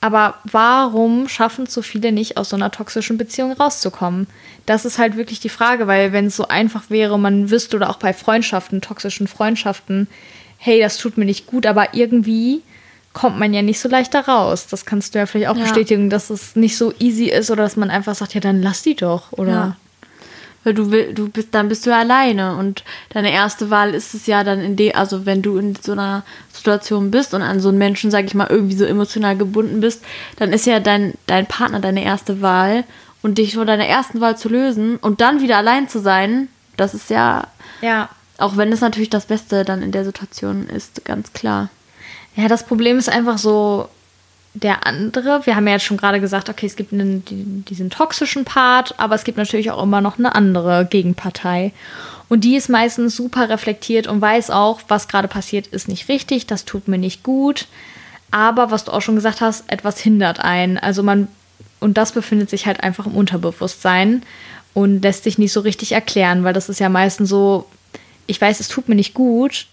Aber 0.00 0.34
warum 0.44 1.28
schaffen 1.28 1.66
so 1.66 1.82
viele 1.82 2.12
nicht, 2.12 2.36
aus 2.36 2.50
so 2.50 2.56
einer 2.56 2.70
toxischen 2.70 3.18
Beziehung 3.18 3.52
rauszukommen? 3.52 4.28
Das 4.64 4.84
ist 4.84 4.98
halt 4.98 5.16
wirklich 5.16 5.40
die 5.40 5.48
Frage, 5.48 5.86
weil 5.88 6.12
wenn 6.12 6.26
es 6.26 6.36
so 6.36 6.46
einfach 6.46 6.88
wäre, 6.88 7.18
man 7.18 7.50
wüsste 7.50 7.76
oder 7.76 7.90
auch 7.90 7.96
bei 7.96 8.12
Freundschaften, 8.12 8.80
toxischen 8.80 9.26
Freundschaften, 9.26 10.06
hey, 10.58 10.80
das 10.80 10.98
tut 10.98 11.18
mir 11.18 11.24
nicht 11.24 11.46
gut, 11.46 11.66
aber 11.66 11.94
irgendwie 11.94 12.62
kommt 13.12 13.38
man 13.38 13.52
ja 13.52 13.62
nicht 13.62 13.80
so 13.80 13.88
leicht 13.88 14.14
da 14.14 14.20
raus. 14.20 14.68
Das 14.68 14.84
kannst 14.84 15.14
du 15.14 15.18
ja 15.18 15.26
vielleicht 15.26 15.50
auch 15.50 15.56
ja. 15.56 15.62
bestätigen, 15.62 16.10
dass 16.10 16.30
es 16.30 16.54
nicht 16.54 16.76
so 16.76 16.92
easy 17.00 17.26
ist 17.26 17.50
oder 17.50 17.64
dass 17.64 17.76
man 17.76 17.90
einfach 17.90 18.14
sagt, 18.14 18.34
ja, 18.34 18.40
dann 18.40 18.62
lass 18.62 18.82
die 18.82 18.94
doch, 18.94 19.32
oder? 19.32 19.52
Ja 19.52 19.76
weil 20.64 20.74
du 20.74 20.90
will, 20.90 21.14
du 21.14 21.28
bist, 21.28 21.48
dann 21.52 21.68
bist 21.68 21.86
du 21.86 21.90
ja 21.90 22.00
alleine 22.00 22.56
und 22.56 22.84
deine 23.10 23.32
erste 23.32 23.70
Wahl 23.70 23.94
ist 23.94 24.14
es 24.14 24.26
ja 24.26 24.44
dann 24.44 24.60
in 24.60 24.76
dem, 24.76 24.94
also 24.94 25.24
wenn 25.26 25.42
du 25.42 25.56
in 25.58 25.76
so 25.76 25.92
einer 25.92 26.24
Situation 26.52 27.10
bist 27.10 27.34
und 27.34 27.42
an 27.42 27.60
so 27.60 27.68
einen 27.68 27.78
Menschen, 27.78 28.10
sag 28.10 28.24
ich 28.24 28.34
mal, 28.34 28.48
irgendwie 28.50 28.76
so 28.76 28.84
emotional 28.84 29.36
gebunden 29.36 29.80
bist, 29.80 30.04
dann 30.36 30.52
ist 30.52 30.66
ja 30.66 30.80
dein, 30.80 31.14
dein 31.26 31.46
Partner 31.46 31.80
deine 31.80 32.04
erste 32.04 32.42
Wahl 32.42 32.84
und 33.22 33.38
dich 33.38 33.54
von 33.54 33.66
deiner 33.66 33.86
ersten 33.86 34.20
Wahl 34.20 34.36
zu 34.36 34.48
lösen 34.48 34.96
und 34.96 35.20
dann 35.20 35.40
wieder 35.40 35.56
allein 35.56 35.88
zu 35.88 36.00
sein, 36.00 36.48
das 36.76 36.94
ist 36.94 37.10
ja, 37.10 37.46
ja. 37.80 38.08
auch 38.38 38.56
wenn 38.56 38.72
es 38.72 38.80
natürlich 38.80 39.10
das 39.10 39.26
Beste 39.26 39.64
dann 39.64 39.82
in 39.82 39.92
der 39.92 40.04
Situation 40.04 40.68
ist, 40.68 41.04
ganz 41.04 41.32
klar. 41.32 41.70
Ja, 42.36 42.46
das 42.46 42.66
Problem 42.66 42.98
ist 42.98 43.08
einfach 43.08 43.38
so, 43.38 43.88
der 44.54 44.86
andere, 44.86 45.46
wir 45.46 45.56
haben 45.56 45.66
ja 45.66 45.74
jetzt 45.74 45.84
schon 45.84 45.96
gerade 45.96 46.20
gesagt, 46.20 46.48
okay, 46.48 46.66
es 46.66 46.76
gibt 46.76 46.92
einen, 46.92 47.24
diesen 47.64 47.90
toxischen 47.90 48.44
Part, 48.44 48.94
aber 48.98 49.14
es 49.14 49.24
gibt 49.24 49.38
natürlich 49.38 49.70
auch 49.70 49.82
immer 49.82 50.00
noch 50.00 50.18
eine 50.18 50.34
andere 50.34 50.86
Gegenpartei. 50.88 51.72
Und 52.28 52.44
die 52.44 52.56
ist 52.56 52.68
meistens 52.68 53.16
super 53.16 53.48
reflektiert 53.48 54.06
und 54.06 54.20
weiß 54.20 54.50
auch, 54.50 54.80
was 54.88 55.08
gerade 55.08 55.28
passiert, 55.28 55.68
ist 55.68 55.88
nicht 55.88 56.08
richtig, 56.08 56.46
das 56.46 56.64
tut 56.64 56.88
mir 56.88 56.98
nicht 56.98 57.22
gut. 57.22 57.66
Aber 58.30 58.70
was 58.70 58.84
du 58.84 58.92
auch 58.92 59.00
schon 59.00 59.14
gesagt 59.14 59.40
hast, 59.40 59.70
etwas 59.70 59.98
hindert 59.98 60.40
einen. 60.40 60.76
Also 60.76 61.02
man, 61.02 61.28
und 61.80 61.96
das 61.96 62.12
befindet 62.12 62.50
sich 62.50 62.66
halt 62.66 62.82
einfach 62.82 63.06
im 63.06 63.14
Unterbewusstsein 63.14 64.22
und 64.74 65.02
lässt 65.02 65.24
sich 65.24 65.38
nicht 65.38 65.52
so 65.52 65.60
richtig 65.60 65.92
erklären, 65.92 66.44
weil 66.44 66.52
das 66.52 66.68
ist 66.68 66.80
ja 66.80 66.88
meistens 66.88 67.30
so, 67.30 67.66
ich 68.26 68.40
weiß, 68.40 68.60
es 68.60 68.68
tut 68.68 68.88
mir 68.88 68.94
nicht 68.94 69.14
gut, 69.14 69.66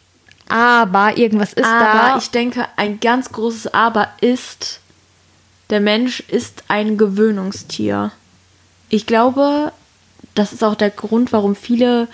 aber 0.47 1.17
irgendwas 1.17 1.53
ist 1.53 1.65
aber 1.65 1.79
da. 1.79 1.91
Aber 1.91 2.17
ich 2.19 2.29
denke, 2.29 2.67
ein 2.75 2.99
ganz 2.99 3.31
großes 3.31 3.73
Aber 3.73 4.09
ist, 4.21 4.79
der 5.69 5.79
Mensch 5.79 6.19
ist 6.19 6.63
ein 6.67 6.97
Gewöhnungstier. 6.97 8.11
Ich 8.89 9.05
glaube, 9.05 9.71
das 10.35 10.53
ist 10.53 10.63
auch 10.63 10.75
der 10.75 10.91
Grund, 10.91 11.33
warum 11.33 11.55
viele 11.55 12.07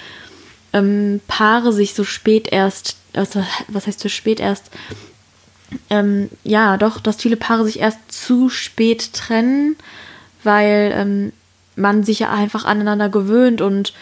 ähm, 0.73 1.19
Paare 1.27 1.73
sich 1.73 1.93
so 1.93 2.03
spät 2.03 2.47
erst, 2.51 2.95
also 3.13 3.43
was 3.67 3.87
heißt 3.87 3.99
so 3.99 4.09
spät 4.09 4.39
erst, 4.39 4.71
ähm, 5.89 6.29
ja, 6.43 6.77
doch, 6.77 6.99
dass 6.99 7.17
viele 7.17 7.37
Paare 7.37 7.65
sich 7.65 7.79
erst 7.79 7.99
zu 8.09 8.49
spät 8.49 9.13
trennen, 9.13 9.75
weil 10.43 10.91
ähm, 10.95 11.33
man 11.75 12.03
sich 12.03 12.19
ja 12.19 12.31
einfach 12.31 12.65
aneinander 12.65 13.09
gewöhnt 13.09 13.61
und 13.61 13.93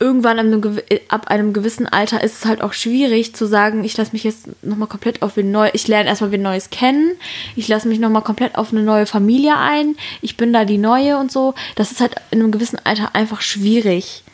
irgendwann 0.00 0.38
einem, 0.38 0.80
ab 1.08 1.28
einem 1.28 1.52
gewissen 1.52 1.86
Alter 1.86 2.24
ist 2.24 2.38
es 2.38 2.44
halt 2.46 2.62
auch 2.62 2.72
schwierig 2.72 3.34
zu 3.34 3.46
sagen, 3.46 3.84
ich 3.84 3.96
lasse 3.96 4.12
mich 4.12 4.24
jetzt 4.24 4.48
nochmal 4.62 4.88
komplett 4.88 5.22
auf 5.22 5.36
ein 5.36 5.52
neues, 5.52 5.74
ich 5.74 5.86
lerne 5.86 6.08
erstmal 6.08 6.32
wen 6.32 6.42
Neues 6.42 6.70
kennen, 6.70 7.12
ich 7.54 7.68
lasse 7.68 7.86
mich 7.86 8.00
nochmal 8.00 8.22
komplett 8.22 8.56
auf 8.56 8.72
eine 8.72 8.82
neue 8.82 9.04
Familie 9.06 9.58
ein, 9.58 9.96
ich 10.22 10.38
bin 10.38 10.52
da 10.52 10.64
die 10.64 10.78
Neue 10.78 11.18
und 11.18 11.30
so. 11.30 11.54
Das 11.76 11.92
ist 11.92 12.00
halt 12.00 12.16
in 12.30 12.40
einem 12.40 12.50
gewissen 12.50 12.78
Alter 12.82 13.14
einfach 13.14 13.42
schwierig. 13.42 14.24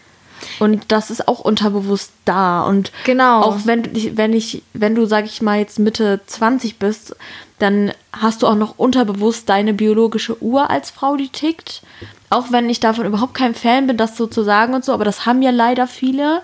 Und 0.58 0.84
das 0.88 1.10
ist 1.10 1.28
auch 1.28 1.40
unterbewusst 1.40 2.12
da. 2.24 2.64
Und 2.64 2.92
genau. 3.04 3.42
auch 3.42 3.58
wenn, 3.64 3.88
wenn 4.16 4.32
ich, 4.32 4.62
wenn 4.72 4.94
du, 4.94 5.06
sag 5.06 5.24
ich 5.24 5.42
mal, 5.42 5.58
jetzt 5.58 5.78
Mitte 5.78 6.20
20 6.26 6.78
bist, 6.78 7.16
dann 7.58 7.92
hast 8.12 8.42
du 8.42 8.46
auch 8.46 8.54
noch 8.54 8.78
unterbewusst 8.78 9.48
deine 9.48 9.72
biologische 9.72 10.42
Uhr 10.42 10.68
als 10.70 10.90
Frau, 10.90 11.16
die 11.16 11.28
tickt. 11.28 11.82
Auch 12.28 12.52
wenn 12.52 12.68
ich 12.68 12.80
davon 12.80 13.06
überhaupt 13.06 13.34
kein 13.34 13.54
Fan 13.54 13.86
bin, 13.86 13.96
das 13.96 14.16
so 14.16 14.26
zu 14.26 14.42
sagen 14.42 14.74
und 14.74 14.84
so, 14.84 14.92
aber 14.92 15.04
das 15.04 15.24
haben 15.24 15.42
ja 15.42 15.50
leider 15.50 15.86
viele. 15.86 16.42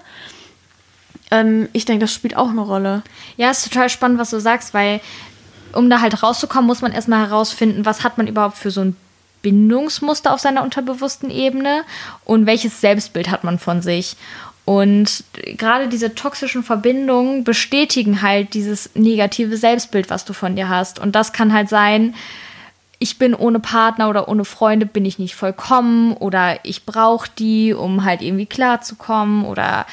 Ähm, 1.30 1.68
ich 1.72 1.84
denke, 1.84 2.04
das 2.04 2.14
spielt 2.14 2.36
auch 2.36 2.48
eine 2.48 2.62
Rolle. 2.62 3.02
Ja, 3.36 3.50
ist 3.50 3.64
total 3.64 3.90
spannend, 3.90 4.18
was 4.18 4.30
du 4.30 4.40
sagst, 4.40 4.72
weil 4.72 5.00
um 5.74 5.90
da 5.90 6.00
halt 6.00 6.22
rauszukommen, 6.22 6.66
muss 6.66 6.82
man 6.82 6.92
erstmal 6.92 7.26
herausfinden, 7.26 7.84
was 7.84 8.04
hat 8.04 8.18
man 8.18 8.26
überhaupt 8.26 8.56
für 8.56 8.70
so 8.70 8.82
ein 8.82 8.96
Bindungsmuster 9.42 10.32
auf 10.32 10.40
seiner 10.40 10.62
unterbewussten 10.62 11.30
Ebene 11.30 11.84
und 12.24 12.46
welches 12.46 12.80
Selbstbild 12.80 13.30
hat 13.30 13.44
man 13.44 13.58
von 13.58 13.82
sich. 13.82 14.16
Und 14.64 15.24
gerade 15.34 15.88
diese 15.88 16.14
toxischen 16.14 16.62
Verbindungen 16.62 17.42
bestätigen 17.42 18.22
halt 18.22 18.54
dieses 18.54 18.90
negative 18.94 19.56
Selbstbild, 19.56 20.08
was 20.08 20.24
du 20.24 20.32
von 20.32 20.54
dir 20.54 20.68
hast. 20.68 21.00
Und 21.00 21.16
das 21.16 21.32
kann 21.32 21.52
halt 21.52 21.68
sein, 21.68 22.14
ich 23.00 23.18
bin 23.18 23.34
ohne 23.34 23.58
Partner 23.58 24.08
oder 24.08 24.28
ohne 24.28 24.44
Freunde 24.44 24.86
bin 24.86 25.04
ich 25.04 25.18
nicht 25.18 25.34
vollkommen 25.34 26.12
oder 26.12 26.64
ich 26.64 26.86
brauche 26.86 27.28
die, 27.36 27.72
um 27.74 28.04
halt 28.04 28.22
irgendwie 28.22 28.46
klarzukommen 28.46 29.44
oder 29.44 29.86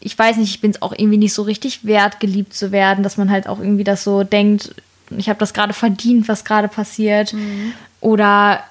ich 0.00 0.18
weiß 0.18 0.38
nicht, 0.38 0.48
ich 0.48 0.60
bin 0.62 0.70
es 0.70 0.80
auch 0.80 0.92
irgendwie 0.92 1.18
nicht 1.18 1.34
so 1.34 1.42
richtig 1.42 1.84
wert, 1.84 2.20
geliebt 2.20 2.54
zu 2.54 2.72
werden, 2.72 3.04
dass 3.04 3.18
man 3.18 3.30
halt 3.30 3.46
auch 3.46 3.60
irgendwie 3.60 3.84
das 3.84 4.02
so 4.02 4.24
denkt, 4.24 4.74
ich 5.10 5.28
habe 5.28 5.38
das 5.38 5.52
gerade 5.52 5.74
verdient, 5.74 6.26
was 6.26 6.46
gerade 6.46 6.68
passiert. 6.68 7.34
Mhm. 7.34 7.74
Oder 8.00 8.64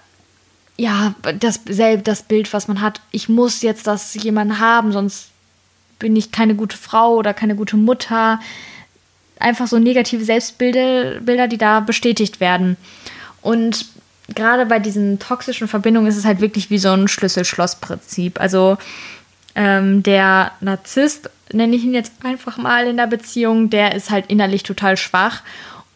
ja, 0.78 1.14
das, 1.40 1.62
das 2.04 2.24
Bild, 2.24 2.54
was 2.54 2.68
man 2.68 2.82
hat, 2.82 3.02
ich 3.12 3.30
muss 3.30 3.62
jetzt 3.62 3.88
das 3.88 4.14
jemanden 4.16 4.60
haben, 4.60 4.92
sonst 4.92 5.30
bin 6.00 6.16
ich 6.16 6.32
keine 6.32 6.56
gute 6.56 6.78
Frau 6.78 7.16
oder 7.16 7.34
keine 7.34 7.56
gute 7.56 7.78
Mutter. 7.78 8.40
Einfach 9.40 9.68
so 9.68 9.80
negative 9.80 10.26
Selbstbilder, 10.26 11.22
Bilder, 11.22 11.48
die 11.48 11.58
da 11.58 11.80
bestätigt 11.80 12.40
werden. 12.40 12.78
Und 13.42 13.86
gerade 14.34 14.66
bei 14.66 14.80
diesen 14.80 15.20
toxischen 15.20 15.68
Verbindungen 15.68 16.08
ist 16.08 16.18
es 16.18 16.26
halt 16.26 16.42
wirklich 16.42 16.70
wie 16.70 16.80
so 16.80 16.90
ein 16.90 17.08
Schlüssel-Schloss-Prinzip. 17.08 18.40
Also 18.40 18.78
ähm, 19.56 20.04
der 20.04 20.52
Narzisst, 20.62 21.30
nenne 21.52 21.76
ich 21.76 21.84
ihn 21.84 21.94
jetzt 21.94 22.14
einfach 22.24 22.58
mal 22.58 22.88
in 22.88 22.98
der 22.98 23.08
Beziehung, 23.08 23.70
der 23.70 23.94
ist 23.94 24.10
halt 24.10 24.28
innerlich 24.28 24.64
total 24.64 24.98
schwach 24.98 25.42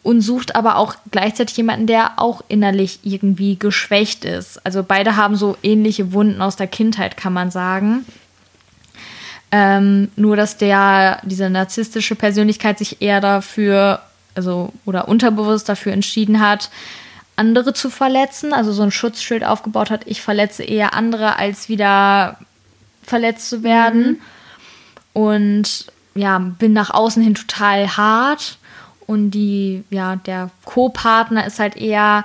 und 0.06 0.20
sucht 0.20 0.54
aber 0.54 0.76
auch 0.76 0.94
gleichzeitig 1.10 1.56
jemanden, 1.56 1.88
der 1.88 2.12
auch 2.20 2.44
innerlich 2.46 3.00
irgendwie 3.02 3.58
geschwächt 3.58 4.24
ist. 4.24 4.64
Also 4.64 4.84
beide 4.84 5.16
haben 5.16 5.34
so 5.34 5.56
ähnliche 5.64 6.12
Wunden 6.12 6.40
aus 6.42 6.54
der 6.54 6.68
Kindheit, 6.68 7.16
kann 7.16 7.32
man 7.32 7.50
sagen. 7.50 8.06
Ähm, 9.50 10.08
nur 10.14 10.36
dass 10.36 10.58
der, 10.58 11.20
diese 11.24 11.50
narzisstische 11.50 12.14
Persönlichkeit 12.14 12.78
sich 12.78 13.02
eher 13.02 13.20
dafür, 13.20 14.00
also 14.36 14.72
oder 14.84 15.08
unterbewusst 15.08 15.68
dafür 15.68 15.92
entschieden 15.92 16.38
hat, 16.38 16.70
andere 17.34 17.74
zu 17.74 17.90
verletzen, 17.90 18.52
also 18.52 18.72
so 18.72 18.84
ein 18.84 18.92
Schutzschild 18.92 19.42
aufgebaut 19.42 19.90
hat, 19.90 20.02
ich 20.06 20.22
verletze 20.22 20.62
eher 20.62 20.94
andere, 20.94 21.36
als 21.36 21.68
wieder 21.68 22.38
verletzt 23.02 23.48
zu 23.48 23.64
werden. 23.64 24.06
Mhm. 24.06 24.20
Und 25.14 25.86
ja, 26.14 26.38
bin 26.38 26.72
nach 26.72 26.90
außen 26.90 27.24
hin 27.24 27.34
total 27.34 27.96
hart. 27.96 28.58
Und 29.06 29.30
die, 29.30 29.84
ja, 29.90 30.16
der 30.16 30.50
Co-Partner 30.64 31.46
ist 31.46 31.58
halt 31.58 31.76
eher 31.76 32.24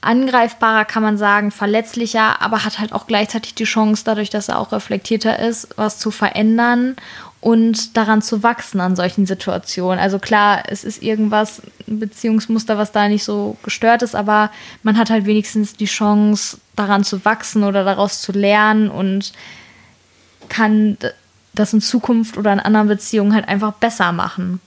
angreifbarer, 0.00 0.84
kann 0.84 1.02
man 1.02 1.16
sagen, 1.16 1.50
verletzlicher, 1.50 2.42
aber 2.42 2.64
hat 2.64 2.78
halt 2.78 2.92
auch 2.92 3.06
gleichzeitig 3.06 3.54
die 3.54 3.64
Chance, 3.64 4.02
dadurch, 4.04 4.30
dass 4.30 4.48
er 4.48 4.58
auch 4.58 4.72
reflektierter 4.72 5.38
ist, 5.38 5.68
was 5.76 5.98
zu 5.98 6.10
verändern 6.10 6.96
und 7.40 7.96
daran 7.96 8.22
zu 8.22 8.42
wachsen 8.42 8.80
an 8.80 8.96
solchen 8.96 9.26
Situationen. 9.26 9.98
Also 9.98 10.18
klar, 10.18 10.62
es 10.68 10.84
ist 10.84 11.02
irgendwas, 11.02 11.62
ein 11.88 12.00
Beziehungsmuster, 12.00 12.78
was 12.78 12.92
da 12.92 13.08
nicht 13.08 13.24
so 13.24 13.56
gestört 13.62 14.02
ist, 14.02 14.14
aber 14.14 14.50
man 14.82 14.98
hat 14.98 15.10
halt 15.10 15.26
wenigstens 15.26 15.74
die 15.74 15.84
Chance, 15.86 16.58
daran 16.76 17.04
zu 17.04 17.24
wachsen 17.24 17.64
oder 17.64 17.84
daraus 17.84 18.20
zu 18.20 18.32
lernen 18.32 18.90
und 18.90 19.32
kann 20.48 20.98
das 21.54 21.72
in 21.72 21.80
Zukunft 21.80 22.36
oder 22.36 22.52
in 22.52 22.60
anderen 22.60 22.88
Beziehungen 22.88 23.34
halt 23.34 23.48
einfach 23.48 23.74
besser 23.74 24.12
machen. 24.12 24.60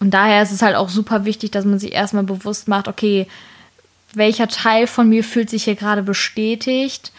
Und 0.00 0.12
daher 0.12 0.42
ist 0.42 0.52
es 0.52 0.62
halt 0.62 0.76
auch 0.76 0.88
super 0.88 1.24
wichtig, 1.24 1.50
dass 1.50 1.64
man 1.64 1.78
sich 1.78 1.92
erstmal 1.92 2.24
bewusst 2.24 2.68
macht, 2.68 2.88
okay, 2.88 3.26
welcher 4.14 4.48
Teil 4.48 4.86
von 4.86 5.08
mir 5.08 5.24
fühlt 5.24 5.50
sich 5.50 5.64
hier 5.64 5.74
gerade 5.74 6.02
bestätigt 6.02 7.12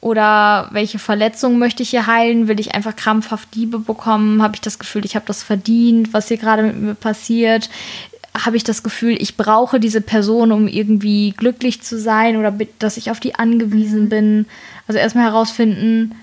oder 0.00 0.68
welche 0.72 0.98
Verletzungen 0.98 1.58
möchte 1.58 1.82
ich 1.82 1.90
hier 1.90 2.06
heilen? 2.06 2.46
Will 2.46 2.60
ich 2.60 2.74
einfach 2.74 2.94
krampfhaft 2.94 3.54
Liebe 3.54 3.78
bekommen? 3.78 4.42
Habe 4.42 4.54
ich 4.54 4.60
das 4.60 4.78
Gefühl, 4.78 5.04
ich 5.04 5.16
habe 5.16 5.26
das 5.26 5.42
verdient, 5.42 6.12
was 6.12 6.28
hier 6.28 6.36
gerade 6.36 6.62
mit 6.62 6.76
mir 6.76 6.94
passiert? 6.94 7.70
Habe 8.36 8.56
ich 8.56 8.64
das 8.64 8.82
Gefühl, 8.82 9.16
ich 9.20 9.36
brauche 9.36 9.80
diese 9.80 10.00
Person, 10.00 10.52
um 10.52 10.68
irgendwie 10.68 11.32
glücklich 11.36 11.82
zu 11.82 11.98
sein 11.98 12.36
oder 12.36 12.52
dass 12.78 12.96
ich 12.96 13.10
auf 13.10 13.20
die 13.20 13.36
angewiesen 13.36 14.08
bin? 14.08 14.46
Also 14.86 14.98
erstmal 14.98 15.24
herausfinden, 15.24 16.14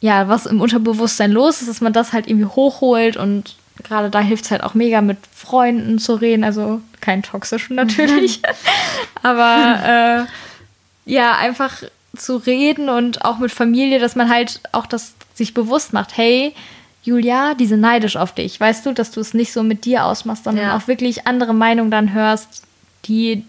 ja, 0.00 0.28
was 0.28 0.46
im 0.46 0.60
Unterbewusstsein 0.60 1.30
los 1.30 1.60
ist, 1.60 1.68
dass 1.68 1.80
man 1.80 1.92
das 1.92 2.12
halt 2.12 2.26
irgendwie 2.28 2.46
hochholt 2.46 3.16
und 3.16 3.56
gerade 3.82 4.10
da 4.10 4.20
hilft 4.20 4.44
es 4.44 4.50
halt 4.50 4.62
auch 4.62 4.74
mega 4.74 5.00
mit 5.00 5.18
Freunden 5.34 5.98
zu 5.98 6.14
reden, 6.14 6.44
also 6.44 6.80
kein 7.00 7.22
toxischen 7.22 7.76
natürlich, 7.76 8.40
aber 9.22 10.26
äh, 10.26 11.10
ja, 11.10 11.36
einfach 11.36 11.82
zu 12.16 12.36
reden 12.36 12.88
und 12.88 13.24
auch 13.24 13.38
mit 13.38 13.50
Familie, 13.50 13.98
dass 13.98 14.16
man 14.16 14.30
halt 14.30 14.60
auch 14.72 14.86
das 14.86 15.14
sich 15.34 15.52
bewusst 15.52 15.92
macht, 15.92 16.16
hey, 16.16 16.54
Julia, 17.02 17.54
die 17.54 17.66
sind 17.66 17.80
neidisch 17.80 18.16
auf 18.16 18.34
dich. 18.34 18.58
Weißt 18.58 18.86
du, 18.86 18.92
dass 18.92 19.10
du 19.10 19.20
es 19.20 19.34
nicht 19.34 19.52
so 19.52 19.62
mit 19.62 19.84
dir 19.84 20.06
ausmachst, 20.06 20.44
sondern 20.44 20.66
ja. 20.66 20.76
auch 20.76 20.86
wirklich 20.88 21.26
andere 21.26 21.52
Meinungen 21.52 21.90
dann 21.90 22.14
hörst, 22.14 22.62
die 23.04 23.44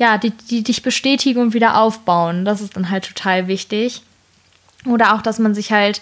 ja, 0.00 0.16
die, 0.16 0.30
die 0.30 0.62
dich 0.62 0.82
bestätigen 0.82 1.40
und 1.40 1.52
wieder 1.52 1.76
aufbauen. 1.78 2.46
Das 2.46 2.62
ist 2.62 2.74
dann 2.74 2.88
halt 2.88 3.04
total 3.04 3.48
wichtig. 3.48 4.00
Oder 4.86 5.14
auch, 5.14 5.20
dass 5.20 5.38
man 5.38 5.54
sich 5.54 5.72
halt, 5.72 6.00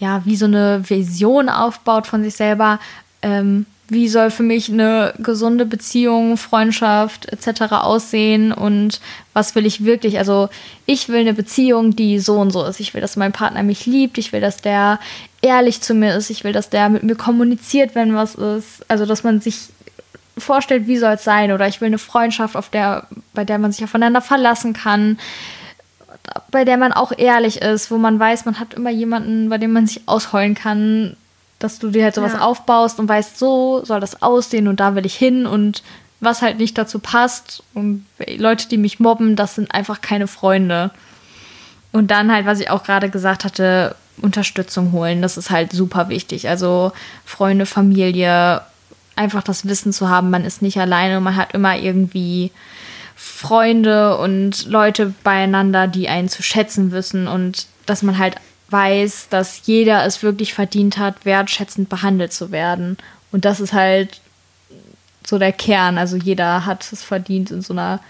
ja, 0.00 0.22
wie 0.24 0.36
so 0.36 0.46
eine 0.46 0.82
Vision 0.88 1.48
aufbaut 1.48 2.06
von 2.06 2.24
sich 2.24 2.34
selber. 2.34 2.80
Ähm, 3.22 3.66
wie 3.90 4.08
soll 4.08 4.30
für 4.30 4.44
mich 4.44 4.70
eine 4.70 5.14
gesunde 5.18 5.66
Beziehung, 5.66 6.36
Freundschaft 6.36 7.26
etc. 7.32 7.72
aussehen 7.72 8.52
und 8.52 9.00
was 9.32 9.56
will 9.56 9.66
ich 9.66 9.84
wirklich? 9.84 10.18
Also 10.18 10.48
ich 10.86 11.08
will 11.08 11.20
eine 11.20 11.34
Beziehung, 11.34 11.96
die 11.96 12.20
so 12.20 12.38
und 12.38 12.52
so 12.52 12.64
ist. 12.64 12.78
Ich 12.78 12.94
will, 12.94 13.00
dass 13.00 13.16
mein 13.16 13.32
Partner 13.32 13.64
mich 13.64 13.86
liebt. 13.86 14.16
Ich 14.16 14.32
will, 14.32 14.40
dass 14.40 14.58
der 14.58 15.00
ehrlich 15.42 15.80
zu 15.80 15.94
mir 15.94 16.14
ist. 16.14 16.30
Ich 16.30 16.44
will, 16.44 16.52
dass 16.52 16.70
der 16.70 16.88
mit 16.88 17.02
mir 17.02 17.16
kommuniziert, 17.16 17.96
wenn 17.96 18.14
was 18.14 18.36
ist. 18.36 18.88
Also 18.88 19.06
dass 19.06 19.24
man 19.24 19.40
sich 19.40 19.58
vorstellt, 20.38 20.86
wie 20.86 20.96
soll 20.96 21.14
es 21.14 21.24
sein? 21.24 21.50
Oder 21.50 21.66
ich 21.66 21.80
will 21.80 21.88
eine 21.88 21.98
Freundschaft, 21.98 22.54
auf 22.56 22.68
der, 22.68 23.08
bei 23.34 23.44
der 23.44 23.58
man 23.58 23.72
sich 23.72 23.82
aufeinander 23.82 24.20
verlassen 24.20 24.72
kann 24.72 25.18
bei 26.50 26.64
der 26.64 26.76
man 26.76 26.92
auch 26.92 27.12
ehrlich 27.16 27.62
ist, 27.62 27.90
wo 27.90 27.98
man 27.98 28.18
weiß, 28.18 28.44
man 28.44 28.60
hat 28.60 28.74
immer 28.74 28.90
jemanden, 28.90 29.48
bei 29.48 29.58
dem 29.58 29.72
man 29.72 29.86
sich 29.86 30.02
ausheulen 30.06 30.54
kann, 30.54 31.16
dass 31.58 31.78
du 31.78 31.90
dir 31.90 32.04
halt 32.04 32.14
sowas 32.14 32.32
ja. 32.34 32.40
aufbaust 32.40 32.98
und 32.98 33.08
weißt, 33.08 33.38
so 33.38 33.84
soll 33.84 34.00
das 34.00 34.22
aussehen 34.22 34.68
und 34.68 34.80
da 34.80 34.94
will 34.94 35.06
ich 35.06 35.14
hin 35.14 35.46
und 35.46 35.82
was 36.20 36.42
halt 36.42 36.58
nicht 36.58 36.76
dazu 36.76 36.98
passt 36.98 37.62
und 37.74 38.04
Leute, 38.36 38.68
die 38.68 38.76
mich 38.76 39.00
mobben, 39.00 39.36
das 39.36 39.54
sind 39.54 39.72
einfach 39.74 40.00
keine 40.00 40.26
Freunde. 40.26 40.90
Und 41.92 42.10
dann 42.10 42.30
halt, 42.30 42.46
was 42.46 42.60
ich 42.60 42.70
auch 42.70 42.84
gerade 42.84 43.10
gesagt 43.10 43.44
hatte, 43.44 43.96
Unterstützung 44.20 44.92
holen, 44.92 45.22
das 45.22 45.38
ist 45.38 45.50
halt 45.50 45.72
super 45.72 46.08
wichtig. 46.08 46.48
Also 46.48 46.92
Freunde, 47.24 47.66
Familie, 47.66 48.60
einfach 49.16 49.42
das 49.42 49.66
Wissen 49.66 49.92
zu 49.92 50.08
haben, 50.08 50.30
man 50.30 50.44
ist 50.44 50.62
nicht 50.62 50.78
alleine, 50.78 51.20
man 51.20 51.36
hat 51.36 51.52
immer 51.52 51.76
irgendwie 51.76 52.52
Freunde 53.22 54.16
und 54.16 54.64
Leute 54.64 55.12
beieinander, 55.22 55.86
die 55.86 56.08
einen 56.08 56.30
zu 56.30 56.42
schätzen 56.42 56.90
wissen 56.90 57.28
und 57.28 57.66
dass 57.84 58.02
man 58.02 58.16
halt 58.16 58.36
weiß, 58.70 59.28
dass 59.28 59.66
jeder 59.66 60.06
es 60.06 60.22
wirklich 60.22 60.54
verdient 60.54 60.96
hat, 60.96 61.26
wertschätzend 61.26 61.90
behandelt 61.90 62.32
zu 62.32 62.50
werden. 62.50 62.96
Und 63.30 63.44
das 63.44 63.60
ist 63.60 63.74
halt 63.74 64.22
so 65.26 65.38
der 65.38 65.52
Kern. 65.52 65.98
Also 65.98 66.16
jeder 66.16 66.64
hat 66.64 66.90
es 66.90 67.02
verdient, 67.02 67.50
in 67.50 67.60
so 67.60 67.74
einer 67.74 68.00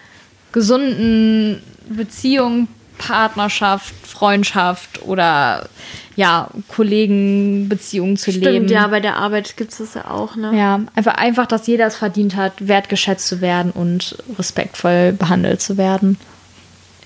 gesunden 0.53 1.61
Beziehung, 1.89 2.69
Partnerschaft, 3.01 3.95
Freundschaft 4.07 5.03
oder 5.03 5.69
ja, 6.17 6.49
Kollegenbeziehungen 6.69 8.19
zu 8.19 8.31
Stimmt, 8.31 8.45
leben. 8.45 8.69
ja, 8.69 8.87
bei 8.89 9.01
der 9.01 9.17
Arbeit 9.17 9.57
gibt 9.57 9.73
es 9.73 9.79
das 9.79 9.95
ja 9.95 10.11
auch, 10.11 10.37
ne? 10.37 10.57
Ja, 10.57 10.81
einfach, 10.95 11.15
einfach, 11.15 11.47
dass 11.47 11.67
jeder 11.67 11.87
es 11.87 11.97
verdient 11.97 12.37
hat, 12.37 12.69
wertgeschätzt 12.69 13.27
zu 13.27 13.41
werden 13.41 13.73
und 13.73 14.19
respektvoll 14.39 15.13
behandelt 15.13 15.63
zu 15.63 15.79
werden. 15.79 16.19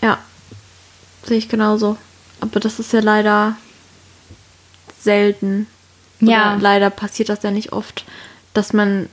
Ja, 0.03 0.19
sehe 1.23 1.39
ich 1.39 1.49
genauso. 1.49 1.97
Aber 2.41 2.59
das 2.59 2.81
ist 2.81 2.93
ja 2.93 3.01
leider 3.01 3.57
selten. 4.99 5.69
Oder 6.21 6.31
ja. 6.31 6.59
Leider 6.61 6.91
passiert 6.91 7.29
das 7.29 7.43
ja 7.45 7.53
nicht 7.53 7.73
oft, 7.73 8.05
dass 8.53 8.73
man 8.73 9.09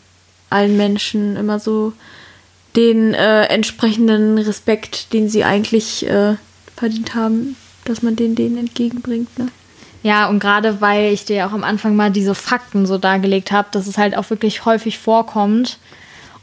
allen 0.49 0.77
Menschen 0.77 1.35
immer 1.35 1.59
so 1.59 1.93
den 2.75 3.13
äh, 3.13 3.43
entsprechenden 3.45 4.37
Respekt, 4.39 5.13
den 5.13 5.29
sie 5.29 5.43
eigentlich 5.43 6.07
äh, 6.07 6.35
verdient 6.81 7.13
haben, 7.13 7.55
dass 7.85 8.01
man 8.01 8.15
den 8.15 8.33
denen 8.33 8.57
entgegenbringt. 8.57 9.37
Ne? 9.37 9.49
Ja, 10.01 10.27
und 10.27 10.39
gerade 10.39 10.81
weil 10.81 11.13
ich 11.13 11.25
dir 11.25 11.45
auch 11.45 11.51
am 11.51 11.63
Anfang 11.63 11.95
mal 11.95 12.09
diese 12.11 12.33
Fakten 12.33 12.87
so 12.87 12.97
dargelegt 12.97 13.51
habe, 13.51 13.67
dass 13.71 13.85
es 13.85 13.99
halt 13.99 14.17
auch 14.17 14.31
wirklich 14.31 14.65
häufig 14.65 14.97
vorkommt 14.97 15.77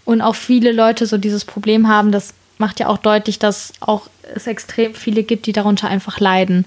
und 0.04 0.20
auch 0.22 0.36
viele 0.36 0.70
Leute 0.70 1.06
so 1.06 1.18
dieses 1.18 1.44
Problem 1.44 1.88
haben, 1.88 2.12
das 2.12 2.34
macht 2.56 2.78
ja 2.78 2.86
auch 2.86 2.98
deutlich, 2.98 3.40
dass 3.40 3.72
auch 3.80 4.08
es 4.34 4.46
extrem 4.46 4.94
viele 4.94 5.24
gibt, 5.24 5.46
die 5.46 5.52
darunter 5.52 5.88
einfach 5.88 6.20
leiden. 6.20 6.66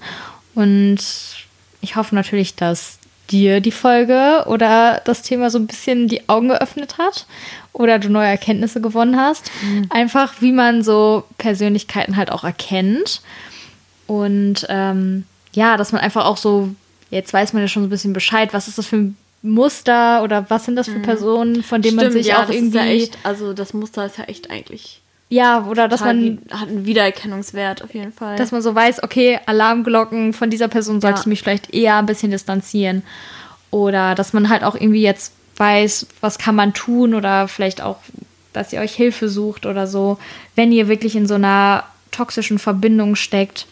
Und 0.54 0.98
ich 1.80 1.96
hoffe 1.96 2.14
natürlich, 2.14 2.54
dass 2.54 2.98
dir 3.30 3.60
die 3.60 3.72
Folge 3.72 4.44
oder 4.48 5.00
das 5.06 5.22
Thema 5.22 5.48
so 5.48 5.58
ein 5.58 5.66
bisschen 5.66 6.08
die 6.08 6.28
Augen 6.28 6.48
geöffnet 6.48 6.98
hat 6.98 7.26
oder 7.72 7.98
du 7.98 8.10
neue 8.10 8.28
Erkenntnisse 8.28 8.82
gewonnen 8.82 9.16
hast. 9.18 9.50
Mhm. 9.62 9.86
Einfach, 9.88 10.34
wie 10.40 10.52
man 10.52 10.82
so 10.82 11.24
Persönlichkeiten 11.38 12.16
halt 12.16 12.30
auch 12.30 12.44
erkennt. 12.44 13.22
Und 14.12 14.66
ähm, 14.68 15.24
ja, 15.52 15.76
dass 15.76 15.92
man 15.92 16.02
einfach 16.02 16.26
auch 16.26 16.36
so, 16.36 16.68
jetzt 17.10 17.32
weiß 17.32 17.52
man 17.52 17.62
ja 17.62 17.68
schon 17.68 17.82
so 17.82 17.86
ein 17.86 17.90
bisschen 17.90 18.12
Bescheid, 18.12 18.52
was 18.52 18.68
ist 18.68 18.76
das 18.76 18.86
für 18.86 18.96
ein 18.96 19.16
Muster 19.42 20.22
oder 20.22 20.50
was 20.50 20.66
sind 20.66 20.76
das 20.76 20.86
für 20.86 20.98
mhm. 20.98 21.02
Personen, 21.02 21.62
von 21.62 21.80
denen 21.80 21.98
Stimmt, 21.98 22.12
man 22.14 22.22
sich 22.22 22.26
ja, 22.26 22.44
auch 22.44 22.50
irgendwie. 22.50 22.76
Ja 22.76 22.84
echt, 22.84 23.18
also 23.22 23.54
das 23.54 23.72
Muster 23.72 24.04
ist 24.04 24.18
ja 24.18 24.24
echt 24.24 24.50
eigentlich 24.50 25.00
ja, 25.32 25.66
oder 25.66 25.88
dass 25.88 26.00
man. 26.00 26.40
Hat 26.50 26.68
einen 26.68 26.84
Wiedererkennungswert 26.84 27.82
auf 27.82 27.94
jeden 27.94 28.12
Fall. 28.12 28.36
Dass 28.36 28.52
man 28.52 28.60
so 28.60 28.74
weiß, 28.74 29.02
okay, 29.02 29.40
Alarmglocken 29.46 30.34
von 30.34 30.50
dieser 30.50 30.68
Person 30.68 31.00
sollte 31.00 31.16
ja. 31.16 31.20
ich 31.22 31.26
mich 31.26 31.40
vielleicht 31.40 31.72
eher 31.72 31.96
ein 31.96 32.04
bisschen 32.04 32.30
distanzieren. 32.30 33.02
Oder 33.70 34.14
dass 34.14 34.34
man 34.34 34.50
halt 34.50 34.62
auch 34.62 34.74
irgendwie 34.74 35.00
jetzt 35.00 35.32
weiß, 35.56 36.06
was 36.20 36.36
kann 36.36 36.54
man 36.54 36.74
tun 36.74 37.14
oder 37.14 37.48
vielleicht 37.48 37.80
auch 37.80 37.96
dass 38.52 38.74
ihr 38.74 38.80
euch 38.80 38.94
Hilfe 38.94 39.30
sucht 39.30 39.64
oder 39.64 39.86
so, 39.86 40.18
wenn 40.54 40.70
ihr 40.70 40.86
wirklich 40.86 41.16
in 41.16 41.26
so 41.26 41.34
einer 41.34 41.84
toxischen 42.10 42.58
Verbindung 42.58 43.16
steckt 43.16 43.66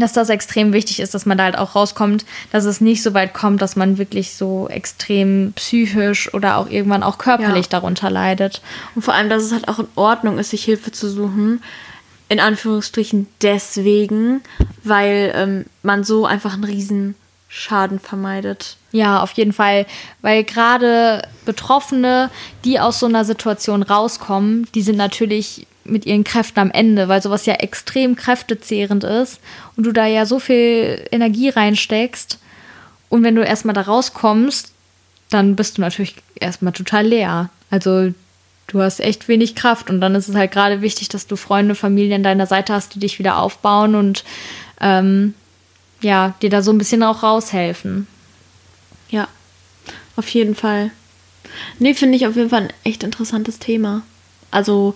dass 0.00 0.12
das 0.12 0.28
extrem 0.28 0.72
wichtig 0.72 1.00
ist, 1.00 1.14
dass 1.14 1.26
man 1.26 1.38
da 1.38 1.44
halt 1.44 1.58
auch 1.58 1.74
rauskommt, 1.74 2.24
dass 2.52 2.64
es 2.64 2.80
nicht 2.80 3.02
so 3.02 3.14
weit 3.14 3.34
kommt, 3.34 3.62
dass 3.62 3.76
man 3.76 3.98
wirklich 3.98 4.34
so 4.34 4.68
extrem 4.68 5.52
psychisch 5.56 6.32
oder 6.34 6.56
auch 6.58 6.68
irgendwann 6.68 7.02
auch 7.02 7.18
körperlich 7.18 7.66
ja. 7.66 7.70
darunter 7.70 8.10
leidet. 8.10 8.62
Und 8.94 9.02
vor 9.02 9.14
allem, 9.14 9.28
dass 9.28 9.42
es 9.42 9.52
halt 9.52 9.68
auch 9.68 9.78
in 9.78 9.88
Ordnung 9.94 10.38
ist, 10.38 10.50
sich 10.50 10.64
Hilfe 10.64 10.92
zu 10.92 11.08
suchen. 11.08 11.62
In 12.28 12.40
Anführungsstrichen 12.40 13.26
deswegen, 13.42 14.42
weil 14.82 15.32
ähm, 15.34 15.66
man 15.82 16.04
so 16.04 16.24
einfach 16.24 16.54
einen 16.54 16.64
riesen 16.64 17.14
Schaden 17.48 18.00
vermeidet. 18.00 18.78
Ja, 18.90 19.22
auf 19.22 19.32
jeden 19.32 19.52
Fall. 19.52 19.86
Weil 20.22 20.42
gerade 20.42 21.22
Betroffene, 21.44 22.30
die 22.64 22.80
aus 22.80 22.98
so 22.98 23.06
einer 23.06 23.24
Situation 23.24 23.82
rauskommen, 23.82 24.66
die 24.74 24.82
sind 24.82 24.96
natürlich 24.96 25.66
mit 25.84 26.06
ihren 26.06 26.24
Kräften 26.24 26.60
am 26.60 26.70
Ende, 26.70 27.08
weil 27.08 27.22
sowas 27.22 27.46
ja 27.46 27.54
extrem 27.54 28.16
kräftezehrend 28.16 29.04
ist 29.04 29.40
und 29.76 29.84
du 29.84 29.92
da 29.92 30.06
ja 30.06 30.26
so 30.26 30.38
viel 30.38 31.06
Energie 31.10 31.50
reinsteckst. 31.50 32.38
Und 33.08 33.22
wenn 33.22 33.34
du 33.34 33.44
erstmal 33.44 33.74
da 33.74 33.82
rauskommst, 33.82 34.72
dann 35.30 35.56
bist 35.56 35.78
du 35.78 35.82
natürlich 35.82 36.16
erstmal 36.34 36.72
total 36.72 37.06
leer. 37.06 37.50
Also 37.70 38.12
du 38.66 38.80
hast 38.80 39.00
echt 39.00 39.28
wenig 39.28 39.54
Kraft 39.54 39.90
und 39.90 40.00
dann 40.00 40.14
ist 40.14 40.28
es 40.28 40.34
halt 40.34 40.52
gerade 40.52 40.80
wichtig, 40.80 41.08
dass 41.08 41.26
du 41.26 41.36
Freunde, 41.36 41.74
Familie 41.74 42.16
an 42.16 42.22
deiner 42.22 42.46
Seite 42.46 42.72
hast, 42.72 42.94
die 42.94 43.00
dich 43.00 43.18
wieder 43.18 43.38
aufbauen 43.38 43.94
und 43.94 44.24
ähm, 44.80 45.34
ja, 46.00 46.34
dir 46.42 46.50
da 46.50 46.62
so 46.62 46.72
ein 46.72 46.78
bisschen 46.78 47.02
auch 47.02 47.22
raushelfen. 47.22 48.06
Ja, 49.08 49.28
auf 50.16 50.28
jeden 50.28 50.54
Fall. 50.54 50.90
Nee, 51.78 51.94
finde 51.94 52.16
ich 52.16 52.26
auf 52.26 52.36
jeden 52.36 52.50
Fall 52.50 52.62
ein 52.62 52.72
echt 52.84 53.02
interessantes 53.02 53.58
Thema. 53.58 54.02
Also 54.50 54.94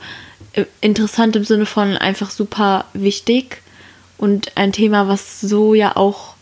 interessant 0.81 1.37
im 1.37 1.45
Sinne 1.45 1.67
von 1.67 1.97
einfach 1.97 2.31
super 2.31 2.87
wichtig 2.93 3.63
und 4.17 4.57
ein 4.57 4.73
Thema, 4.73 5.09
was 5.09 5.41
so 5.41 5.75
ja 5.75 5.97
auch 5.97 6.35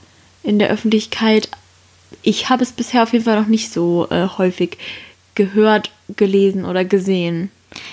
in 0.43 0.59
der 0.59 0.71
Öffentlichkeit, 0.71 1.49
ich 2.23 2.49
habe 2.49 2.63
es 2.63 2.73
bisher 2.73 3.03
auf 3.03 3.13
jeden 3.13 3.25
Fall 3.25 3.39
noch 3.41 3.49
nicht 3.49 3.73
so 3.73 4.09
äh, 4.11 4.29
häufig 4.39 4.79
gehört, 5.35 5.91
gelesen 6.17 6.65
oder 6.65 6.85
gesehen. 6.85 7.51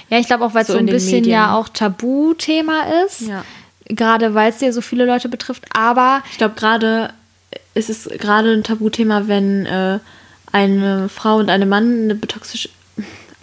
Ja, 0.10 0.20
ich 0.20 0.28
glaube 0.28 0.46
auch, 0.46 0.54
weil 0.54 0.62
es 0.62 0.68
so, 0.68 0.78
ein 0.78 0.86
bisschen 0.86 1.22
Medien. 1.22 1.34
ja 1.34 1.56
auch 1.58 1.68
Tabuthema 1.68 3.04
ist. 3.06 3.22
Ja. 3.22 3.44
Gerade 3.86 4.34
weil 4.34 4.52
es 4.52 4.62
ja 4.62 4.72
so 4.72 4.82
viele 4.82 5.06
Leute 5.06 5.28
betrifft. 5.28 5.66
Aber 5.74 6.24
ich 6.32 6.38
glaube, 6.38 6.56
gerade 6.56 7.14
ist 7.74 7.90
es 7.90 8.08
gerade 8.18 8.52
ein 8.52 8.64
Tabuthema, 8.64 9.28
wenn 9.28 9.66
äh, 9.66 10.00
eine 10.52 11.10
Frau 11.10 11.38
und 11.38 11.50
ein 11.50 11.68
Mann 11.68 12.04
eine 12.04 12.22
toxische, 12.22 12.70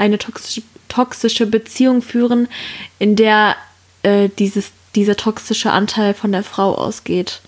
eine 0.01 0.19
toxische 0.19 0.63
toxische 0.89 1.47
Beziehung 1.47 2.03
führen, 2.03 2.49
in 2.99 3.17
der 3.17 3.55
äh, 4.03 4.29
dieses, 4.39 4.73
dieser 4.95 5.17
toxische 5.17 5.71
Anteil 5.71 6.15
von 6.15 6.33
der 6.33 6.43
Frau 6.43 6.75
ausgeht. 6.75 7.41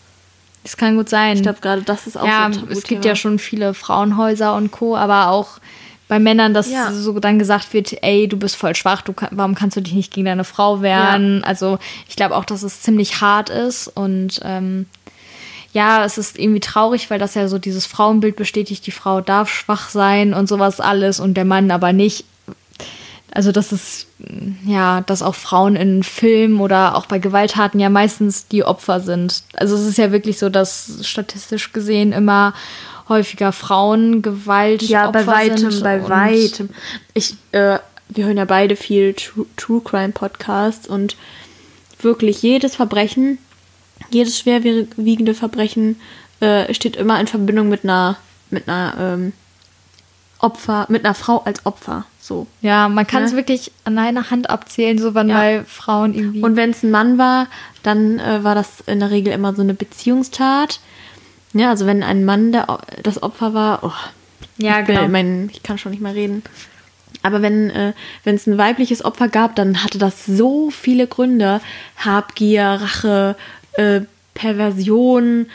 Das 0.62 0.76
kann 0.76 0.96
gut 0.96 1.08
sein. 1.08 1.36
Ich 1.36 1.42
glaube, 1.42 1.58
gerade 1.60 1.82
das 1.82 2.06
ist 2.06 2.16
auch 2.16 2.24
ja, 2.24 2.48
so 2.52 2.60
ein 2.60 2.68
Es 2.70 2.84
gibt 2.84 3.04
ja 3.04 3.16
schon 3.16 3.38
viele 3.40 3.74
Frauenhäuser 3.74 4.54
und 4.54 4.70
Co., 4.70 4.96
aber 4.96 5.28
auch 5.30 5.58
bei 6.06 6.18
Männern, 6.18 6.54
dass 6.54 6.70
ja. 6.70 6.92
so 6.92 7.18
dann 7.18 7.38
gesagt 7.38 7.72
wird, 7.72 7.96
ey, 8.02 8.28
du 8.28 8.36
bist 8.36 8.54
voll 8.54 8.76
schwach, 8.76 9.02
du, 9.02 9.14
warum 9.30 9.54
kannst 9.54 9.76
du 9.76 9.80
dich 9.80 9.94
nicht 9.94 10.12
gegen 10.12 10.26
deine 10.26 10.44
Frau 10.44 10.82
wehren? 10.82 11.38
Ja. 11.38 11.46
Also 11.46 11.78
ich 12.08 12.16
glaube 12.16 12.36
auch, 12.36 12.44
dass 12.44 12.62
es 12.62 12.82
ziemlich 12.82 13.20
hart 13.20 13.48
ist 13.50 13.88
und 13.88 14.40
ähm, 14.44 14.86
ja, 15.72 16.04
es 16.04 16.18
ist 16.18 16.38
irgendwie 16.38 16.60
traurig, 16.60 17.10
weil 17.10 17.18
das 17.18 17.34
ja 17.34 17.48
so 17.48 17.58
dieses 17.58 17.86
Frauenbild 17.86 18.36
bestätigt, 18.36 18.86
die 18.86 18.90
Frau 18.90 19.22
darf 19.22 19.48
schwach 19.48 19.88
sein 19.88 20.34
und 20.34 20.48
sowas 20.48 20.80
alles 20.80 21.18
und 21.18 21.34
der 21.34 21.46
Mann 21.46 21.70
aber 21.70 21.94
nicht. 21.94 22.26
Also 23.34 23.50
das 23.50 23.72
ist 23.72 24.06
ja, 24.66 25.00
dass 25.00 25.22
auch 25.22 25.34
Frauen 25.34 25.74
in 25.74 26.02
Filmen 26.02 26.60
oder 26.60 26.94
auch 26.94 27.06
bei 27.06 27.18
Gewalttaten 27.18 27.80
ja 27.80 27.88
meistens 27.88 28.46
die 28.46 28.62
Opfer 28.62 29.00
sind. 29.00 29.42
Also 29.54 29.74
es 29.74 29.86
ist 29.86 29.96
ja 29.96 30.12
wirklich 30.12 30.38
so, 30.38 30.50
dass 30.50 31.00
statistisch 31.02 31.72
gesehen 31.72 32.12
immer 32.12 32.52
häufiger 33.08 33.52
Frauen 33.52 34.22
Gewalt 34.22 34.82
ja 34.82 35.10
bei 35.10 35.26
weitem 35.26 35.80
bei 35.82 36.08
weitem 36.08 36.70
ich 37.14 37.34
äh, 37.52 37.78
wir 38.08 38.26
hören 38.26 38.36
ja 38.36 38.44
beide 38.44 38.76
viel 38.76 39.14
True, 39.14 39.46
True 39.56 39.80
Crime 39.82 40.12
Podcasts 40.12 40.86
und 40.86 41.16
wirklich 42.00 42.42
jedes 42.42 42.76
Verbrechen 42.76 43.38
jedes 44.10 44.38
schwerwiegende 44.38 45.34
Verbrechen 45.34 46.00
äh, 46.40 46.72
steht 46.72 46.96
immer 46.96 47.20
in 47.20 47.26
Verbindung 47.26 47.68
mit 47.68 47.84
einer 47.84 48.16
mit 48.50 48.68
einer 48.68 48.94
ähm, 48.98 49.32
Opfer 50.38 50.86
mit 50.88 51.04
einer 51.04 51.14
Frau 51.14 51.38
als 51.38 51.66
Opfer 51.66 52.06
so. 52.22 52.46
Ja, 52.60 52.88
man 52.88 53.04
kann 53.04 53.24
es 53.24 53.32
ne? 53.32 53.38
wirklich 53.38 53.72
an 53.84 53.98
einer 53.98 54.30
Hand 54.30 54.48
abzählen, 54.48 54.96
so 54.96 55.14
wann 55.14 55.28
ja. 55.28 55.34
mal 55.34 55.64
Frauen 55.64 56.14
irgendwie. 56.14 56.42
Und 56.42 56.54
wenn 56.54 56.70
es 56.70 56.84
ein 56.84 56.92
Mann 56.92 57.18
war, 57.18 57.48
dann 57.82 58.20
äh, 58.20 58.44
war 58.44 58.54
das 58.54 58.80
in 58.86 59.00
der 59.00 59.10
Regel 59.10 59.32
immer 59.32 59.54
so 59.54 59.62
eine 59.62 59.74
Beziehungstat. 59.74 60.78
Ja, 61.52 61.70
also 61.70 61.84
wenn 61.84 62.04
ein 62.04 62.24
Mann 62.24 62.52
der, 62.52 62.78
das 63.02 63.22
Opfer 63.22 63.54
war, 63.54 63.80
oh, 63.82 63.92
ja, 64.56 64.80
ich 64.80 64.86
genau. 64.86 65.08
mein, 65.08 65.50
ich 65.52 65.64
kann 65.64 65.78
schon 65.78 65.90
nicht 65.90 66.00
mehr 66.00 66.14
reden. 66.14 66.44
Aber 67.22 67.42
wenn 67.42 67.70
äh, 67.70 67.92
es 68.24 68.46
ein 68.46 68.56
weibliches 68.56 69.04
Opfer 69.04 69.28
gab, 69.28 69.56
dann 69.56 69.82
hatte 69.82 69.98
das 69.98 70.24
so 70.24 70.70
viele 70.70 71.08
Gründe. 71.08 71.60
Habgier, 71.96 72.78
Rache, 72.80 73.36
äh, 73.74 74.02
Perversion, 74.34 75.46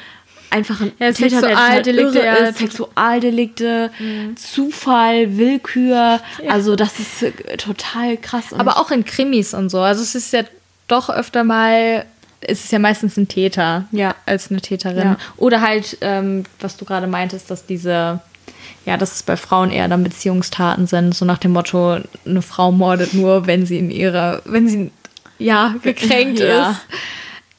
einfach 0.57 0.81
ein 0.81 0.91
ja, 0.99 1.11
Täter, 1.11 1.41
Sexualdelikte, 1.41 2.19
der 2.19 2.49
ist, 2.49 2.57
Sexualdelikte, 2.57 3.91
mhm. 3.99 4.35
Zufall, 4.35 5.37
Willkür. 5.37 6.19
Ja. 6.43 6.51
Also 6.51 6.75
das 6.75 6.99
ist 6.99 7.23
äh, 7.23 7.57
total 7.57 8.17
krass. 8.17 8.45
Aber 8.57 8.77
auch 8.77 8.91
in 8.91 9.05
Krimis 9.05 9.53
und 9.53 9.69
so. 9.69 9.79
Also 9.79 10.01
es 10.01 10.15
ist 10.15 10.33
ja 10.33 10.43
doch 10.87 11.09
öfter 11.09 11.43
mal, 11.43 12.05
es 12.41 12.63
ist 12.63 12.71
ja 12.71 12.79
meistens 12.79 13.17
ein 13.17 13.27
Täter 13.27 13.85
ja. 13.91 14.15
als 14.25 14.49
eine 14.49 14.61
Täterin. 14.61 15.03
Ja. 15.03 15.17
Oder 15.37 15.61
halt, 15.61 15.97
ähm, 16.01 16.43
was 16.59 16.77
du 16.77 16.85
gerade 16.85 17.07
meintest, 17.07 17.51
dass 17.51 17.65
diese, 17.65 18.19
ja, 18.85 18.97
dass 18.97 19.15
es 19.15 19.23
bei 19.23 19.37
Frauen 19.37 19.71
eher 19.71 19.87
dann 19.87 20.03
Beziehungstaten 20.03 20.87
sind, 20.87 21.13
so 21.13 21.25
nach 21.25 21.37
dem 21.37 21.51
Motto, 21.51 21.99
eine 22.25 22.41
Frau 22.41 22.71
mordet 22.71 23.13
nur, 23.13 23.47
wenn 23.47 23.65
sie 23.65 23.77
in 23.77 23.91
ihrer, 23.91 24.41
wenn 24.45 24.67
sie 24.67 24.91
ja 25.39 25.75
gekränkt 25.83 26.39
ist 26.39 26.77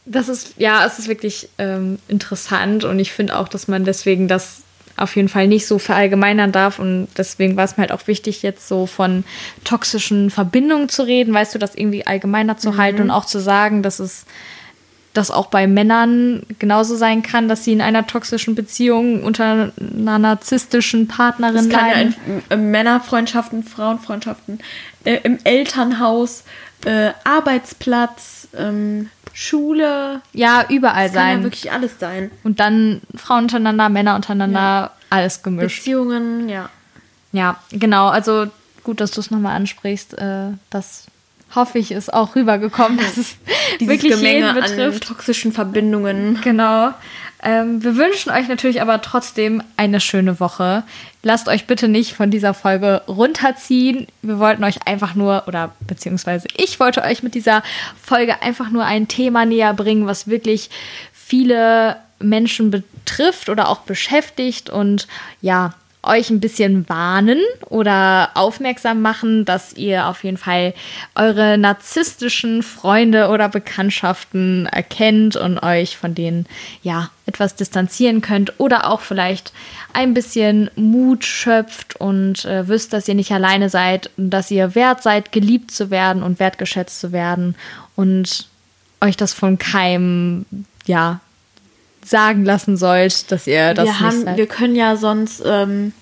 das 0.08 0.28
ist, 0.28 0.54
ja, 0.56 0.84
es 0.86 0.98
ist 0.98 1.08
wirklich 1.08 1.48
ähm, 1.58 1.98
interessant 2.08 2.84
und 2.84 2.98
ich 2.98 3.12
finde 3.12 3.36
auch, 3.36 3.48
dass 3.48 3.68
man 3.68 3.84
deswegen 3.84 4.28
das 4.28 4.62
auf 4.96 5.14
jeden 5.14 5.28
Fall 5.28 5.46
nicht 5.46 5.66
so 5.66 5.78
verallgemeinern 5.78 6.50
darf 6.50 6.78
und 6.78 7.08
deswegen 7.16 7.56
war 7.56 7.64
es 7.64 7.76
mir 7.76 7.82
halt 7.82 7.92
auch 7.92 8.06
wichtig, 8.06 8.42
jetzt 8.42 8.66
so 8.66 8.86
von 8.86 9.24
toxischen 9.64 10.30
Verbindungen 10.30 10.88
zu 10.88 11.04
reden, 11.04 11.32
weißt 11.32 11.54
du, 11.54 11.58
das 11.58 11.74
irgendwie 11.76 12.06
allgemeiner 12.06 12.56
zu 12.56 12.72
mhm. 12.72 12.76
halten 12.78 13.02
und 13.02 13.10
auch 13.10 13.24
zu 13.24 13.38
sagen, 13.38 13.82
dass 13.82 14.00
es 14.00 14.26
das 15.14 15.30
auch 15.30 15.46
bei 15.46 15.66
Männern 15.66 16.42
genauso 16.58 16.94
sein 16.96 17.22
kann, 17.22 17.48
dass 17.48 17.64
sie 17.64 17.72
in 17.72 17.80
einer 17.80 18.06
toxischen 18.06 18.54
Beziehung 18.54 19.22
unter 19.22 19.72
einer 19.78 20.18
narzisstischen 20.18 21.08
Partnerin 21.08 21.68
das 21.68 21.68
kann 21.68 21.90
leiden. 21.90 22.14
Ja 22.26 22.34
in, 22.34 22.60
in 22.60 22.70
Männerfreundschaften, 22.70 23.64
Frauenfreundschaften, 23.64 24.60
äh, 25.04 25.18
im 25.22 25.38
Elternhaus, 25.44 26.44
äh, 26.84 27.10
Arbeitsplatz, 27.24 28.48
ähm, 28.56 29.10
Schule. 29.40 30.20
Ja, 30.32 30.64
überall 30.68 31.04
das 31.04 31.14
sein. 31.14 31.34
Kann 31.34 31.38
ja 31.38 31.44
wirklich 31.44 31.70
alles 31.70 31.92
sein. 32.00 32.32
Und 32.42 32.58
dann 32.58 33.02
Frauen 33.14 33.44
untereinander, 33.44 33.88
Männer 33.88 34.16
untereinander, 34.16 34.58
ja. 34.58 34.92
alles 35.10 35.44
gemischt. 35.44 35.78
Beziehungen, 35.78 36.48
ja. 36.48 36.68
Ja, 37.30 37.56
genau. 37.70 38.08
Also 38.08 38.48
gut, 38.82 39.00
dass 39.00 39.12
du 39.12 39.20
es 39.20 39.30
nochmal 39.30 39.54
ansprichst. 39.54 40.18
Äh, 40.18 40.54
das 40.70 41.06
hoffe 41.54 41.78
ich 41.78 41.92
ist 41.92 42.12
auch 42.12 42.34
rübergekommen, 42.34 42.98
dass 42.98 43.16
es 43.16 43.36
wirklich 43.78 44.14
Gemenge 44.14 44.46
jeden 44.46 44.54
betrifft. 44.54 45.02
An 45.04 45.08
toxischen 45.16 45.52
Verbindungen. 45.52 46.40
Genau. 46.42 46.92
Ähm, 47.42 47.84
wir 47.84 47.96
wünschen 47.96 48.30
euch 48.32 48.48
natürlich 48.48 48.82
aber 48.82 49.00
trotzdem 49.00 49.62
eine 49.76 50.00
schöne 50.00 50.40
Woche. 50.40 50.82
Lasst 51.22 51.48
euch 51.48 51.66
bitte 51.66 51.88
nicht 51.88 52.14
von 52.14 52.30
dieser 52.30 52.54
Folge 52.54 53.02
runterziehen. 53.06 54.06
Wir 54.22 54.38
wollten 54.38 54.64
euch 54.64 54.86
einfach 54.86 55.14
nur, 55.14 55.44
oder 55.46 55.72
beziehungsweise 55.86 56.48
ich 56.56 56.80
wollte 56.80 57.02
euch 57.02 57.22
mit 57.22 57.34
dieser 57.34 57.62
Folge 58.00 58.42
einfach 58.42 58.70
nur 58.70 58.84
ein 58.84 59.08
Thema 59.08 59.44
näher 59.44 59.74
bringen, 59.74 60.06
was 60.06 60.28
wirklich 60.28 60.70
viele 61.12 61.96
Menschen 62.20 62.70
betrifft 62.70 63.48
oder 63.48 63.68
auch 63.68 63.80
beschäftigt. 63.80 64.70
Und 64.70 65.06
ja, 65.40 65.74
euch 66.08 66.30
ein 66.30 66.40
bisschen 66.40 66.88
warnen 66.88 67.38
oder 67.68 68.30
aufmerksam 68.34 69.02
machen, 69.02 69.44
dass 69.44 69.74
ihr 69.74 70.06
auf 70.06 70.24
jeden 70.24 70.36
Fall 70.36 70.74
eure 71.14 71.58
narzisstischen 71.58 72.62
Freunde 72.62 73.28
oder 73.28 73.48
Bekanntschaften 73.48 74.66
erkennt 74.66 75.36
und 75.36 75.58
euch 75.58 75.96
von 75.96 76.14
denen 76.14 76.46
ja 76.82 77.10
etwas 77.26 77.54
distanzieren 77.54 78.22
könnt 78.22 78.58
oder 78.58 78.90
auch 78.90 79.00
vielleicht 79.00 79.52
ein 79.92 80.14
bisschen 80.14 80.70
Mut 80.76 81.24
schöpft 81.24 81.96
und 81.96 82.44
äh, 82.44 82.66
wisst, 82.68 82.92
dass 82.92 83.08
ihr 83.08 83.14
nicht 83.14 83.32
alleine 83.32 83.68
seid 83.68 84.10
und 84.16 84.30
dass 84.30 84.50
ihr 84.50 84.74
wert 84.74 85.02
seid, 85.02 85.32
geliebt 85.32 85.70
zu 85.70 85.90
werden 85.90 86.22
und 86.22 86.40
wertgeschätzt 86.40 86.98
zu 87.00 87.12
werden 87.12 87.54
und 87.96 88.48
euch 89.00 89.16
das 89.16 89.32
von 89.32 89.58
keinem 89.58 90.46
ja 90.86 91.20
sagen 92.08 92.44
lassen 92.44 92.76
sollt, 92.76 93.30
dass 93.30 93.46
ihr 93.46 93.74
das 93.74 93.86
wir 93.86 93.92
nicht 93.92 94.00
haben, 94.00 94.24
seid. 94.24 94.36
Wir 94.36 94.46
können 94.46 94.74
ja 94.74 94.96
sonst 94.96 95.42
ähm, 95.44 95.92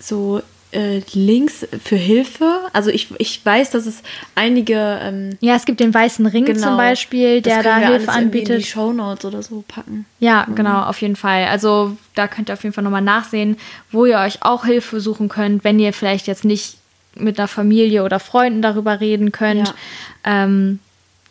so 0.00 0.42
äh, 0.72 1.00
Links 1.12 1.66
für 1.82 1.96
Hilfe. 1.96 2.60
Also 2.72 2.90
ich, 2.90 3.08
ich 3.18 3.44
weiß, 3.44 3.70
dass 3.70 3.86
es 3.86 4.02
einige. 4.34 4.98
Ähm, 5.02 5.38
ja, 5.40 5.54
es 5.54 5.64
gibt 5.64 5.80
den 5.80 5.94
Weißen 5.94 6.26
Ring 6.26 6.44
genau, 6.44 6.68
zum 6.68 6.76
Beispiel, 6.76 7.40
der 7.40 7.62
da 7.62 7.78
Hilfe 7.78 8.10
anbietet. 8.10 8.50
In 8.50 8.58
die 8.58 8.64
Shownotes 8.64 9.24
oder 9.24 9.42
so 9.42 9.64
packen. 9.66 10.04
Ja, 10.20 10.46
mhm. 10.46 10.56
genau, 10.56 10.82
auf 10.82 11.00
jeden 11.00 11.16
Fall. 11.16 11.46
Also 11.46 11.96
da 12.14 12.28
könnt 12.28 12.50
ihr 12.50 12.52
auf 12.52 12.62
jeden 12.62 12.74
Fall 12.74 12.84
nochmal 12.84 13.02
nachsehen, 13.02 13.56
wo 13.90 14.04
ihr 14.04 14.18
euch 14.18 14.42
auch 14.42 14.64
Hilfe 14.64 15.00
suchen 15.00 15.28
könnt, 15.28 15.64
wenn 15.64 15.78
ihr 15.78 15.92
vielleicht 15.92 16.26
jetzt 16.26 16.44
nicht 16.44 16.76
mit 17.14 17.38
einer 17.38 17.48
Familie 17.48 18.04
oder 18.04 18.20
Freunden 18.20 18.62
darüber 18.62 19.00
reden 19.00 19.32
könnt, 19.32 19.68
ja. 19.68 20.44
ähm, 20.44 20.78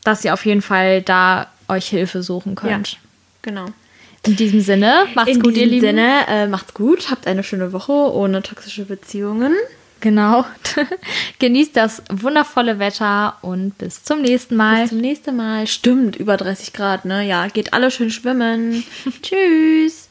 dass 0.03 0.25
ihr 0.25 0.33
auf 0.33 0.45
jeden 0.45 0.61
Fall 0.61 1.01
da 1.01 1.47
euch 1.69 1.87
Hilfe 1.87 2.23
suchen 2.23 2.55
könnt. 2.55 2.93
Ja, 2.93 2.99
genau. 3.47 3.65
In 4.25 4.35
diesem 4.35 4.59
Sinne, 4.59 5.07
macht's 5.15 5.31
In 5.31 5.41
gut, 5.41 5.55
ihr 5.55 5.65
Lieben. 5.65 5.87
In 5.87 5.95
diesem 5.95 5.97
Sinne, 5.97 6.27
äh, 6.27 6.47
macht's 6.47 6.73
gut, 6.73 7.09
habt 7.09 7.27
eine 7.27 7.43
schöne 7.43 7.71
Woche 7.71 7.93
ohne 7.93 8.41
toxische 8.43 8.85
Beziehungen. 8.85 9.53
Genau. 10.01 10.45
Genießt 11.39 11.75
das 11.75 12.03
wundervolle 12.11 12.77
Wetter 12.77 13.37
und 13.41 13.77
bis 13.77 14.03
zum 14.03 14.21
nächsten 14.21 14.55
Mal. 14.55 14.81
Bis 14.81 14.89
zum 14.89 14.99
nächsten 14.99 15.35
Mal. 15.35 15.65
Stimmt, 15.65 16.15
über 16.17 16.37
30 16.37 16.73
Grad, 16.73 17.05
ne? 17.05 17.25
Ja, 17.25 17.47
geht 17.47 17.73
alle 17.73 17.89
schön 17.89 18.11
schwimmen. 18.11 18.83
Tschüss. 19.21 20.06